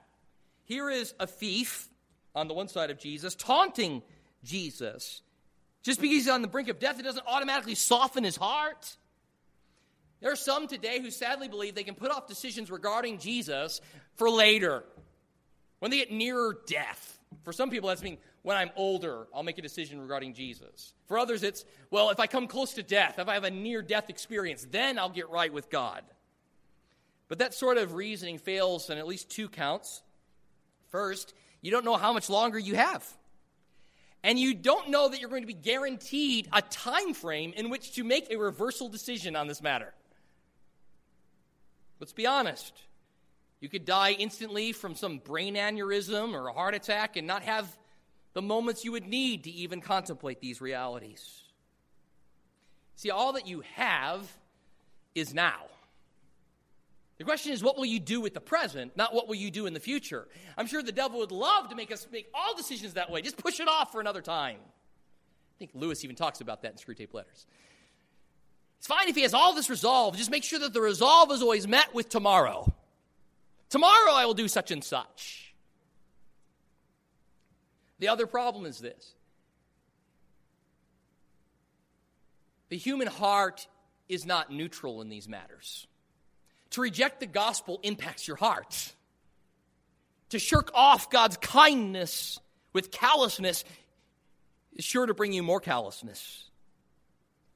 Here 0.64 0.90
is 0.90 1.14
a 1.20 1.26
thief 1.26 1.88
on 2.34 2.48
the 2.48 2.54
one 2.54 2.68
side 2.68 2.90
of 2.90 2.98
Jesus 2.98 3.34
taunting 3.34 4.02
Jesus. 4.42 5.22
Just 5.82 6.00
because 6.00 6.16
he's 6.16 6.28
on 6.28 6.42
the 6.42 6.48
brink 6.48 6.68
of 6.68 6.78
death, 6.78 6.98
it 6.98 7.04
doesn't 7.04 7.26
automatically 7.26 7.74
soften 7.74 8.24
his 8.24 8.36
heart. 8.36 8.96
There 10.20 10.32
are 10.32 10.36
some 10.36 10.66
today 10.66 11.00
who 11.00 11.10
sadly 11.10 11.48
believe 11.48 11.74
they 11.74 11.84
can 11.84 11.94
put 11.94 12.10
off 12.10 12.26
decisions 12.26 12.70
regarding 12.70 13.18
Jesus 13.18 13.80
for 14.14 14.28
later, 14.28 14.82
when 15.78 15.90
they 15.90 15.98
get 15.98 16.10
nearer 16.10 16.58
death. 16.66 17.18
For 17.44 17.52
some 17.52 17.70
people, 17.70 17.88
that's 17.88 18.02
mean 18.02 18.18
when 18.46 18.56
I'm 18.56 18.70
older, 18.76 19.26
I'll 19.34 19.42
make 19.42 19.58
a 19.58 19.62
decision 19.62 20.00
regarding 20.00 20.32
Jesus. 20.32 20.94
For 21.08 21.18
others, 21.18 21.42
it's, 21.42 21.64
well, 21.90 22.10
if 22.10 22.20
I 22.20 22.28
come 22.28 22.46
close 22.46 22.74
to 22.74 22.82
death, 22.84 23.18
if 23.18 23.26
I 23.26 23.34
have 23.34 23.42
a 23.42 23.50
near 23.50 23.82
death 23.82 24.08
experience, 24.08 24.64
then 24.70 25.00
I'll 25.00 25.10
get 25.10 25.28
right 25.30 25.52
with 25.52 25.68
God. 25.68 26.04
But 27.26 27.40
that 27.40 27.54
sort 27.54 27.76
of 27.76 27.94
reasoning 27.94 28.38
fails 28.38 28.88
on 28.88 28.98
at 28.98 29.06
least 29.08 29.30
two 29.30 29.48
counts. 29.48 30.00
First, 30.90 31.34
you 31.60 31.72
don't 31.72 31.84
know 31.84 31.96
how 31.96 32.12
much 32.12 32.30
longer 32.30 32.56
you 32.56 32.76
have. 32.76 33.04
And 34.22 34.38
you 34.38 34.54
don't 34.54 34.90
know 34.90 35.08
that 35.08 35.18
you're 35.18 35.28
going 35.28 35.42
to 35.42 35.48
be 35.48 35.52
guaranteed 35.52 36.46
a 36.52 36.62
time 36.62 37.14
frame 37.14 37.52
in 37.56 37.68
which 37.68 37.96
to 37.96 38.04
make 38.04 38.30
a 38.30 38.36
reversal 38.36 38.88
decision 38.88 39.34
on 39.34 39.48
this 39.48 39.60
matter. 39.60 39.92
Let's 41.98 42.12
be 42.12 42.28
honest. 42.28 42.72
You 43.58 43.68
could 43.68 43.84
die 43.84 44.12
instantly 44.12 44.70
from 44.70 44.94
some 44.94 45.18
brain 45.18 45.56
aneurysm 45.56 46.32
or 46.32 46.46
a 46.46 46.52
heart 46.52 46.74
attack 46.74 47.16
and 47.16 47.26
not 47.26 47.42
have 47.42 47.76
the 48.36 48.42
moments 48.42 48.84
you 48.84 48.92
would 48.92 49.06
need 49.06 49.44
to 49.44 49.50
even 49.50 49.80
contemplate 49.80 50.42
these 50.42 50.60
realities. 50.60 51.40
See, 52.94 53.10
all 53.10 53.32
that 53.32 53.46
you 53.46 53.62
have 53.76 54.30
is 55.14 55.32
now. 55.32 55.62
The 57.16 57.24
question 57.24 57.52
is, 57.52 57.62
what 57.62 57.78
will 57.78 57.86
you 57.86 57.98
do 57.98 58.20
with 58.20 58.34
the 58.34 58.42
present, 58.42 58.94
not 58.94 59.14
what 59.14 59.26
will 59.26 59.36
you 59.36 59.50
do 59.50 59.64
in 59.64 59.72
the 59.72 59.80
future? 59.80 60.28
I'm 60.58 60.66
sure 60.66 60.82
the 60.82 60.92
devil 60.92 61.20
would 61.20 61.32
love 61.32 61.70
to 61.70 61.74
make 61.74 61.90
us 61.90 62.06
make 62.12 62.28
all 62.34 62.54
decisions 62.54 62.92
that 62.92 63.10
way. 63.10 63.22
Just 63.22 63.38
push 63.38 63.58
it 63.58 63.68
off 63.68 63.90
for 63.90 64.02
another 64.02 64.20
time. 64.20 64.58
I 64.60 65.58
think 65.58 65.70
Lewis 65.72 66.04
even 66.04 66.14
talks 66.14 66.42
about 66.42 66.60
that 66.60 66.72
in 66.72 66.76
Screwtape 66.76 67.14
Letters. 67.14 67.46
It's 68.76 68.86
fine 68.86 69.08
if 69.08 69.16
he 69.16 69.22
has 69.22 69.32
all 69.32 69.54
this 69.54 69.70
resolve. 69.70 70.14
Just 70.14 70.30
make 70.30 70.44
sure 70.44 70.58
that 70.58 70.74
the 70.74 70.82
resolve 70.82 71.32
is 71.32 71.40
always 71.40 71.66
met 71.66 71.94
with 71.94 72.10
tomorrow. 72.10 72.70
Tomorrow 73.70 74.12
I 74.12 74.26
will 74.26 74.34
do 74.34 74.46
such 74.46 74.72
and 74.72 74.84
such. 74.84 75.45
The 77.98 78.08
other 78.08 78.26
problem 78.26 78.66
is 78.66 78.78
this 78.78 79.14
the 82.68 82.76
human 82.76 83.06
heart 83.06 83.66
is 84.08 84.26
not 84.26 84.52
neutral 84.52 85.00
in 85.02 85.08
these 85.08 85.28
matters. 85.28 85.86
To 86.70 86.80
reject 86.80 87.20
the 87.20 87.26
gospel 87.26 87.80
impacts 87.82 88.26
your 88.26 88.36
heart. 88.36 88.92
To 90.30 90.38
shirk 90.38 90.70
off 90.74 91.10
God's 91.10 91.36
kindness 91.36 92.40
with 92.72 92.90
callousness 92.90 93.64
is 94.74 94.84
sure 94.84 95.06
to 95.06 95.14
bring 95.14 95.32
you 95.32 95.42
more 95.42 95.60
callousness. 95.60 96.50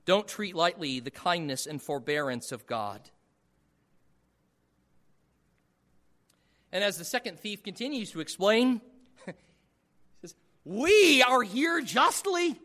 Don't 0.06 0.26
treat 0.26 0.54
lightly 0.54 1.00
the 1.00 1.10
kindness 1.10 1.66
and 1.66 1.82
forbearance 1.82 2.52
of 2.52 2.66
God. 2.66 3.00
And 6.72 6.84
as 6.84 6.96
the 6.96 7.04
second 7.04 7.38
thief 7.40 7.62
continues 7.62 8.12
to 8.12 8.20
explain, 8.20 8.80
We 10.64 11.22
are 11.22 11.42
here 11.42 11.80
justly. 11.80 12.60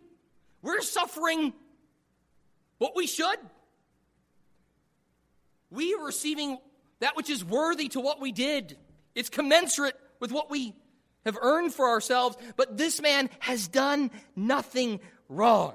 We're 0.62 0.82
suffering 0.82 1.54
what 2.78 2.96
we 2.96 3.08
should. 3.08 3.38
We 5.70 5.93
are 5.93 6.06
receiving 6.06 6.58
that 7.00 7.16
which 7.16 7.30
is 7.30 7.43
worthy 7.43 7.89
to 7.89 8.00
what 8.00 8.22
we 8.22 8.32
did. 8.32 8.78
It's 9.14 9.30
commensurate 9.30 9.96
with 10.20 10.32
what 10.32 10.50
we 10.50 10.76
have 11.26 11.38
earned 11.41 11.74
for 11.74 11.89
ourselves, 11.89 12.38
but 12.56 12.78
this 12.78 13.02
man 13.02 13.30
has 13.39 13.68
done 13.68 14.12
nothing 14.36 15.00
wrong. 15.28 15.74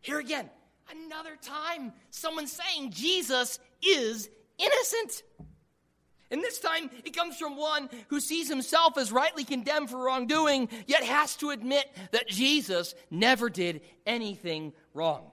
Here 0.00 0.18
again, 0.18 0.50
another 0.90 1.36
time, 1.40 1.92
someone 2.10 2.46
saying 2.46 2.90
Jesus 2.90 3.58
is 3.82 4.28
innocent. 4.58 5.22
And 6.34 6.42
this 6.42 6.58
time, 6.58 6.90
it 7.04 7.16
comes 7.16 7.36
from 7.36 7.56
one 7.56 7.88
who 8.08 8.18
sees 8.18 8.48
himself 8.48 8.98
as 8.98 9.12
rightly 9.12 9.44
condemned 9.44 9.88
for 9.88 10.02
wrongdoing, 10.04 10.68
yet 10.84 11.04
has 11.04 11.36
to 11.36 11.50
admit 11.50 11.86
that 12.10 12.26
Jesus 12.26 12.96
never 13.08 13.48
did 13.48 13.82
anything 14.04 14.72
wrong. 14.94 15.30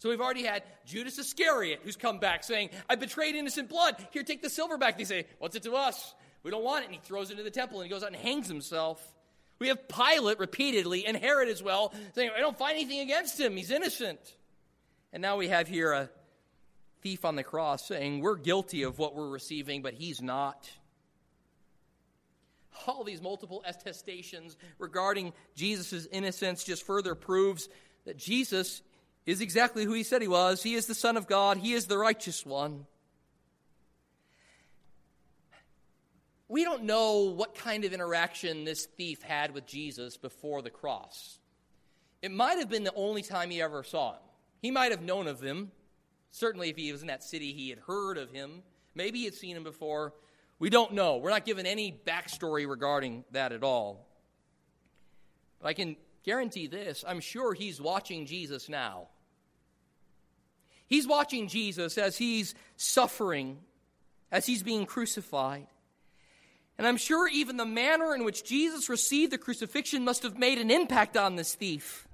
So 0.00 0.10
we've 0.10 0.20
already 0.20 0.42
had 0.42 0.64
Judas 0.84 1.18
Iscariot 1.18 1.80
who's 1.82 1.96
come 1.96 2.18
back 2.18 2.44
saying, 2.44 2.68
I 2.90 2.96
betrayed 2.96 3.36
innocent 3.36 3.70
blood. 3.70 3.96
Here, 4.10 4.22
take 4.22 4.42
the 4.42 4.50
silver 4.50 4.76
back. 4.76 4.98
They 4.98 5.04
say, 5.04 5.24
What's 5.38 5.56
it 5.56 5.62
to 5.62 5.76
us? 5.76 6.14
We 6.42 6.50
don't 6.50 6.62
want 6.62 6.82
it. 6.82 6.88
And 6.88 6.94
he 6.96 7.00
throws 7.02 7.30
it 7.30 7.32
into 7.32 7.44
the 7.44 7.50
temple 7.50 7.80
and 7.80 7.86
he 7.86 7.90
goes 7.90 8.02
out 8.02 8.12
and 8.12 8.16
hangs 8.16 8.48
himself. 8.48 9.02
We 9.60 9.68
have 9.68 9.88
Pilate 9.88 10.38
repeatedly 10.38 11.06
and 11.06 11.16
Herod 11.16 11.48
as 11.48 11.62
well 11.62 11.94
saying, 12.14 12.32
I 12.36 12.40
don't 12.40 12.58
find 12.58 12.76
anything 12.76 13.00
against 13.00 13.40
him. 13.40 13.56
He's 13.56 13.70
innocent. 13.70 14.20
And 15.10 15.22
now 15.22 15.38
we 15.38 15.48
have 15.48 15.68
here 15.68 15.92
a 15.92 16.10
thief 17.02 17.24
on 17.24 17.36
the 17.36 17.42
cross 17.42 17.86
saying, 17.86 18.20
We're 18.20 18.36
guilty 18.36 18.82
of 18.82 18.98
what 18.98 19.14
we're 19.14 19.28
receiving, 19.28 19.82
but 19.82 19.94
he's 19.94 20.20
not. 20.20 20.70
All 22.86 23.04
these 23.04 23.20
multiple 23.20 23.62
attestations 23.66 24.56
regarding 24.78 25.32
Jesus' 25.54 26.06
innocence 26.12 26.64
just 26.64 26.86
further 26.86 27.14
proves 27.14 27.68
that 28.04 28.16
Jesus 28.16 28.82
is 29.26 29.40
exactly 29.40 29.84
who 29.84 29.92
he 29.92 30.04
said 30.04 30.22
he 30.22 30.28
was. 30.28 30.62
He 30.62 30.74
is 30.74 30.86
the 30.86 30.94
Son 30.94 31.16
of 31.16 31.26
God, 31.26 31.58
he 31.58 31.72
is 31.72 31.86
the 31.86 31.98
righteous 31.98 32.46
one. 32.46 32.86
We 36.48 36.64
don't 36.64 36.84
know 36.84 37.34
what 37.34 37.54
kind 37.54 37.84
of 37.84 37.92
interaction 37.92 38.64
this 38.64 38.86
thief 38.86 39.20
had 39.20 39.52
with 39.52 39.66
Jesus 39.66 40.16
before 40.16 40.62
the 40.62 40.70
cross. 40.70 41.38
It 42.22 42.30
might 42.30 42.58
have 42.58 42.70
been 42.70 42.84
the 42.84 42.94
only 42.94 43.20
time 43.20 43.50
he 43.50 43.60
ever 43.60 43.82
saw 43.84 44.12
him. 44.12 44.22
He 44.62 44.70
might 44.70 44.90
have 44.90 45.02
known 45.02 45.28
of 45.28 45.40
him. 45.40 45.70
Certainly, 46.30 46.70
if 46.70 46.76
he 46.76 46.92
was 46.92 47.02
in 47.02 47.08
that 47.08 47.24
city, 47.24 47.52
he 47.52 47.70
had 47.70 47.78
heard 47.80 48.18
of 48.18 48.30
him. 48.30 48.62
Maybe 48.94 49.20
he 49.20 49.24
had 49.24 49.34
seen 49.34 49.56
him 49.56 49.64
before. 49.64 50.12
We 50.58 50.70
don't 50.70 50.92
know. 50.92 51.18
We're 51.18 51.30
not 51.30 51.44
given 51.44 51.66
any 51.66 52.00
backstory 52.06 52.68
regarding 52.68 53.24
that 53.32 53.52
at 53.52 53.62
all. 53.62 54.06
But 55.60 55.68
I 55.68 55.72
can 55.72 55.96
guarantee 56.24 56.66
this 56.66 57.04
I'm 57.06 57.20
sure 57.20 57.54
he's 57.54 57.80
watching 57.80 58.26
Jesus 58.26 58.68
now. 58.68 59.08
He's 60.86 61.06
watching 61.06 61.48
Jesus 61.48 61.98
as 61.98 62.16
he's 62.16 62.54
suffering, 62.76 63.58
as 64.32 64.46
he's 64.46 64.62
being 64.62 64.86
crucified. 64.86 65.66
And 66.78 66.86
I'm 66.86 66.96
sure 66.96 67.28
even 67.28 67.56
the 67.56 67.66
manner 67.66 68.14
in 68.14 68.24
which 68.24 68.44
Jesus 68.44 68.88
received 68.88 69.32
the 69.32 69.38
crucifixion 69.38 70.04
must 70.04 70.22
have 70.22 70.38
made 70.38 70.58
an 70.58 70.70
impact 70.70 71.16
on 71.16 71.36
this 71.36 71.54
thief. 71.54 72.06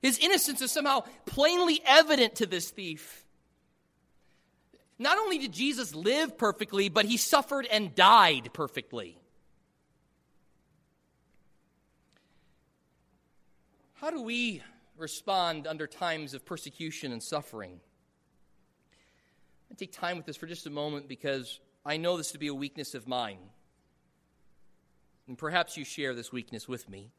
His 0.00 0.18
innocence 0.18 0.62
is 0.62 0.72
somehow 0.72 1.04
plainly 1.26 1.82
evident 1.84 2.36
to 2.36 2.46
this 2.46 2.70
thief. 2.70 3.21
Not 4.98 5.18
only 5.18 5.38
did 5.38 5.52
Jesus 5.52 5.94
live 5.94 6.38
perfectly, 6.38 6.88
but 6.88 7.04
he 7.04 7.16
suffered 7.16 7.66
and 7.70 7.94
died 7.94 8.50
perfectly. 8.52 9.18
How 13.94 14.10
do 14.10 14.22
we 14.22 14.62
respond 15.02 15.66
under 15.66 15.86
times 15.86 16.32
of 16.32 16.46
persecution 16.46 17.12
and 17.12 17.22
suffering. 17.22 17.80
I 19.70 19.74
take 19.74 19.92
time 19.92 20.16
with 20.16 20.26
this 20.26 20.36
for 20.36 20.46
just 20.46 20.66
a 20.66 20.70
moment 20.70 21.08
because 21.08 21.60
I 21.84 21.96
know 21.96 22.16
this 22.16 22.32
to 22.32 22.38
be 22.38 22.48
a 22.48 22.54
weakness 22.54 22.94
of 22.94 23.08
mine. 23.08 23.38
And 25.26 25.36
perhaps 25.36 25.76
you 25.76 25.84
share 25.84 26.14
this 26.14 26.32
weakness 26.32 26.68
with 26.68 26.88
me. 26.88 27.10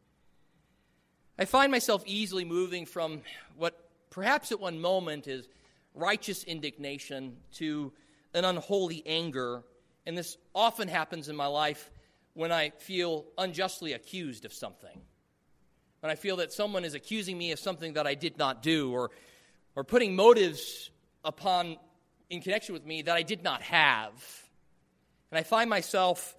I 1.37 1.45
find 1.45 1.71
myself 1.71 2.03
easily 2.05 2.45
moving 2.45 2.85
from 2.85 3.21
what 3.57 3.89
perhaps 4.09 4.51
at 4.51 4.59
one 4.59 4.79
moment 4.79 5.27
is 5.27 5.47
righteous 5.93 6.43
indignation 6.43 7.37
to 7.53 7.93
an 8.33 8.45
unholy 8.45 9.03
anger. 9.05 9.63
And 10.05 10.17
this 10.17 10.37
often 10.53 10.87
happens 10.87 11.29
in 11.29 11.35
my 11.35 11.47
life 11.47 11.91
when 12.33 12.51
I 12.51 12.71
feel 12.71 13.25
unjustly 13.37 13.93
accused 13.93 14.45
of 14.45 14.53
something 14.53 15.01
when 16.03 16.11
I 16.11 16.15
feel 16.15 16.35
that 16.35 16.51
someone 16.51 16.83
is 16.83 16.95
accusing 16.95 17.37
me 17.37 17.53
of 17.53 17.59
something 17.59 17.93
that 17.93 18.05
I 18.05 18.13
did 18.13 18.37
not 18.37 18.61
do 18.61 18.91
or, 18.91 19.09
or 19.73 19.85
putting 19.85 20.17
motives 20.17 20.91
upon 21.23 21.77
in 22.29 22.41
connection 22.41 22.73
with 22.73 22.85
me 22.85 23.03
that 23.03 23.15
I 23.15 23.21
did 23.21 23.41
not 23.41 23.61
have. 23.61 24.11
And 25.31 25.39
I 25.39 25.43
find 25.43 25.69
myself 25.69 26.35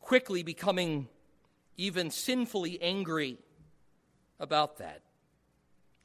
quickly 0.00 0.42
becoming 0.42 1.06
even 1.76 2.10
sinfully 2.10 2.82
angry 2.82 3.38
about 4.40 4.78
that. 4.78 5.02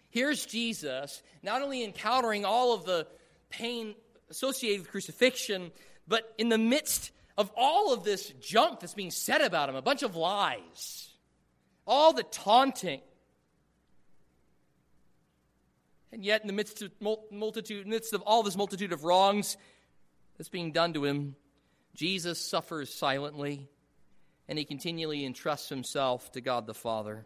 Here's 0.09 0.45
Jesus 0.45 1.21
not 1.43 1.61
only 1.61 1.83
encountering 1.83 2.45
all 2.45 2.73
of 2.73 2.85
the 2.85 3.07
pain 3.49 3.95
associated 4.29 4.81
with 4.81 4.91
crucifixion, 4.91 5.71
but 6.07 6.33
in 6.37 6.49
the 6.49 6.57
midst 6.57 7.11
of 7.37 7.51
all 7.55 7.93
of 7.93 8.03
this 8.03 8.29
junk 8.41 8.79
that's 8.79 8.93
being 8.93 9.11
said 9.11 9.41
about 9.41 9.69
him, 9.69 9.75
a 9.75 9.81
bunch 9.81 10.03
of 10.03 10.15
lies 10.15 11.09
all 11.89 12.13
the 12.13 12.23
taunting. 12.23 13.01
And 16.11 16.23
yet, 16.23 16.41
in 16.41 16.47
the 16.47 16.53
midst 16.53 16.81
of 16.81 16.91
multitude, 17.31 17.87
midst 17.87 18.13
of 18.13 18.21
all 18.21 18.43
this 18.43 18.55
multitude 18.55 18.93
of 18.93 19.03
wrongs 19.03 19.57
that's 20.37 20.49
being 20.49 20.71
done 20.71 20.93
to 20.93 21.03
him, 21.03 21.35
Jesus 21.95 22.39
suffers 22.39 22.93
silently, 22.93 23.67
and 24.47 24.57
he 24.57 24.65
continually 24.65 25.25
entrusts 25.25 25.69
himself 25.69 26.31
to 26.33 26.41
God 26.41 26.67
the 26.67 26.73
Father. 26.73 27.25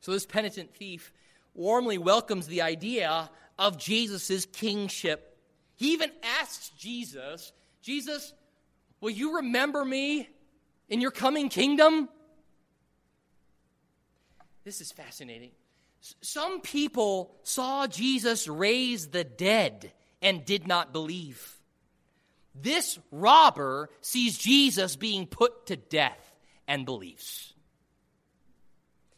So 0.00 0.12
this 0.12 0.26
penitent 0.26 0.74
thief 0.74 1.12
warmly 1.54 1.98
welcomes 1.98 2.46
the 2.46 2.62
idea 2.62 3.30
of 3.58 3.78
Jesus' 3.78 4.46
kingship. 4.46 5.38
He 5.76 5.92
even 5.92 6.10
asks 6.40 6.70
Jesus, 6.70 7.52
Jesus, 7.82 8.32
will 9.00 9.10
you 9.10 9.36
remember 9.36 9.84
me 9.84 10.28
in 10.88 11.00
your 11.00 11.10
coming 11.10 11.48
kingdom? 11.48 12.08
This 14.64 14.80
is 14.80 14.92
fascinating. 14.92 15.50
Some 16.22 16.60
people 16.60 17.34
saw 17.42 17.86
Jesus 17.86 18.48
raise 18.48 19.08
the 19.08 19.24
dead 19.24 19.92
and 20.22 20.44
did 20.44 20.66
not 20.66 20.92
believe. 20.92 21.58
This 22.54 22.98
robber 23.10 23.90
sees 24.00 24.36
Jesus 24.36 24.96
being 24.96 25.26
put 25.26 25.66
to 25.66 25.76
death 25.76 26.34
and 26.66 26.84
believes. 26.84 27.54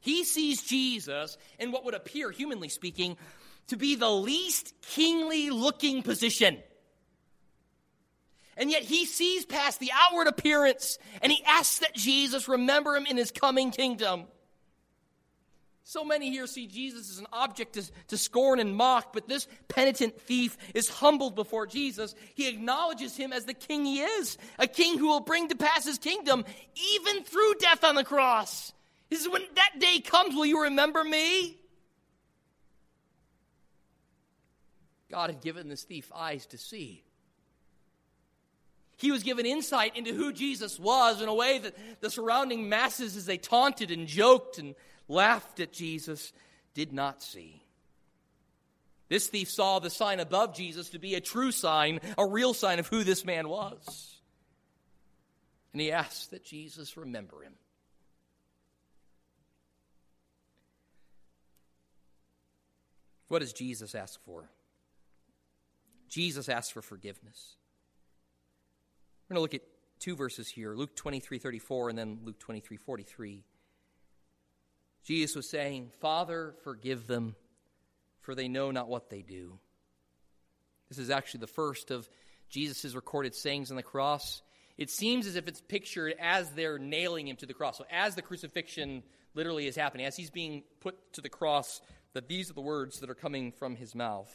He 0.03 0.25
sees 0.25 0.63
Jesus 0.63 1.39
in 1.61 1.71
what 1.71 1.85
would 1.85 1.95
appear, 1.95 2.31
humanly 2.33 2.69
speaking, 2.69 3.17
to 3.69 3.77
be 3.77 3.95
the 3.95 4.11
least 4.11 4.75
kingly 4.83 5.51
looking 5.51 6.03
position. 6.03 6.59
And 8.57 8.69
yet 8.69 8.83
he 8.83 9.07
sees 9.07 9.47
past 9.47 9.79
the 9.79 9.93
outward 9.95 10.27
appearance 10.27 10.99
and 11.23 11.31
he 11.31 11.43
asks 11.45 11.79
that 11.79 11.95
Jesus 11.95 12.49
remember 12.49 12.97
him 12.97 13.07
in 13.07 13.17
his 13.17 13.31
coming 13.31 13.71
kingdom. 13.71 14.25
So 15.85 16.05
many 16.05 16.31
here 16.31 16.49
see 16.49 16.67
Jesus 16.67 17.09
as 17.09 17.19
an 17.19 17.27
object 17.33 17.75
to, 17.75 17.85
to, 18.09 18.17
scorn 18.17 18.59
and 18.59 18.75
mock, 18.75 19.13
but 19.13 19.29
this 19.29 19.47
penitent 19.69 20.21
thief 20.21 20.57
is 20.75 20.89
humbled 20.89 21.37
before 21.37 21.67
Jesus. 21.67 22.15
He 22.35 22.49
acknowledges 22.49 23.17
him 23.17 23.33
as 23.33 23.45
the 23.45 23.55
king 23.55 23.85
he 23.85 24.01
is, 24.01 24.37
a 24.59 24.67
king 24.67 24.99
who 24.99 25.09
will 25.09 25.21
bring 25.21 25.49
to 25.49 25.57
pass 25.57 25.85
his 25.85 25.99
kingdom 25.99 26.45
even 26.97 27.23
through 27.25 27.55
death 27.55 27.85
on 27.85 27.95
the 27.95 28.05
cross. 28.05 28.73
He 29.13 29.19
says, 29.19 29.29
When 29.29 29.43
that 29.57 29.79
day 29.79 30.01
comes, 30.01 30.35
will 30.35 30.47
you 30.47 30.63
remember 30.63 31.05
me? 31.05 31.59
God 35.11 35.29
had 35.29 35.43
given 35.43 35.69
this 35.69 35.83
thief 35.83 36.11
eyes 36.17 36.47
to 36.47 36.57
see. 36.57 37.05
He 38.97 39.11
was 39.11 39.23
given 39.23 39.45
insight 39.45 39.99
into 39.99 40.15
who 40.15 40.33
Jesus 40.33 40.81
was 40.81 41.21
in 41.21 41.29
a 41.29 41.35
way 41.35 41.59
that 41.59 41.77
the 42.01 42.09
surrounding 42.09 42.71
masses, 42.71 43.15
as 43.15 43.27
they 43.27 43.37
taunted 43.37 43.91
and 43.91 44.07
joked 44.07 44.57
and 44.57 44.75
laughed 45.09 45.61
at 45.61 45.75
Jesus, 45.75 46.33
did 46.73 46.95
not 46.95 47.23
see. 47.23 47.63
This 49.11 49.27
thief 49.27 49.51
saw 49.51 49.79
the 49.79 49.91
sign 49.91 50.21
above 50.21 50.57
Jesus 50.57 50.89
to 50.89 50.99
be 50.99 51.17
a 51.17 51.21
true 51.21 51.53
sign, 51.53 52.01
a 52.17 52.25
real 52.25 52.55
sign 52.55 52.79
of 52.79 52.87
who 52.87 53.05
this 53.05 53.27
man 53.27 53.51
was. 53.51 54.23
And 55.75 55.83
he 55.83 55.93
asked 55.93 56.31
that 56.31 56.47
Jesus 56.47 56.97
remember 56.97 57.43
him. 57.43 57.53
What 63.33 63.41
does 63.41 63.55
Jesus 63.55 63.95
ask 63.95 64.23
for? 64.27 64.51
Jesus 66.11 66.51
asks 66.51 66.71
for 66.71 66.83
forgiveness. 66.83 67.57
We're 69.25 69.37
going 69.37 69.39
to 69.39 69.41
look 69.41 69.55
at 69.55 69.67
two 69.99 70.17
verses 70.17 70.51
here 70.51 70.75
Luke 70.75 70.95
23 70.95 71.39
34 71.39 71.89
and 71.89 71.99
then 71.99 72.19
Luke 72.25 72.39
23 72.39 72.77
43. 72.77 73.43
Jesus 75.05 75.35
was 75.35 75.49
saying, 75.49 75.93
Father, 75.99 76.55
forgive 76.63 77.07
them, 77.07 77.35
for 78.21 78.35
they 78.35 78.49
know 78.49 78.71
not 78.71 78.91
what 78.91 79.09
they 79.09 79.23
do. 79.23 79.59
This 80.91 80.99
is 80.99 81.09
actually 81.09 81.41
the 81.41 81.47
first 81.47 81.91
of 81.91 82.07
Jesus' 82.51 82.95
recorded 82.95 83.35
sayings 83.35 83.71
on 83.71 83.79
the 83.79 83.83
cross. 83.83 84.43
It 84.77 84.91
seems 84.91 85.27
as 85.27 85.37
if 85.37 85.49
it's 85.49 85.63
pictured 85.63 86.17
as 86.21 86.51
they're 86.51 86.79
nailing 86.79 87.29
him 87.29 87.37
to 87.37 87.47
the 87.47 87.55
cross. 87.55 87.79
So, 87.79 87.87
as 87.91 88.15
the 88.15 88.21
crucifixion 88.21 89.03
literally 89.35 89.67
is 89.67 89.75
happening, 89.75 90.05
as 90.05 90.17
he's 90.17 90.29
being 90.29 90.65
put 90.81 91.15
to 91.15 91.23
the 91.23 91.31
cross, 91.31 91.81
that 92.15 92.29
these 92.29 92.51
are 92.51 92.55
the 92.55 92.61
words 92.61 93.01
that 93.01 93.11
are 93.11 93.15
coming 93.15 93.53
from 93.53 93.77
his 93.77 93.95
mouth. 93.95 94.33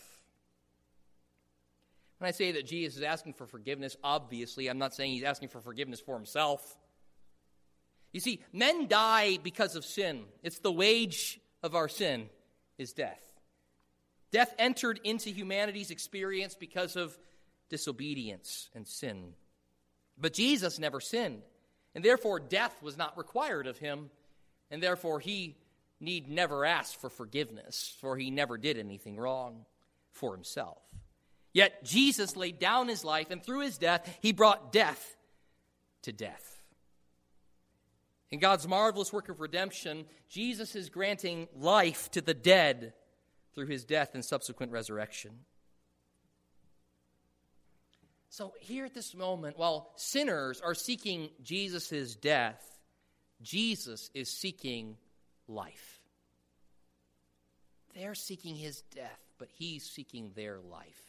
When 2.17 2.27
I 2.27 2.31
say 2.31 2.53
that 2.53 2.65
Jesus 2.65 2.97
is 2.97 3.03
asking 3.03 3.33
for 3.33 3.45
forgiveness, 3.45 3.95
obviously, 4.03 4.67
I'm 4.67 4.79
not 4.79 4.95
saying 4.95 5.11
he's 5.11 5.23
asking 5.23 5.49
for 5.49 5.61
forgiveness 5.61 5.99
for 5.99 6.15
himself. 6.15 6.75
You 8.11 8.19
see, 8.19 8.41
men 8.51 8.87
die 8.87 9.37
because 9.43 9.75
of 9.75 9.85
sin. 9.85 10.23
It's 10.41 10.59
the 10.59 10.71
wage 10.71 11.39
of 11.61 11.75
our 11.75 11.87
sin 11.87 12.29
is 12.77 12.93
death. 12.93 13.21
Death 14.31 14.53
entered 14.57 14.99
into 15.03 15.29
humanity's 15.29 15.91
experience 15.91 16.55
because 16.55 16.95
of 16.95 17.17
disobedience 17.69 18.69
and 18.73 18.87
sin. 18.87 19.33
But 20.17 20.33
Jesus 20.33 20.79
never 20.79 20.99
sinned, 20.99 21.43
and 21.93 22.03
therefore 22.03 22.39
death 22.39 22.75
was 22.81 22.97
not 22.97 23.17
required 23.17 23.67
of 23.67 23.77
him, 23.77 24.09
and 24.71 24.81
therefore 24.81 25.19
he 25.19 25.55
need 25.99 26.29
never 26.29 26.65
ask 26.65 26.99
for 26.99 27.09
forgiveness, 27.09 27.95
for 27.99 28.17
he 28.17 28.29
never 28.29 28.57
did 28.57 28.77
anything 28.77 29.17
wrong 29.17 29.65
for 30.11 30.33
himself. 30.33 30.81
Yet 31.53 31.83
Jesus 31.83 32.35
laid 32.35 32.59
down 32.59 32.87
his 32.87 33.03
life, 33.03 33.31
and 33.31 33.43
through 33.43 33.61
his 33.61 33.77
death, 33.77 34.17
he 34.21 34.31
brought 34.31 34.71
death 34.71 35.15
to 36.03 36.11
death. 36.11 36.63
In 38.29 38.39
God's 38.39 38.67
marvelous 38.67 39.13
work 39.13 39.29
of 39.29 39.39
redemption, 39.39 40.05
Jesus 40.29 40.75
is 40.75 40.89
granting 40.89 41.47
life 41.55 42.11
to 42.11 42.21
the 42.21 42.33
dead 42.33 42.93
through 43.55 43.67
his 43.67 43.85
death 43.85 44.11
and 44.13 44.23
subsequent 44.23 44.71
resurrection. 44.71 45.31
So, 48.29 48.53
here 48.59 48.85
at 48.85 48.93
this 48.93 49.15
moment, 49.15 49.57
while 49.57 49.93
sinners 49.95 50.61
are 50.61 50.75
seeking 50.75 51.29
Jesus' 51.41 52.15
death, 52.15 52.61
Jesus 53.41 54.11
is 54.13 54.29
seeking 54.29 54.97
life. 55.47 55.99
They're 57.95 58.15
seeking 58.15 58.55
his 58.55 58.81
death, 58.93 59.19
but 59.37 59.49
he's 59.51 59.83
seeking 59.83 60.31
their 60.35 60.59
life. 60.59 61.01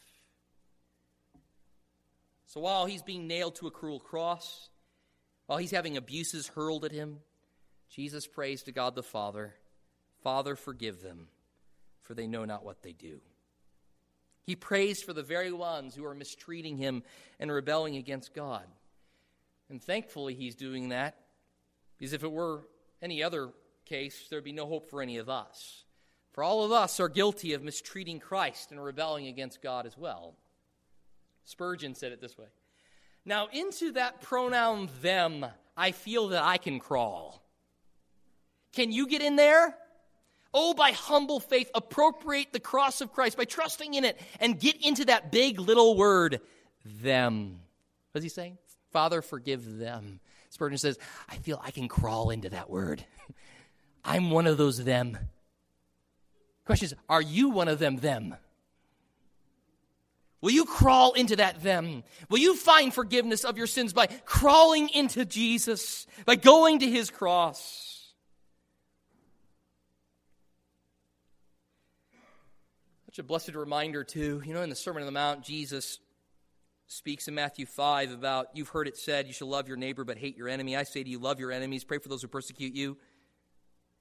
So, 2.47 2.61
while 2.61 2.87
he's 2.87 3.03
being 3.03 3.27
nailed 3.27 3.55
to 3.55 3.67
a 3.67 3.71
cruel 3.71 3.99
cross, 3.99 4.69
while 5.45 5.59
he's 5.59 5.71
having 5.71 5.97
abuses 5.97 6.47
hurled 6.47 6.83
at 6.83 6.91
him, 6.91 7.19
Jesus 7.89 8.25
prays 8.25 8.63
to 8.63 8.71
God 8.71 8.95
the 8.95 9.03
Father, 9.03 9.53
Father, 10.23 10.55
forgive 10.55 11.01
them, 11.01 11.27
for 12.01 12.13
they 12.13 12.27
know 12.27 12.45
not 12.45 12.65
what 12.65 12.81
they 12.81 12.91
do. 12.91 13.19
He 14.43 14.55
prays 14.55 15.03
for 15.03 15.13
the 15.13 15.21
very 15.21 15.51
ones 15.51 15.93
who 15.93 16.03
are 16.05 16.15
mistreating 16.15 16.77
him 16.77 17.03
and 17.39 17.51
rebelling 17.51 17.97
against 17.97 18.33
God. 18.33 18.63
And 19.69 19.81
thankfully, 19.81 20.33
he's 20.33 20.55
doing 20.55 20.89
that, 20.89 21.15
because 21.97 22.13
if 22.13 22.23
it 22.23 22.31
were 22.31 22.61
any 23.01 23.21
other 23.21 23.49
case, 23.89 24.27
there'd 24.29 24.43
be 24.43 24.51
no 24.51 24.67
hope 24.67 24.89
for 24.89 25.01
any 25.01 25.17
of 25.17 25.29
us. 25.29 25.83
For 26.31 26.43
all 26.43 26.63
of 26.63 26.71
us 26.71 26.99
are 26.99 27.09
guilty 27.09 27.53
of 27.53 27.63
mistreating 27.63 28.19
Christ 28.19 28.71
and 28.71 28.81
rebelling 28.81 29.27
against 29.27 29.61
God 29.61 29.85
as 29.85 29.97
well. 29.97 30.35
Spurgeon 31.43 31.95
said 31.95 32.11
it 32.11 32.21
this 32.21 32.37
way 32.37 32.45
now, 33.25 33.47
into 33.51 33.91
that 33.93 34.21
pronoun 34.21 34.89
them, 35.01 35.45
I 35.75 35.91
feel 35.91 36.29
that 36.29 36.43
I 36.43 36.57
can 36.57 36.79
crawl. 36.79 37.43
Can 38.73 38.91
you 38.91 39.07
get 39.07 39.21
in 39.21 39.35
there? 39.35 39.75
Oh, 40.53 40.73
by 40.73 40.91
humble 40.91 41.39
faith, 41.39 41.69
appropriate 41.75 42.53
the 42.53 42.59
cross 42.59 43.01
of 43.01 43.11
Christ 43.11 43.37
by 43.37 43.45
trusting 43.45 43.93
in 43.93 44.03
it 44.03 44.19
and 44.39 44.59
get 44.59 44.83
into 44.83 45.05
that 45.05 45.31
big 45.31 45.59
little 45.59 45.95
word, 45.95 46.41
them. 46.83 47.59
What's 48.11 48.23
he 48.23 48.29
saying? 48.29 48.57
Father, 48.91 49.21
forgive 49.21 49.77
them. 49.77 50.19
Spurgeon 50.49 50.79
says, 50.79 50.97
I 51.29 51.35
feel 51.35 51.61
I 51.63 51.69
can 51.69 51.87
crawl 51.87 52.31
into 52.31 52.49
that 52.49 52.69
word. 52.69 53.05
I'm 54.03 54.31
one 54.31 54.47
of 54.47 54.57
those 54.57 54.83
them. 54.83 55.17
Question 56.65 56.85
is, 56.85 56.95
are 57.09 57.21
you 57.21 57.49
one 57.49 57.67
of 57.67 57.79
them, 57.79 57.97
them? 57.97 58.35
Will 60.41 60.51
you 60.51 60.65
crawl 60.65 61.13
into 61.13 61.35
that 61.35 61.63
them? 61.63 62.03
Will 62.29 62.37
you 62.37 62.55
find 62.55 62.93
forgiveness 62.93 63.43
of 63.43 63.57
your 63.57 63.67
sins 63.67 63.91
by 63.91 64.07
crawling 64.07 64.89
into 64.89 65.25
Jesus, 65.25 66.07
by 66.25 66.35
going 66.35 66.79
to 66.79 66.89
his 66.89 67.09
cross? 67.09 68.13
Such 73.07 73.19
a 73.19 73.23
blessed 73.23 73.55
reminder, 73.55 74.03
too. 74.03 74.41
You 74.45 74.53
know, 74.53 74.61
in 74.61 74.69
the 74.69 74.75
Sermon 74.75 75.01
on 75.01 75.07
the 75.07 75.11
Mount, 75.11 75.41
Jesus 75.41 75.99
speaks 76.85 77.27
in 77.27 77.35
Matthew 77.35 77.65
5 77.65 78.11
about, 78.11 78.49
You've 78.53 78.69
heard 78.69 78.87
it 78.87 78.95
said, 78.95 79.27
you 79.27 79.33
shall 79.33 79.49
love 79.49 79.67
your 79.67 79.77
neighbor 79.77 80.03
but 80.03 80.17
hate 80.17 80.37
your 80.37 80.47
enemy. 80.47 80.77
I 80.77 80.83
say 80.83 81.03
to 81.03 81.09
you, 81.09 81.19
love 81.19 81.39
your 81.39 81.51
enemies, 81.51 81.83
pray 81.83 81.97
for 81.97 82.09
those 82.09 82.21
who 82.21 82.27
persecute 82.27 82.73
you 82.73 82.97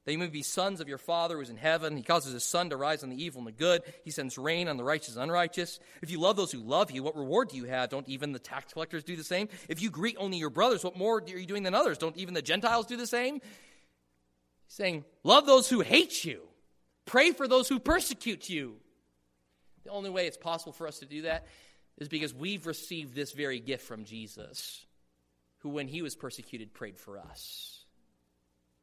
that 0.09 0.13
you 0.13 0.19
may 0.19 0.27
be 0.27 0.43
sons 0.43 0.81
of 0.81 0.89
your 0.89 0.97
Father 0.97 1.35
who 1.37 1.43
is 1.43 1.51
in 1.51 1.59
heaven. 1.59 1.95
He 1.95 2.03
causes 2.03 2.33
his 2.33 2.43
sun 2.43 2.71
to 2.71 2.79
rise 2.79 3.03
on 3.03 3.11
the 3.11 3.23
evil 3.23 3.41
and 3.41 3.47
the 3.47 3.53
good. 3.53 3.83
He 4.05 4.11
sends 4.11 4.39
rain 4.39 4.67
on 4.67 4.79
the 4.79 4.83
righteous 4.83 5.17
and 5.17 5.23
unrighteous. 5.23 5.81
If 6.01 6.11
you 6.11 6.19
love 6.19 6.35
those 6.35 6.51
who 6.51 6.61
love 6.61 6.91
you, 6.91 7.03
what 7.03 7.15
reward 7.15 7.51
do 7.51 7.59
you 7.59 7.65
have? 7.65 7.91
Don't 7.91 8.09
even 8.09 8.33
the 8.33 8.39
tax 8.39 8.73
collectors 8.73 9.05
do 9.05 9.17
the 9.17 9.23
same? 9.23 9.51
If 9.69 9.83
you 9.83 9.91
greet 9.91 10.17
only 10.19 10.39
your 10.39 10.49
brothers, 10.49 10.83
what 10.83 10.97
more 10.97 11.19
are 11.19 11.29
you 11.29 11.45
doing 11.45 11.63
than 11.63 11.75
others? 11.75 11.99
Don't 11.99 12.17
even 12.17 12.33
the 12.33 12.41
Gentiles 12.41 12.87
do 12.87 12.97
the 12.97 13.07
same? 13.07 13.35
He's 13.35 13.43
saying, 14.69 15.05
Love 15.25 15.45
those 15.45 15.69
who 15.69 15.81
hate 15.81 16.25
you, 16.25 16.41
pray 17.05 17.33
for 17.33 17.47
those 17.47 17.69
who 17.69 17.79
persecute 17.79 18.49
you. 18.49 18.77
The 19.85 19.91
only 19.91 20.09
way 20.09 20.27
it's 20.27 20.39
possible 20.39 20.73
for 20.73 20.87
us 20.87 21.01
to 21.01 21.05
do 21.05 21.21
that 21.23 21.45
is 21.99 22.09
because 22.09 22.33
we've 22.33 22.67
received 22.67 23.15
this 23.15 23.33
very 23.33 23.61
gift 23.61 23.85
from 23.85 24.07
Jesus, 24.07 24.87
who, 25.59 25.69
when 25.69 25.87
he 25.87 26.01
was 26.01 26.17
persecuted, 26.17 26.73
prayed 26.73 26.97
for 26.97 27.19
us, 27.19 27.78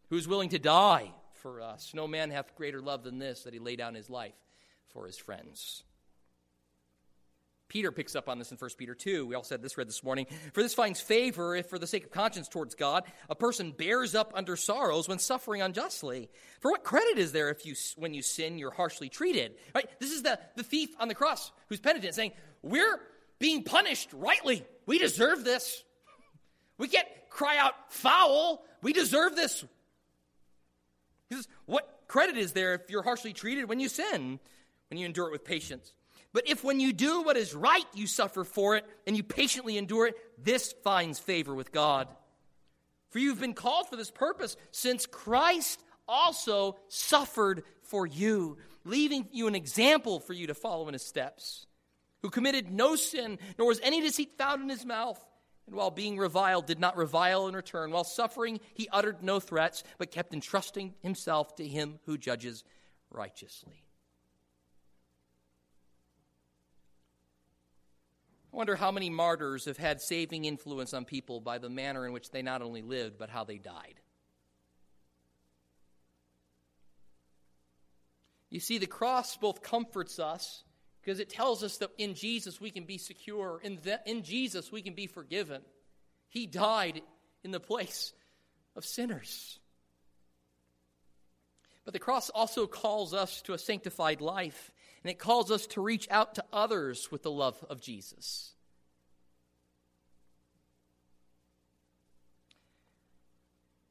who 0.10 0.18
is 0.18 0.28
willing 0.28 0.50
to 0.50 0.60
die 0.60 1.12
for 1.34 1.62
us. 1.62 1.92
No 1.94 2.08
man 2.08 2.32
hath 2.32 2.56
greater 2.56 2.82
love 2.82 3.04
than 3.04 3.20
this, 3.20 3.44
that 3.44 3.54
he 3.54 3.60
lay 3.60 3.76
down 3.76 3.96
his 3.96 4.10
life 4.10 4.36
for 4.90 5.06
his 5.06 5.18
friends. 5.18 5.84
Peter 7.68 7.92
picks 7.92 8.16
up 8.16 8.30
on 8.30 8.38
this 8.38 8.52
in 8.52 8.58
1 8.58 8.70
Peter 8.78 8.94
2. 8.94 9.26
We 9.26 9.36
all 9.36 9.44
said 9.44 9.62
this 9.62 9.78
read 9.78 9.88
this 9.88 10.04
morning. 10.04 10.28
For 10.54 10.62
this 10.62 10.74
finds 10.74 11.02
favor 11.02 11.56
if, 11.56 11.68
for 11.68 11.80
the 11.80 11.88
sake 11.88 12.06
of 12.06 12.12
conscience 12.12 12.48
towards 12.48 12.76
God, 12.76 13.04
a 13.30 13.36
person 13.36 13.72
bears 13.72 14.14
up 14.14 14.32
under 14.36 14.56
sorrows 14.56 15.08
when 15.08 15.20
suffering 15.20 15.62
unjustly. 15.62 16.30
For 16.62 16.72
what 16.72 16.84
credit 16.84 17.18
is 17.18 17.32
there 17.32 17.50
if 17.50 17.66
you, 17.66 17.76
when 17.98 18.14
you 18.14 18.22
sin, 18.22 18.60
you're 18.60 18.72
harshly 18.72 19.10
treated? 19.10 19.56
Right? 19.74 19.90
This 20.00 20.12
is 20.12 20.22
the, 20.22 20.40
the 20.56 20.64
thief 20.64 20.90
on 21.00 21.08
the 21.08 21.16
cross 21.16 21.52
who's 21.68 21.80
penitent, 21.80 22.14
saying, 22.14 22.32
We're 22.62 23.00
being 23.40 23.64
punished 23.64 24.10
rightly. 24.14 24.66
We 24.86 25.00
deserve 25.00 25.44
this. 25.44 25.84
We 26.78 26.88
can't 26.88 27.08
cry 27.30 27.58
out 27.58 27.74
foul. 27.90 28.64
We 28.82 28.94
deserve 28.94 29.36
this. 29.36 29.66
What 31.66 32.04
credit 32.08 32.38
is 32.38 32.54
there 32.54 32.76
if 32.76 32.90
you're 32.90 33.04
harshly 33.04 33.34
treated 33.34 33.68
when 33.68 33.80
you 33.80 33.90
sin, 33.90 34.40
when 34.90 35.00
you 35.00 35.06
endure 35.06 35.28
it 35.28 35.32
with 35.32 35.46
patience? 35.46 35.94
But 36.34 36.50
if 36.50 36.64
when 36.64 36.80
you 36.80 36.92
do 36.92 37.22
what 37.22 37.38
is 37.38 37.56
right, 37.56 37.86
you 37.94 38.08
suffer 38.08 38.44
for 38.44 38.76
it 38.76 38.86
and 39.08 39.16
you 39.16 39.24
patiently 39.24 39.78
endure 39.78 40.08
it, 40.08 40.16
this 40.44 40.74
finds 40.84 41.18
favor 41.18 41.56
with 41.56 41.72
God. 41.72 42.08
For 43.10 43.20
you've 43.20 43.40
been 43.40 43.54
called 43.54 43.88
for 43.88 43.96
this 43.96 44.12
purpose, 44.12 44.58
since 44.72 45.06
Christ 45.06 45.82
also 46.08 46.76
suffered 46.90 47.64
for 47.84 48.06
you, 48.06 48.58
leaving 48.84 49.28
you 49.32 49.48
an 49.48 49.56
example 49.56 50.20
for 50.20 50.34
you 50.34 50.48
to 50.48 50.54
follow 50.54 50.88
in 50.88 50.94
his 50.94 51.06
steps, 51.06 51.66
who 52.22 52.30
committed 52.30 52.70
no 52.70 52.98
sin, 52.98 53.40
nor 53.58 53.68
was 53.68 53.80
any 53.82 54.02
deceit 54.02 54.38
found 54.38 54.62
in 54.62 54.70
his 54.70 54.86
mouth. 54.86 55.24
And 55.68 55.76
while 55.76 55.92
being 55.92 56.18
reviled, 56.18 56.68
did 56.68 56.80
not 56.80 56.98
revile 56.98 57.48
in 57.48 57.56
return. 57.56 57.92
While 57.92 58.04
suffering, 58.04 58.60
he 58.74 58.88
uttered 58.92 59.24
no 59.24 59.40
threats, 59.40 59.84
but 59.98 60.12
kept 60.12 60.34
entrusting 60.34 60.94
himself 61.02 61.56
to 61.56 61.68
him 61.68 62.00
who 62.06 62.18
judges 62.18 62.64
righteously. 63.10 63.86
I 68.54 68.58
wonder 68.58 68.76
how 68.76 68.92
many 68.92 69.10
martyrs 69.10 69.66
have 69.66 69.78
had 69.78 70.00
saving 70.02 70.46
influence 70.46 70.94
on 70.94 71.04
people 71.04 71.42
by 71.42 71.58
the 71.58 71.70
manner 71.70 72.06
in 72.06 72.14
which 72.14 72.32
they 72.32 72.42
not 72.42 72.62
only 72.62 72.82
lived, 72.82 73.18
but 73.18 73.30
how 73.30 73.44
they 73.44 73.58
died. 73.58 74.00
You 78.50 78.60
see, 78.62 78.78
the 78.78 78.88
cross 78.88 79.36
both 79.36 79.62
comforts 79.62 80.20
us 80.20 80.64
because 81.06 81.20
it 81.20 81.30
tells 81.30 81.64
us 81.64 81.78
that 81.78 81.92
in 82.00 82.16
Jesus 82.16 82.60
we 82.60 82.72
can 82.72 82.86
be 82.86 82.98
secure, 82.98 83.60
in, 83.64 83.78
the, 83.84 84.00
in 84.08 84.24
Jesus 84.24 84.72
we 84.72 84.82
can 84.82 84.96
be 84.96 85.06
forgiven. 85.06 85.62
He 86.30 86.48
died 86.48 87.02
in 87.44 87.52
the 87.52 87.60
place 87.60 88.12
of 88.76 88.84
sinners. 88.84 89.60
But 91.84 91.94
the 91.94 92.00
cross 92.00 92.32
also 92.32 92.66
calls 92.66 93.14
us 93.14 93.44
to 93.44 93.54
a 93.54 93.60
sanctified 93.60 94.20
life 94.20 94.72
and 95.04 95.12
it 95.12 95.20
calls 95.20 95.52
us 95.52 95.68
to 95.68 95.82
reach 95.82 96.08
out 96.10 96.34
to 96.36 96.46
others 96.52 97.12
with 97.12 97.22
the 97.22 97.30
love 97.30 97.64
of 97.70 97.80
Jesus. 97.80 98.54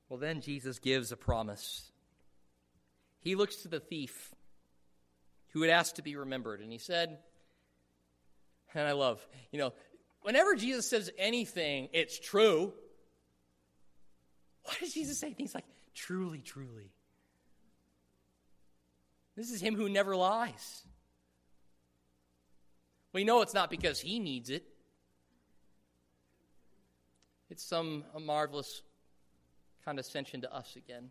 Well, 0.08 0.18
then 0.18 0.40
Jesus 0.40 0.80
gives 0.80 1.12
a 1.12 1.16
promise. 1.16 1.92
He 3.20 3.36
looks 3.36 3.56
to 3.62 3.68
the 3.68 3.78
thief 3.78 4.33
who 5.54 5.62
had 5.62 5.70
asked 5.70 5.96
to 5.96 6.02
be 6.02 6.16
remembered, 6.16 6.60
and 6.60 6.70
he 6.70 6.78
said, 6.78 7.16
and 8.74 8.86
I 8.86 8.92
love, 8.92 9.26
you 9.52 9.58
know, 9.58 9.72
whenever 10.22 10.56
Jesus 10.56 10.90
says 10.90 11.10
anything, 11.16 11.88
it's 11.92 12.18
true. 12.18 12.72
Why 14.64 14.74
does 14.80 14.92
Jesus 14.92 15.18
say 15.18 15.32
things 15.32 15.54
like, 15.54 15.64
truly, 15.94 16.40
truly? 16.40 16.90
This 19.36 19.50
is 19.50 19.60
him 19.60 19.76
who 19.76 19.88
never 19.88 20.16
lies. 20.16 20.82
We 23.12 23.22
know 23.22 23.42
it's 23.42 23.54
not 23.54 23.70
because 23.70 24.00
he 24.00 24.18
needs 24.18 24.50
it. 24.50 24.64
It's 27.48 27.62
some 27.62 28.04
marvelous 28.20 28.82
condescension 29.84 30.40
to 30.40 30.52
us 30.52 30.74
again. 30.74 31.10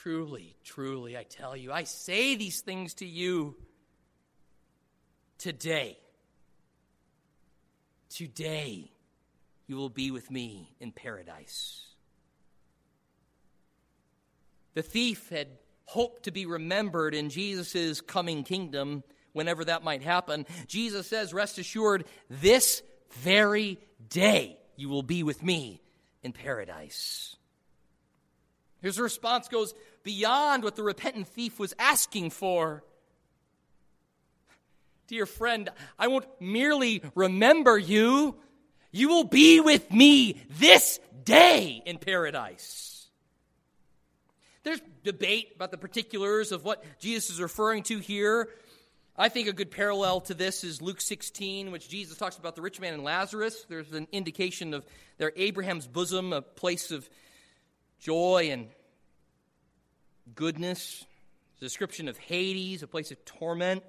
Truly, 0.00 0.56
truly, 0.64 1.18
I 1.18 1.22
tell 1.22 1.54
you, 1.54 1.70
I 1.70 1.84
say 1.84 2.34
these 2.34 2.62
things 2.62 2.94
to 2.94 3.06
you 3.06 3.56
today. 5.36 5.98
Today, 8.08 8.90
you 9.66 9.76
will 9.76 9.90
be 9.90 10.10
with 10.10 10.30
me 10.30 10.74
in 10.80 10.92
paradise. 10.92 11.82
The 14.74 14.82
thief 14.82 15.28
had 15.28 15.48
hoped 15.84 16.24
to 16.24 16.30
be 16.30 16.46
remembered 16.46 17.14
in 17.14 17.28
Jesus' 17.28 18.00
coming 18.00 18.44
kingdom 18.44 19.04
whenever 19.34 19.66
that 19.66 19.84
might 19.84 20.02
happen. 20.02 20.46
Jesus 20.66 21.06
says, 21.06 21.34
Rest 21.34 21.58
assured, 21.58 22.06
this 22.30 22.82
very 23.10 23.78
day 24.08 24.58
you 24.74 24.88
will 24.88 25.02
be 25.02 25.22
with 25.22 25.42
me 25.42 25.82
in 26.22 26.32
paradise. 26.32 27.36
His 28.82 28.98
response 28.98 29.48
goes 29.48 29.74
beyond 30.02 30.64
what 30.64 30.76
the 30.76 30.82
repentant 30.82 31.28
thief 31.28 31.58
was 31.58 31.72
asking 31.78 32.30
for. 32.30 32.82
Dear 35.06 35.24
friend, 35.26 35.68
I 35.98 36.08
won't 36.08 36.26
merely 36.40 37.02
remember 37.14 37.78
you, 37.78 38.36
you 38.90 39.08
will 39.08 39.24
be 39.24 39.60
with 39.60 39.90
me 39.92 40.42
this 40.50 40.98
day 41.24 41.82
in 41.86 41.98
paradise. 41.98 43.08
There's 44.64 44.80
debate 45.02 45.52
about 45.56 45.70
the 45.70 45.78
particulars 45.78 46.52
of 46.52 46.64
what 46.64 46.84
Jesus 46.98 47.30
is 47.30 47.40
referring 47.40 47.82
to 47.84 47.98
here. 47.98 48.48
I 49.16 49.28
think 49.28 49.48
a 49.48 49.52
good 49.52 49.70
parallel 49.70 50.22
to 50.22 50.34
this 50.34 50.64
is 50.64 50.80
Luke 50.80 51.00
16, 51.00 51.70
which 51.70 51.88
Jesus 51.88 52.16
talks 52.16 52.38
about 52.38 52.56
the 52.56 52.62
rich 52.62 52.80
man 52.80 52.94
and 52.94 53.04
Lazarus. 53.04 53.66
There's 53.68 53.92
an 53.92 54.08
indication 54.12 54.72
of 54.72 54.86
there 55.18 55.32
Abraham's 55.36 55.86
bosom, 55.86 56.32
a 56.32 56.42
place 56.42 56.90
of 56.90 57.08
joy 58.02 58.48
and 58.50 58.68
goodness. 60.34 61.06
a 61.58 61.60
description 61.60 62.08
of 62.08 62.18
Hades, 62.18 62.82
a 62.82 62.88
place 62.88 63.12
of 63.12 63.24
torment. 63.24 63.84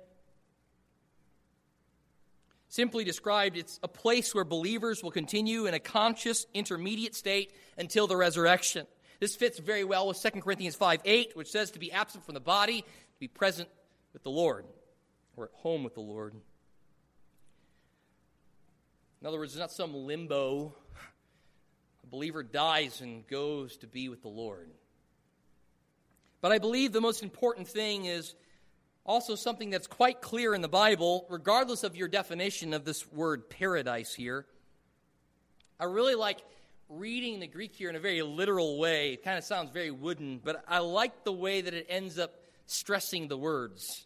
Simply 2.70 3.04
described, 3.04 3.58
it's 3.58 3.80
a 3.84 3.88
place 3.88 4.34
where 4.34 4.44
believers 4.44 5.04
will 5.04 5.12
continue 5.12 5.66
in 5.66 5.74
a 5.74 5.80
conscious 5.80 6.46
intermediate 6.54 7.16
state 7.16 7.52
until 7.78 8.08
the 8.08 8.16
resurrection. 8.16 8.86
This 9.20 9.36
fits 9.36 9.60
very 9.60 9.84
well 9.84 10.08
with 10.08 10.22
2 10.22 10.42
Corinthians 10.42 10.76
5 10.76 11.02
8, 11.04 11.32
which 11.36 11.50
says 11.50 11.72
to 11.72 11.80
be 11.80 11.92
absent 11.92 12.24
from 12.26 12.34
the 12.36 12.40
body, 12.40 12.82
to 12.82 13.20
be 13.20 13.28
present 13.28 13.70
with 14.12 14.24
the 14.24 14.32
Lord 14.32 14.66
or 15.36 15.46
at 15.46 15.52
home 15.54 15.84
with 15.84 15.96
the 15.96 16.02
Lord. 16.02 16.36
In 19.22 19.28
other 19.28 19.40
words, 19.40 19.54
it's 19.54 19.60
not 19.60 19.72
some 19.72 19.94
limbo. 19.94 20.76
Believer 22.14 22.44
dies 22.44 23.02
and 23.02 23.26
goes 23.26 23.76
to 23.78 23.88
be 23.88 24.08
with 24.08 24.22
the 24.22 24.28
Lord. 24.28 24.70
But 26.42 26.52
I 26.52 26.60
believe 26.60 26.92
the 26.92 27.02
most 27.02 27.24
important 27.24 27.68
thing 27.68 28.06
is 28.06 28.36
also 29.04 29.34
something 29.34 29.72
that's 29.72 29.88
quite 29.88 30.22
clear 30.22 30.54
in 30.54 30.62
the 30.62 30.68
Bible, 30.68 31.26
regardless 31.28 31.84
of 31.84 31.96
your 31.96 32.08
definition 32.08 32.76
of 32.76 32.86
this 32.86 33.12
word 33.12 33.50
paradise 33.50 34.14
here. 34.14 34.46
I 35.80 35.86
really 35.86 36.14
like 36.14 36.44
reading 36.88 37.40
the 37.40 37.48
Greek 37.48 37.76
here 37.76 37.90
in 37.90 37.96
a 37.96 38.00
very 38.00 38.22
literal 38.22 38.78
way. 38.78 39.14
It 39.14 39.24
kind 39.24 39.40
of 39.40 39.44
sounds 39.44 39.72
very 39.72 39.90
wooden, 39.90 40.40
but 40.44 40.64
I 40.68 40.80
like 40.80 41.24
the 41.24 41.34
way 41.34 41.62
that 41.62 41.74
it 41.74 41.88
ends 41.90 42.20
up 42.20 42.36
stressing 42.68 43.28
the 43.28 43.38
words. 43.38 44.06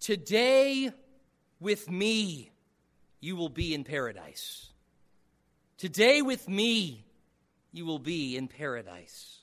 Today, 0.00 0.90
with 1.60 1.88
me, 1.88 2.50
you 3.20 3.36
will 3.36 3.50
be 3.50 3.72
in 3.72 3.84
paradise. 3.84 4.73
Today, 5.78 6.22
with 6.22 6.48
me, 6.48 7.04
you 7.72 7.86
will 7.86 7.98
be 7.98 8.36
in 8.36 8.48
paradise. 8.48 9.38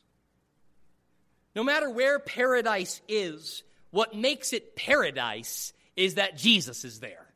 No 1.56 1.64
matter 1.64 1.90
where 1.90 2.20
paradise 2.20 3.02
is, 3.08 3.64
what 3.92 4.16
makes 4.16 4.54
it 4.54 4.76
paradise 4.76 5.74
is 5.96 6.16
that 6.16 6.38
Jesus 6.38 6.86
is 6.86 7.00
there. 7.00 7.28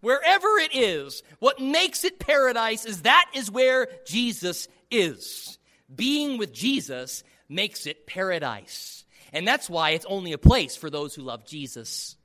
Wherever 0.00 0.48
it 0.58 0.74
is, 0.74 1.22
what 1.38 1.60
makes 1.60 2.04
it 2.04 2.18
paradise 2.18 2.84
is 2.84 3.02
that 3.02 3.30
is 3.34 3.50
where 3.50 3.86
Jesus 4.04 4.66
is. 4.90 5.58
Being 5.94 6.38
with 6.38 6.52
Jesus 6.52 7.22
makes 7.48 7.86
it 7.86 8.04
paradise. 8.04 9.04
And 9.32 9.46
that's 9.46 9.70
why 9.70 9.90
it's 9.90 10.06
only 10.06 10.32
a 10.32 10.38
place 10.38 10.74
for 10.74 10.90
those 10.90 11.14
who 11.14 11.22
love 11.22 11.46
Jesus. 11.46 12.16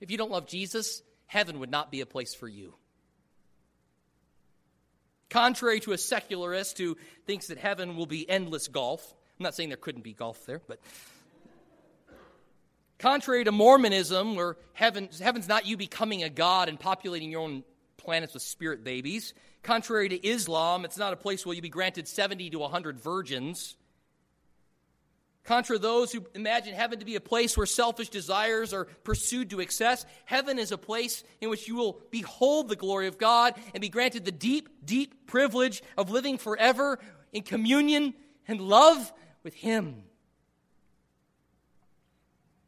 If 0.00 0.10
you 0.10 0.18
don't 0.18 0.30
love 0.30 0.46
Jesus, 0.46 1.02
heaven 1.24 1.60
would 1.60 1.70
not 1.70 1.90
be 1.90 2.02
a 2.02 2.06
place 2.06 2.34
for 2.34 2.48
you. 2.48 2.74
Contrary 5.30 5.80
to 5.80 5.92
a 5.92 5.98
secularist 5.98 6.78
who 6.78 6.96
thinks 7.26 7.48
that 7.48 7.58
heaven 7.58 7.96
will 7.96 8.06
be 8.06 8.28
endless 8.28 8.68
golf, 8.68 9.14
I'm 9.38 9.44
not 9.44 9.54
saying 9.54 9.68
there 9.68 9.76
couldn't 9.76 10.02
be 10.02 10.14
golf 10.14 10.46
there, 10.46 10.60
but 10.66 10.78
Contrary 12.98 13.44
to 13.44 13.52
Mormonism, 13.52 14.36
where 14.36 14.56
heaven, 14.72 15.10
heaven's 15.20 15.48
not 15.48 15.66
you 15.66 15.76
becoming 15.76 16.22
a 16.22 16.30
god 16.30 16.70
and 16.70 16.80
populating 16.80 17.30
your 17.30 17.42
own 17.42 17.62
planets 17.98 18.32
with 18.32 18.42
spirit 18.42 18.84
babies. 18.84 19.34
Contrary 19.62 20.08
to 20.08 20.26
Islam, 20.26 20.84
it's 20.84 20.96
not 20.96 21.12
a 21.12 21.16
place 21.16 21.44
where 21.44 21.54
you 21.54 21.60
be 21.60 21.68
granted 21.68 22.08
70 22.08 22.50
to 22.50 22.58
100 22.58 22.98
virgins. 22.98 23.76
Contra 25.46 25.78
those 25.78 26.10
who 26.10 26.26
imagine 26.34 26.74
heaven 26.74 26.98
to 26.98 27.04
be 27.04 27.14
a 27.14 27.20
place 27.20 27.56
where 27.56 27.66
selfish 27.66 28.08
desires 28.08 28.72
are 28.72 28.86
pursued 29.04 29.50
to 29.50 29.60
excess, 29.60 30.04
heaven 30.24 30.58
is 30.58 30.72
a 30.72 30.78
place 30.78 31.22
in 31.40 31.48
which 31.48 31.68
you 31.68 31.76
will 31.76 32.00
behold 32.10 32.68
the 32.68 32.74
glory 32.74 33.06
of 33.06 33.16
God 33.16 33.54
and 33.72 33.80
be 33.80 33.88
granted 33.88 34.24
the 34.24 34.32
deep, 34.32 34.68
deep 34.84 35.28
privilege 35.28 35.84
of 35.96 36.10
living 36.10 36.36
forever 36.36 36.98
in 37.32 37.42
communion 37.42 38.12
and 38.48 38.60
love 38.60 39.12
with 39.44 39.54
Him. 39.54 40.02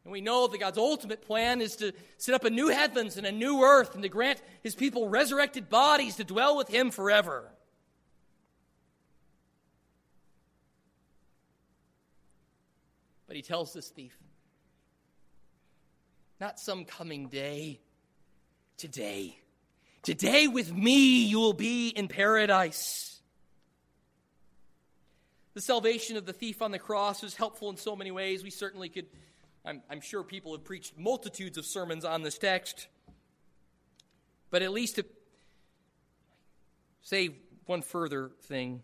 And 0.05 0.13
we 0.13 0.21
know 0.21 0.47
that 0.47 0.57
God's 0.57 0.77
ultimate 0.77 1.21
plan 1.21 1.59
is 1.59 1.75
to 1.77 1.91
set 2.17 2.33
up 2.33 2.45
a 2.45 2.49
new 2.49 2.69
heavens 2.69 3.17
and 3.17 3.27
a 3.27 3.31
new 3.31 3.61
earth 3.61 3.93
and 3.93 4.03
to 4.03 4.09
grant 4.09 4.41
His 4.63 4.73
people 4.73 5.09
resurrected 5.09 5.69
bodies 5.69 6.15
to 6.15 6.23
dwell 6.23 6.55
with 6.55 6.69
Him 6.69 6.91
forever. 6.91 7.51
But 13.29 13.35
he 13.35 13.43
tells 13.43 13.73
this 13.73 13.89
thief, 13.89 14.17
not 16.41 16.59
some 16.59 16.83
coming 16.83 17.27
day, 17.27 17.79
today. 18.75 19.37
Today 20.01 20.47
with 20.47 20.73
me 20.73 21.25
you 21.25 21.37
will 21.39 21.53
be 21.53 21.89
in 21.89 22.07
paradise. 22.07 23.21
The 25.53 25.61
salvation 25.61 26.17
of 26.17 26.25
the 26.25 26.33
thief 26.33 26.63
on 26.63 26.71
the 26.71 26.79
cross 26.79 27.23
is 27.23 27.35
helpful 27.35 27.69
in 27.69 27.77
so 27.77 27.95
many 27.95 28.09
ways. 28.09 28.43
We 28.43 28.49
certainly 28.49 28.89
could, 28.89 29.05
I'm, 29.63 29.83
I'm 29.91 30.01
sure 30.01 30.23
people 30.23 30.53
have 30.53 30.63
preached 30.63 30.97
multitudes 30.97 31.59
of 31.59 31.67
sermons 31.67 32.05
on 32.05 32.23
this 32.23 32.39
text. 32.39 32.87
But 34.49 34.63
at 34.63 34.71
least 34.71 34.95
to 34.95 35.05
say 37.03 37.35
one 37.67 37.83
further 37.83 38.31
thing, 38.45 38.81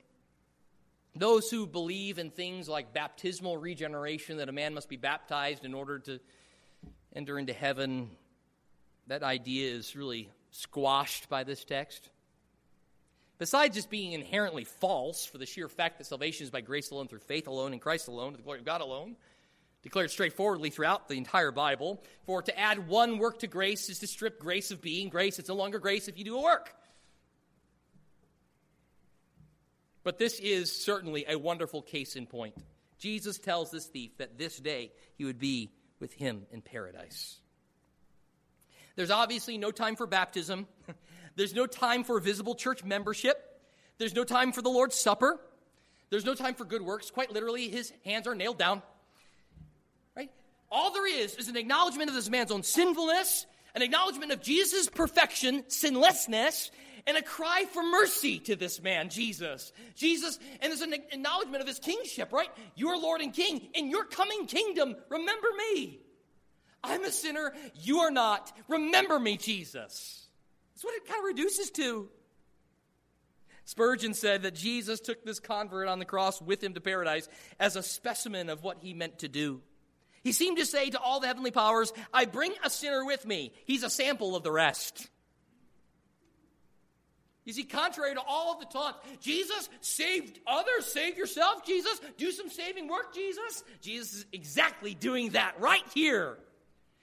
those 1.15 1.49
who 1.49 1.65
believe 1.65 2.19
in 2.19 2.29
things 2.29 2.67
like 2.67 2.93
baptismal 2.93 3.57
regeneration, 3.57 4.37
that 4.37 4.49
a 4.49 4.51
man 4.51 4.73
must 4.73 4.89
be 4.89 4.97
baptized 4.97 5.63
in 5.63 5.73
order 5.73 5.99
to 5.99 6.19
enter 7.15 7.39
into 7.39 7.53
heaven, 7.53 8.09
that 9.07 9.23
idea 9.23 9.71
is 9.71 9.95
really 9.95 10.29
squashed 10.51 11.29
by 11.29 11.43
this 11.43 11.63
text. 11.63 12.09
Besides 13.37 13.75
just 13.75 13.89
being 13.89 14.13
inherently 14.13 14.63
false 14.63 15.25
for 15.25 15.37
the 15.37 15.45
sheer 15.45 15.67
fact 15.67 15.97
that 15.97 16.05
salvation 16.05 16.45
is 16.45 16.49
by 16.49 16.61
grace 16.61 16.91
alone, 16.91 17.07
through 17.07 17.19
faith 17.19 17.47
alone, 17.47 17.73
in 17.73 17.79
Christ 17.79 18.07
alone, 18.07 18.31
to 18.31 18.37
the 18.37 18.43
glory 18.43 18.59
of 18.59 18.65
God 18.65 18.81
alone, 18.81 19.15
declared 19.83 20.09
straightforwardly 20.09 20.69
throughout 20.69 21.07
the 21.07 21.15
entire 21.15 21.51
Bible, 21.51 22.01
for 22.25 22.41
to 22.41 22.59
add 22.59 22.87
one 22.87 23.17
work 23.17 23.39
to 23.39 23.47
grace 23.47 23.89
is 23.89 23.99
to 23.99 24.07
strip 24.07 24.39
grace 24.39 24.71
of 24.71 24.81
being 24.81 25.09
grace. 25.09 25.37
It's 25.37 25.49
no 25.49 25.55
longer 25.55 25.79
grace 25.79 26.07
if 26.07 26.17
you 26.17 26.23
do 26.25 26.37
a 26.37 26.41
work. 26.41 26.73
But 30.05 30.19
this 30.19 30.39
is 30.39 30.71
certainly 30.71 31.25
a 31.27 31.35
wonderful 31.35 31.81
case 31.81 32.15
in 32.15 32.27
point. 32.27 32.53
Jesus 32.99 33.39
tells 33.39 33.71
this 33.71 33.87
thief 33.87 34.11
that 34.19 34.37
this 34.37 34.57
day 34.57 34.91
he 35.17 35.25
would 35.25 35.39
be 35.39 35.71
with 35.99 36.13
him 36.13 36.43
in 36.51 36.61
paradise. 36.61 37.39
There's 38.95 39.09
obviously 39.09 39.57
no 39.57 39.71
time 39.71 39.95
for 39.95 40.05
baptism. 40.05 40.67
There's 41.35 41.55
no 41.55 41.65
time 41.65 42.03
for 42.03 42.19
visible 42.19 42.53
church 42.53 42.83
membership. 42.83 43.59
There's 43.97 44.13
no 44.13 44.23
time 44.23 44.51
for 44.51 44.61
the 44.61 44.69
Lord's 44.69 44.95
Supper. 44.95 45.39
There's 46.11 46.23
no 46.23 46.35
time 46.35 46.53
for 46.53 46.65
good 46.65 46.83
works. 46.83 47.09
Quite 47.09 47.31
literally, 47.31 47.67
his 47.67 47.91
hands 48.05 48.27
are 48.27 48.35
nailed 48.35 48.59
down. 48.59 48.83
Right? 50.15 50.29
All 50.71 50.93
there 50.93 51.07
is 51.07 51.35
is 51.35 51.47
an 51.47 51.57
acknowledgement 51.57 52.09
of 52.09 52.15
this 52.15 52.29
man's 52.29 52.51
own 52.51 52.61
sinfulness, 52.61 53.47
an 53.73 53.81
acknowledgement 53.81 54.31
of 54.31 54.41
Jesus' 54.41 54.87
perfection, 54.87 55.63
sinlessness, 55.67 56.69
and 57.07 57.17
a 57.17 57.21
cry 57.21 57.65
for 57.71 57.83
mercy 57.83 58.39
to 58.39 58.55
this 58.55 58.81
man, 58.81 59.09
Jesus. 59.09 59.71
Jesus, 59.95 60.39
and 60.61 60.71
there's 60.71 60.81
an 60.81 60.93
acknowledgement 60.93 61.61
of 61.61 61.67
his 61.67 61.79
kingship, 61.79 62.33
right? 62.33 62.49
You're 62.75 62.99
Lord 62.99 63.21
and 63.21 63.33
King. 63.33 63.67
In 63.73 63.89
your 63.89 64.05
coming 64.05 64.47
kingdom, 64.47 64.95
remember 65.09 65.47
me. 65.71 65.99
I'm 66.83 67.03
a 67.03 67.11
sinner. 67.11 67.53
You 67.75 67.99
are 67.99 68.11
not. 68.11 68.51
Remember 68.67 69.19
me, 69.19 69.37
Jesus. 69.37 70.27
That's 70.73 70.83
what 70.83 70.95
it 70.95 71.07
kind 71.07 71.19
of 71.19 71.25
reduces 71.25 71.71
to. 71.71 72.09
Spurgeon 73.65 74.13
said 74.13 74.43
that 74.43 74.53
Jesus 74.53 74.99
took 74.99 75.25
this 75.25 75.39
convert 75.39 75.87
on 75.87 75.97
the 75.97 76.05
cross 76.05 76.39
with 76.41 76.63
him 76.63 76.75
to 76.75 76.81
paradise 76.81 77.27
as 77.59 77.75
a 77.75 77.81
specimen 77.83 78.49
of 78.49 78.63
what 78.63 78.77
he 78.79 78.93
meant 78.93 79.19
to 79.19 79.27
do. 79.27 79.61
He 80.23 80.31
seemed 80.31 80.57
to 80.57 80.65
say 80.65 80.89
to 80.89 80.99
all 80.99 81.19
the 81.19 81.27
heavenly 81.27 81.51
powers, 81.51 81.91
I 82.13 82.25
bring 82.25 82.53
a 82.63 82.69
sinner 82.69 83.05
with 83.05 83.25
me. 83.25 83.53
He's 83.65 83.83
a 83.83 83.89
sample 83.89 84.35
of 84.35 84.43
the 84.43 84.51
rest. 84.51 85.09
You 87.45 87.53
see, 87.53 87.63
contrary 87.63 88.15
to 88.15 88.21
all 88.27 88.53
of 88.53 88.59
the 88.59 88.65
taunts, 88.65 88.99
Jesus 89.21 89.69
saved 89.79 90.39
others, 90.47 90.85
save 90.85 91.15
yourself, 91.15 91.63
Jesus, 91.63 92.01
do 92.17 92.31
some 92.31 92.49
saving 92.49 92.87
work, 92.87 93.13
Jesus. 93.13 93.63
Jesus 93.81 94.13
is 94.15 94.25
exactly 94.33 94.95
doing 94.95 95.29
that 95.29 95.59
right 95.59 95.83
here. 95.93 96.37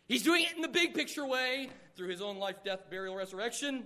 He's 0.09 0.25
doing 0.25 0.43
it 0.43 0.57
in 0.57 0.63
the 0.63 0.69
big 0.69 0.95
picture 0.95 1.25
way 1.25 1.71
through 1.97 2.09
his 2.09 2.21
own 2.21 2.39
life, 2.39 2.57
death, 2.65 2.91
burial, 2.91 3.15
resurrection. 3.15 3.85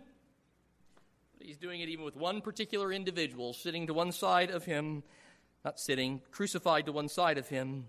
But 1.37 1.47
he's 1.47 1.59
doing 1.59 1.83
it 1.83 1.91
even 1.91 2.07
with 2.07 2.17
one 2.17 2.41
particular 2.41 2.91
individual 2.91 3.53
sitting 3.53 3.89
to 3.89 3.95
one 3.95 4.11
side 4.11 4.51
of 4.51 4.65
him, 4.65 5.03
not 5.63 5.79
sitting, 5.79 6.23
crucified 6.31 6.87
to 6.87 6.93
one 6.93 7.11
side 7.11 7.37
of 7.37 7.49
him. 7.49 7.85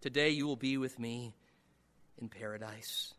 Today 0.00 0.30
you 0.30 0.46
will 0.46 0.56
be 0.56 0.76
with 0.76 1.00
me 1.00 1.34
in 2.20 2.28
paradise. 2.28 3.12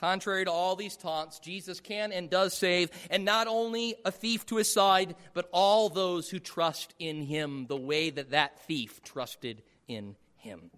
Contrary 0.00 0.44
to 0.44 0.50
all 0.50 0.76
these 0.76 0.96
taunts, 0.96 1.38
Jesus 1.38 1.80
can 1.80 2.12
and 2.12 2.28
does 2.28 2.56
save, 2.56 2.90
and 3.10 3.24
not 3.24 3.46
only 3.46 3.94
a 4.04 4.10
thief 4.10 4.44
to 4.46 4.56
his 4.56 4.72
side, 4.72 5.14
but 5.32 5.48
all 5.52 5.88
those 5.88 6.28
who 6.28 6.38
trust 6.38 6.94
in 6.98 7.22
him 7.22 7.66
the 7.68 7.76
way 7.76 8.10
that 8.10 8.30
that 8.30 8.60
thief 8.66 9.02
trusted 9.02 9.62
in 9.86 10.16
him. 10.36 10.70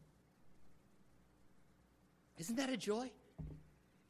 Isn't 2.39 2.57
that 2.57 2.71
a 2.71 2.77
joy? 2.77 3.11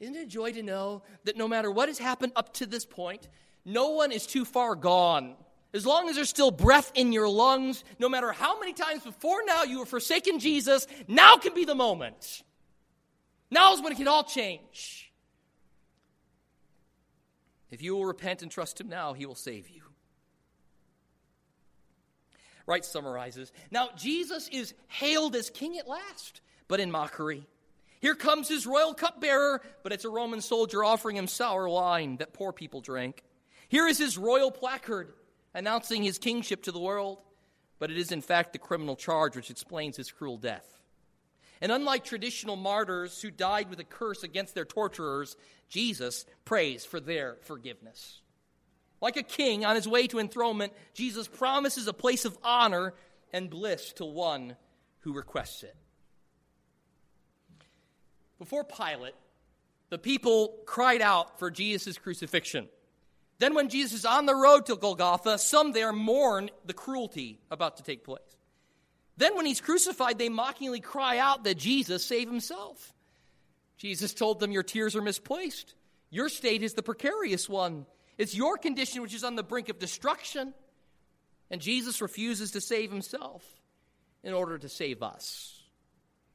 Isn't 0.00 0.16
it 0.16 0.24
a 0.24 0.26
joy 0.26 0.52
to 0.52 0.62
know 0.62 1.02
that 1.24 1.36
no 1.36 1.48
matter 1.48 1.70
what 1.70 1.88
has 1.88 1.98
happened 1.98 2.32
up 2.36 2.52
to 2.54 2.66
this 2.66 2.84
point, 2.84 3.28
no 3.64 3.90
one 3.90 4.12
is 4.12 4.26
too 4.26 4.44
far 4.44 4.74
gone? 4.74 5.36
As 5.72 5.86
long 5.86 6.08
as 6.08 6.16
there's 6.16 6.28
still 6.28 6.50
breath 6.50 6.90
in 6.94 7.12
your 7.12 7.28
lungs, 7.28 7.84
no 7.98 8.08
matter 8.08 8.32
how 8.32 8.58
many 8.58 8.72
times 8.72 9.04
before 9.04 9.42
now 9.46 9.62
you 9.62 9.78
have 9.78 9.88
forsaken 9.88 10.38
Jesus, 10.38 10.86
now 11.06 11.36
can 11.36 11.54
be 11.54 11.64
the 11.64 11.74
moment. 11.74 12.42
Now 13.56 13.72
is 13.72 13.80
when 13.80 13.90
it 13.90 13.96
can 13.96 14.06
all 14.06 14.22
change. 14.22 15.10
If 17.70 17.80
you 17.80 17.96
will 17.96 18.04
repent 18.04 18.42
and 18.42 18.50
trust 18.50 18.78
Him 18.78 18.90
now, 18.90 19.14
He 19.14 19.24
will 19.24 19.34
save 19.34 19.70
you. 19.70 19.80
Wright 22.66 22.84
summarizes 22.84 23.52
Now, 23.70 23.88
Jesus 23.96 24.48
is 24.48 24.74
hailed 24.88 25.34
as 25.34 25.48
king 25.48 25.78
at 25.78 25.88
last, 25.88 26.42
but 26.68 26.80
in 26.80 26.90
mockery. 26.90 27.46
Here 28.00 28.14
comes 28.14 28.46
his 28.46 28.66
royal 28.66 28.92
cupbearer, 28.92 29.62
but 29.82 29.90
it's 29.90 30.04
a 30.04 30.10
Roman 30.10 30.42
soldier 30.42 30.84
offering 30.84 31.16
him 31.16 31.26
sour 31.26 31.66
wine 31.66 32.18
that 32.18 32.34
poor 32.34 32.52
people 32.52 32.82
drank. 32.82 33.24
Here 33.70 33.88
is 33.88 33.96
his 33.96 34.18
royal 34.18 34.50
placard 34.50 35.14
announcing 35.54 36.02
his 36.02 36.18
kingship 36.18 36.64
to 36.64 36.72
the 36.72 36.78
world, 36.78 37.22
but 37.78 37.90
it 37.90 37.96
is 37.96 38.12
in 38.12 38.20
fact 38.20 38.52
the 38.52 38.58
criminal 38.58 38.96
charge 38.96 39.34
which 39.34 39.50
explains 39.50 39.96
his 39.96 40.12
cruel 40.12 40.36
death. 40.36 40.75
And 41.60 41.72
unlike 41.72 42.04
traditional 42.04 42.56
martyrs 42.56 43.20
who 43.20 43.30
died 43.30 43.70
with 43.70 43.80
a 43.80 43.84
curse 43.84 44.22
against 44.22 44.54
their 44.54 44.64
torturers, 44.64 45.36
Jesus 45.68 46.26
prays 46.44 46.84
for 46.84 47.00
their 47.00 47.36
forgiveness. 47.42 48.20
Like 49.00 49.16
a 49.16 49.22
king 49.22 49.64
on 49.64 49.76
his 49.76 49.88
way 49.88 50.06
to 50.08 50.18
enthronement, 50.18 50.72
Jesus 50.94 51.28
promises 51.28 51.86
a 51.86 51.92
place 51.92 52.24
of 52.24 52.38
honor 52.42 52.94
and 53.32 53.50
bliss 53.50 53.92
to 53.94 54.04
one 54.04 54.56
who 55.00 55.12
requests 55.12 55.62
it. 55.62 55.76
Before 58.38 58.64
Pilate, 58.64 59.14
the 59.88 59.98
people 59.98 60.58
cried 60.66 61.00
out 61.00 61.38
for 61.38 61.50
Jesus' 61.50 61.98
crucifixion. 61.98 62.68
Then, 63.38 63.54
when 63.54 63.68
Jesus 63.68 64.00
is 64.00 64.04
on 64.04 64.26
the 64.26 64.34
road 64.34 64.66
to 64.66 64.76
Golgotha, 64.76 65.38
some 65.38 65.72
there 65.72 65.92
mourn 65.92 66.50
the 66.64 66.72
cruelty 66.72 67.38
about 67.50 67.76
to 67.76 67.82
take 67.82 68.02
place. 68.02 68.35
Then, 69.16 69.36
when 69.36 69.46
he's 69.46 69.60
crucified, 69.60 70.18
they 70.18 70.28
mockingly 70.28 70.80
cry 70.80 71.18
out 71.18 71.44
that 71.44 71.56
Jesus 71.56 72.04
save 72.04 72.28
himself. 72.28 72.92
Jesus 73.78 74.14
told 74.14 74.40
them, 74.40 74.52
Your 74.52 74.62
tears 74.62 74.94
are 74.96 75.02
misplaced. 75.02 75.74
Your 76.10 76.28
state 76.28 76.62
is 76.62 76.74
the 76.74 76.82
precarious 76.82 77.48
one. 77.48 77.86
It's 78.18 78.34
your 78.34 78.56
condition 78.56 79.02
which 79.02 79.14
is 79.14 79.24
on 79.24 79.36
the 79.36 79.42
brink 79.42 79.68
of 79.68 79.78
destruction. 79.78 80.54
And 81.50 81.60
Jesus 81.60 82.00
refuses 82.00 82.52
to 82.52 82.60
save 82.60 82.90
himself 82.90 83.44
in 84.22 84.34
order 84.34 84.58
to 84.58 84.68
save 84.68 85.02
us. 85.02 85.62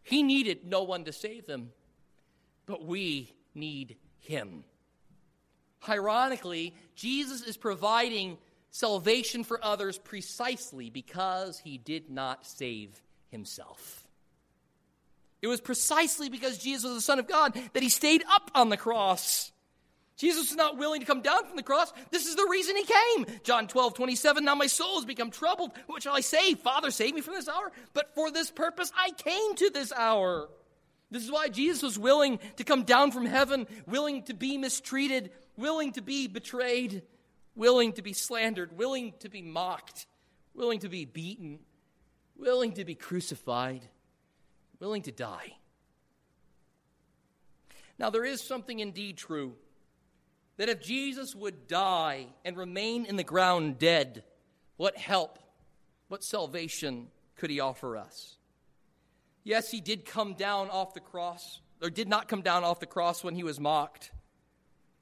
He 0.04 0.24
needed 0.24 0.66
no 0.66 0.84
one 0.84 1.06
to 1.06 1.14
save 1.14 1.46
them, 1.46 1.72
but 2.66 2.86
we 2.86 3.34
need 3.54 3.98
him. 4.20 4.64
Ironically, 5.88 6.76
Jesus 6.96 7.42
is 7.42 7.58
providing 7.58 8.38
salvation 8.72 9.44
for 9.44 9.64
others 9.64 9.98
precisely 9.98 10.90
because 10.90 11.60
he 11.60 11.78
did 11.78 12.10
not 12.10 12.48
save 12.48 13.02
himself. 13.30 14.08
It 15.42 15.48
was 15.48 15.62
precisely 15.62 16.30
because 16.30 16.58
Jesus 16.58 16.86
was 16.86 16.96
the 16.96 17.02
Son 17.02 17.20
of 17.20 17.28
God 17.28 17.60
that 17.74 17.84
he 17.84 17.90
stayed 17.90 18.24
up 18.30 18.50
on 18.56 18.70
the 18.70 18.78
cross. 18.78 19.52
Jesus 20.16 20.50
was 20.50 20.58
not 20.58 20.78
willing 20.78 21.00
to 21.00 21.06
come 21.08 21.22
down 21.22 21.46
from 21.48 21.56
the 21.56 21.64
cross. 21.64 21.92
This 22.12 22.28
is 22.28 22.36
the 22.36 22.48
reason 22.50 22.76
he 22.76 22.84
came. 22.84 23.26
John 23.44 23.68
12, 23.68 23.96
27. 23.96 24.46
Now 24.46 24.54
my 24.54 24.68
soul 24.68 24.96
has 24.96 25.06
become 25.06 25.32
troubled. 25.32 25.72
What 25.88 26.04
shall 26.04 26.16
I 26.16 26.22
say? 26.22 26.54
Father, 26.54 26.92
save 26.92 27.16
me 27.16 27.22
from 27.22 27.34
this 27.34 27.48
hour. 27.50 27.72
But 27.94 28.14
for 28.14 28.30
this 28.30 28.52
purpose 28.52 28.92
I 28.96 29.12
came 29.12 29.56
to 29.56 29.72
this 29.72 29.92
hour. 29.92 30.48
This 31.10 31.24
is 31.24 31.32
why 31.32 31.50
Jesus 31.50 31.82
was 31.82 32.00
willing 32.00 32.40
to 32.58 32.64
come 32.64 32.84
down 32.84 33.12
from 33.12 33.26
heaven, 33.26 33.68
willing 33.88 34.24
to 34.24 34.34
be 34.34 34.58
mistreated, 34.58 35.32
willing 35.58 35.92
to 35.94 36.02
be 36.02 36.28
betrayed, 36.28 37.02
willing 37.62 37.94
to 37.94 38.02
be 38.02 38.12
slandered, 38.12 38.76
willing 38.76 39.14
to 39.20 39.30
be 39.30 39.44
mocked, 39.44 40.08
willing 40.56 40.80
to 40.80 40.90
be 40.90 41.06
beaten, 41.06 41.60
willing 42.36 42.72
to 42.72 42.84
be 42.84 42.96
crucified, 42.96 43.84
willing 44.80 45.04
to 45.04 45.12
die. 45.12 45.54
Now, 48.00 48.10
there 48.10 48.26
is 48.26 48.42
something 48.42 48.80
indeed 48.80 49.16
true 49.16 49.54
that 50.58 50.70
if 50.70 50.82
Jesus 50.82 51.36
would 51.36 51.68
die 51.68 52.30
and 52.44 52.58
remain 52.58 53.06
in 53.06 53.16
the 53.16 53.24
ground 53.24 53.78
dead, 53.78 54.24
what 54.78 54.98
help, 54.98 55.38
what 56.08 56.24
salvation 56.24 57.10
could 57.36 57.52
he 57.52 57.60
offer 57.60 57.96
us? 57.96 58.38
Yes, 59.44 59.70
he 59.70 59.82
did 59.82 60.04
come 60.04 60.34
down 60.34 60.72
off 60.72 60.96
the 60.96 61.00
cross, 61.00 61.62
or 61.80 61.92
did 61.92 62.10
not 62.10 62.28
come 62.28 62.42
down 62.42 62.64
off 62.64 62.80
the 62.80 62.88
cross 62.88 63.24
when 63.24 63.36
he 63.36 63.44
was 63.44 63.60
mocked. 63.60 64.10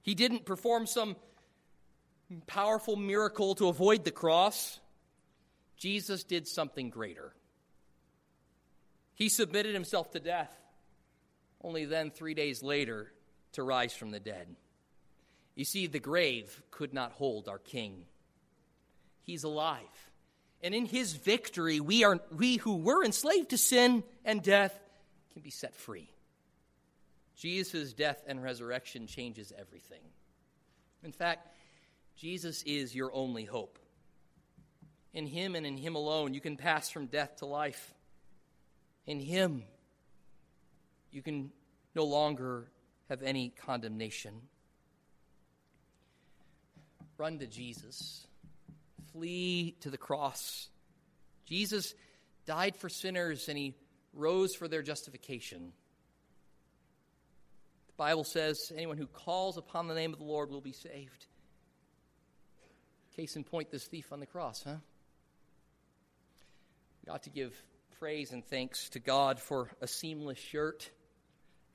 He 0.01 0.13
didn't 0.13 0.43
perform 0.43 0.87
some 0.87 1.15
powerful 2.47 2.95
miracle 2.95 3.55
to 3.55 3.67
avoid 3.67 4.03
the 4.03 4.11
cross. 4.11 4.79
Jesus 5.77 6.23
did 6.23 6.47
something 6.47 6.89
greater. 6.89 7.33
He 9.15 9.29
submitted 9.29 9.73
himself 9.73 10.11
to 10.11 10.19
death, 10.19 10.53
only 11.63 11.85
then, 11.85 12.11
three 12.11 12.33
days 12.33 12.63
later, 12.63 13.11
to 13.53 13.63
rise 13.63 13.93
from 13.93 14.11
the 14.11 14.19
dead. 14.19 14.47
You 15.55 15.65
see, 15.65 15.87
the 15.87 15.99
grave 15.99 16.61
could 16.71 16.93
not 16.93 17.11
hold 17.13 17.49
our 17.49 17.57
King. 17.57 18.05
He's 19.23 19.43
alive. 19.43 19.81
And 20.61 20.73
in 20.73 20.85
his 20.85 21.13
victory, 21.13 21.79
we, 21.79 22.03
are, 22.03 22.19
we 22.35 22.57
who 22.57 22.77
were 22.77 23.03
enslaved 23.03 23.49
to 23.49 23.57
sin 23.57 24.03
and 24.23 24.41
death 24.41 24.77
can 25.33 25.41
be 25.41 25.49
set 25.49 25.75
free. 25.75 26.09
Jesus' 27.35 27.93
death 27.93 28.23
and 28.27 28.43
resurrection 28.43 29.07
changes 29.07 29.53
everything. 29.57 30.01
In 31.03 31.11
fact, 31.11 31.47
Jesus 32.19 32.63
is 32.63 32.93
your 32.93 33.11
only 33.13 33.45
hope. 33.45 33.79
In 35.13 35.25
him 35.25 35.55
and 35.55 35.65
in 35.65 35.77
him 35.77 35.95
alone, 35.95 36.33
you 36.33 36.41
can 36.41 36.57
pass 36.57 36.89
from 36.89 37.05
death 37.05 37.37
to 37.37 37.45
life. 37.45 37.93
In 39.07 39.19
him, 39.19 39.63
you 41.11 41.21
can 41.21 41.51
no 41.95 42.03
longer 42.03 42.67
have 43.07 43.23
any 43.23 43.49
condemnation. 43.49 44.33
Run 47.17 47.39
to 47.39 47.47
Jesus 47.47 48.27
flee 49.13 49.75
to 49.81 49.89
the 49.89 49.97
cross. 49.97 50.69
Jesus 51.45 51.93
died 52.45 52.75
for 52.75 52.89
sinners 52.89 53.49
and 53.49 53.57
he 53.57 53.75
rose 54.13 54.53
for 54.55 54.67
their 54.67 54.81
justification. 54.81 55.71
The 57.87 57.93
Bible 57.97 58.23
says 58.23 58.71
anyone 58.75 58.97
who 58.97 59.07
calls 59.07 59.57
upon 59.57 59.87
the 59.87 59.95
name 59.95 60.13
of 60.13 60.19
the 60.19 60.25
Lord 60.25 60.51
will 60.51 60.61
be 60.61 60.71
saved. 60.71 61.25
Case 63.19 63.35
in 63.35 63.43
point, 63.43 63.69
this 63.69 63.83
thief 63.83 64.13
on 64.13 64.21
the 64.21 64.25
cross, 64.25 64.63
huh? 64.63 64.77
We 67.05 67.11
ought 67.11 67.23
to 67.23 67.29
give 67.29 67.53
praise 67.99 68.31
and 68.31 68.45
thanks 68.45 68.87
to 68.91 68.99
God 69.01 69.41
for 69.41 69.69
a 69.81 69.87
seamless 69.87 70.37
shirt, 70.37 70.89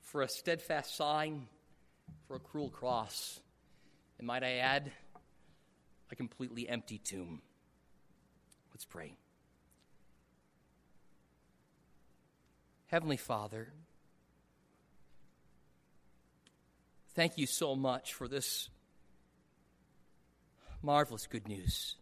for 0.01 0.23
a 0.23 0.27
steadfast 0.27 0.95
sign, 0.97 1.45
for 2.27 2.37
a 2.37 2.39
cruel 2.39 2.71
cross. 2.71 3.39
And 4.17 4.25
might 4.25 4.43
I 4.43 4.53
add, 4.53 4.91
a 6.11 6.15
completely 6.15 6.67
empty 6.67 6.97
tomb. 6.97 7.43
Let's 8.73 8.85
pray. 8.85 9.15
Heavenly 12.87 13.17
Father, 13.17 13.71
thank 17.13 17.37
you 17.37 17.45
so 17.45 17.75
much 17.75 18.15
for 18.15 18.27
this 18.27 18.67
marvelous 20.85 21.27
good 21.27 21.47
news. 21.47 21.95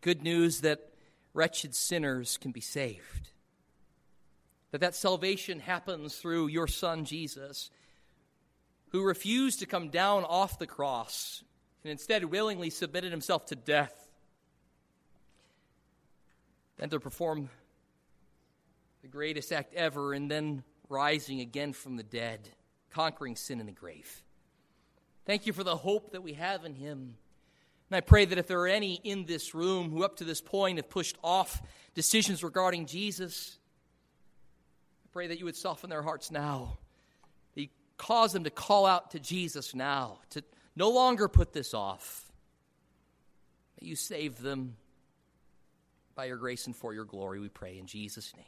Good 0.00 0.22
news 0.22 0.62
that 0.62 0.90
wretched 1.32 1.74
sinners 1.74 2.36
can 2.36 2.50
be 2.50 2.60
saved. 2.60 3.30
That 4.72 4.80
that 4.80 4.94
salvation 4.94 5.60
happens 5.60 6.16
through 6.16 6.48
your 6.48 6.66
son 6.66 7.04
Jesus, 7.04 7.70
who 8.90 9.04
refused 9.04 9.60
to 9.60 9.66
come 9.66 9.88
down 9.88 10.24
off 10.24 10.58
the 10.58 10.66
cross 10.66 11.42
and 11.84 11.90
instead 11.90 12.24
willingly 12.24 12.70
submitted 12.70 13.10
himself 13.10 13.46
to 13.46 13.56
death 13.56 14.08
than 16.76 16.90
to 16.90 17.00
perform 17.00 17.50
the 19.02 19.08
greatest 19.08 19.52
act 19.52 19.74
ever 19.74 20.12
and 20.12 20.30
then 20.30 20.62
rising 20.88 21.40
again 21.40 21.72
from 21.72 21.96
the 21.96 22.02
dead, 22.02 22.48
conquering 22.90 23.36
sin 23.36 23.60
in 23.60 23.66
the 23.66 23.72
grave. 23.72 24.22
Thank 25.24 25.46
you 25.46 25.52
for 25.52 25.62
the 25.62 25.76
hope 25.76 26.12
that 26.12 26.22
we 26.22 26.32
have 26.34 26.64
in 26.64 26.74
him. 26.74 27.16
And 27.90 27.96
I 27.96 28.00
pray 28.00 28.24
that 28.24 28.38
if 28.38 28.46
there 28.46 28.60
are 28.60 28.68
any 28.68 29.00
in 29.02 29.24
this 29.26 29.52
room 29.52 29.90
who 29.90 30.04
up 30.04 30.16
to 30.18 30.24
this 30.24 30.40
point 30.40 30.78
have 30.78 30.88
pushed 30.88 31.16
off 31.24 31.60
decisions 31.94 32.44
regarding 32.44 32.86
Jesus, 32.86 33.58
I 35.04 35.08
pray 35.12 35.26
that 35.26 35.40
you 35.40 35.44
would 35.46 35.56
soften 35.56 35.90
their 35.90 36.02
hearts 36.02 36.30
now. 36.30 36.78
That 37.54 37.62
you 37.62 37.68
cause 37.96 38.32
them 38.32 38.44
to 38.44 38.50
call 38.50 38.86
out 38.86 39.10
to 39.10 39.18
Jesus 39.18 39.74
now, 39.74 40.20
to 40.30 40.44
no 40.76 40.90
longer 40.90 41.26
put 41.26 41.52
this 41.52 41.74
off. 41.74 42.30
May 43.80 43.88
you 43.88 43.96
save 43.96 44.40
them 44.40 44.76
by 46.14 46.26
your 46.26 46.36
grace 46.36 46.66
and 46.66 46.76
for 46.76 46.94
your 46.94 47.04
glory, 47.04 47.40
we 47.40 47.48
pray 47.48 47.76
in 47.76 47.86
Jesus' 47.86 48.32
name. 48.36 48.44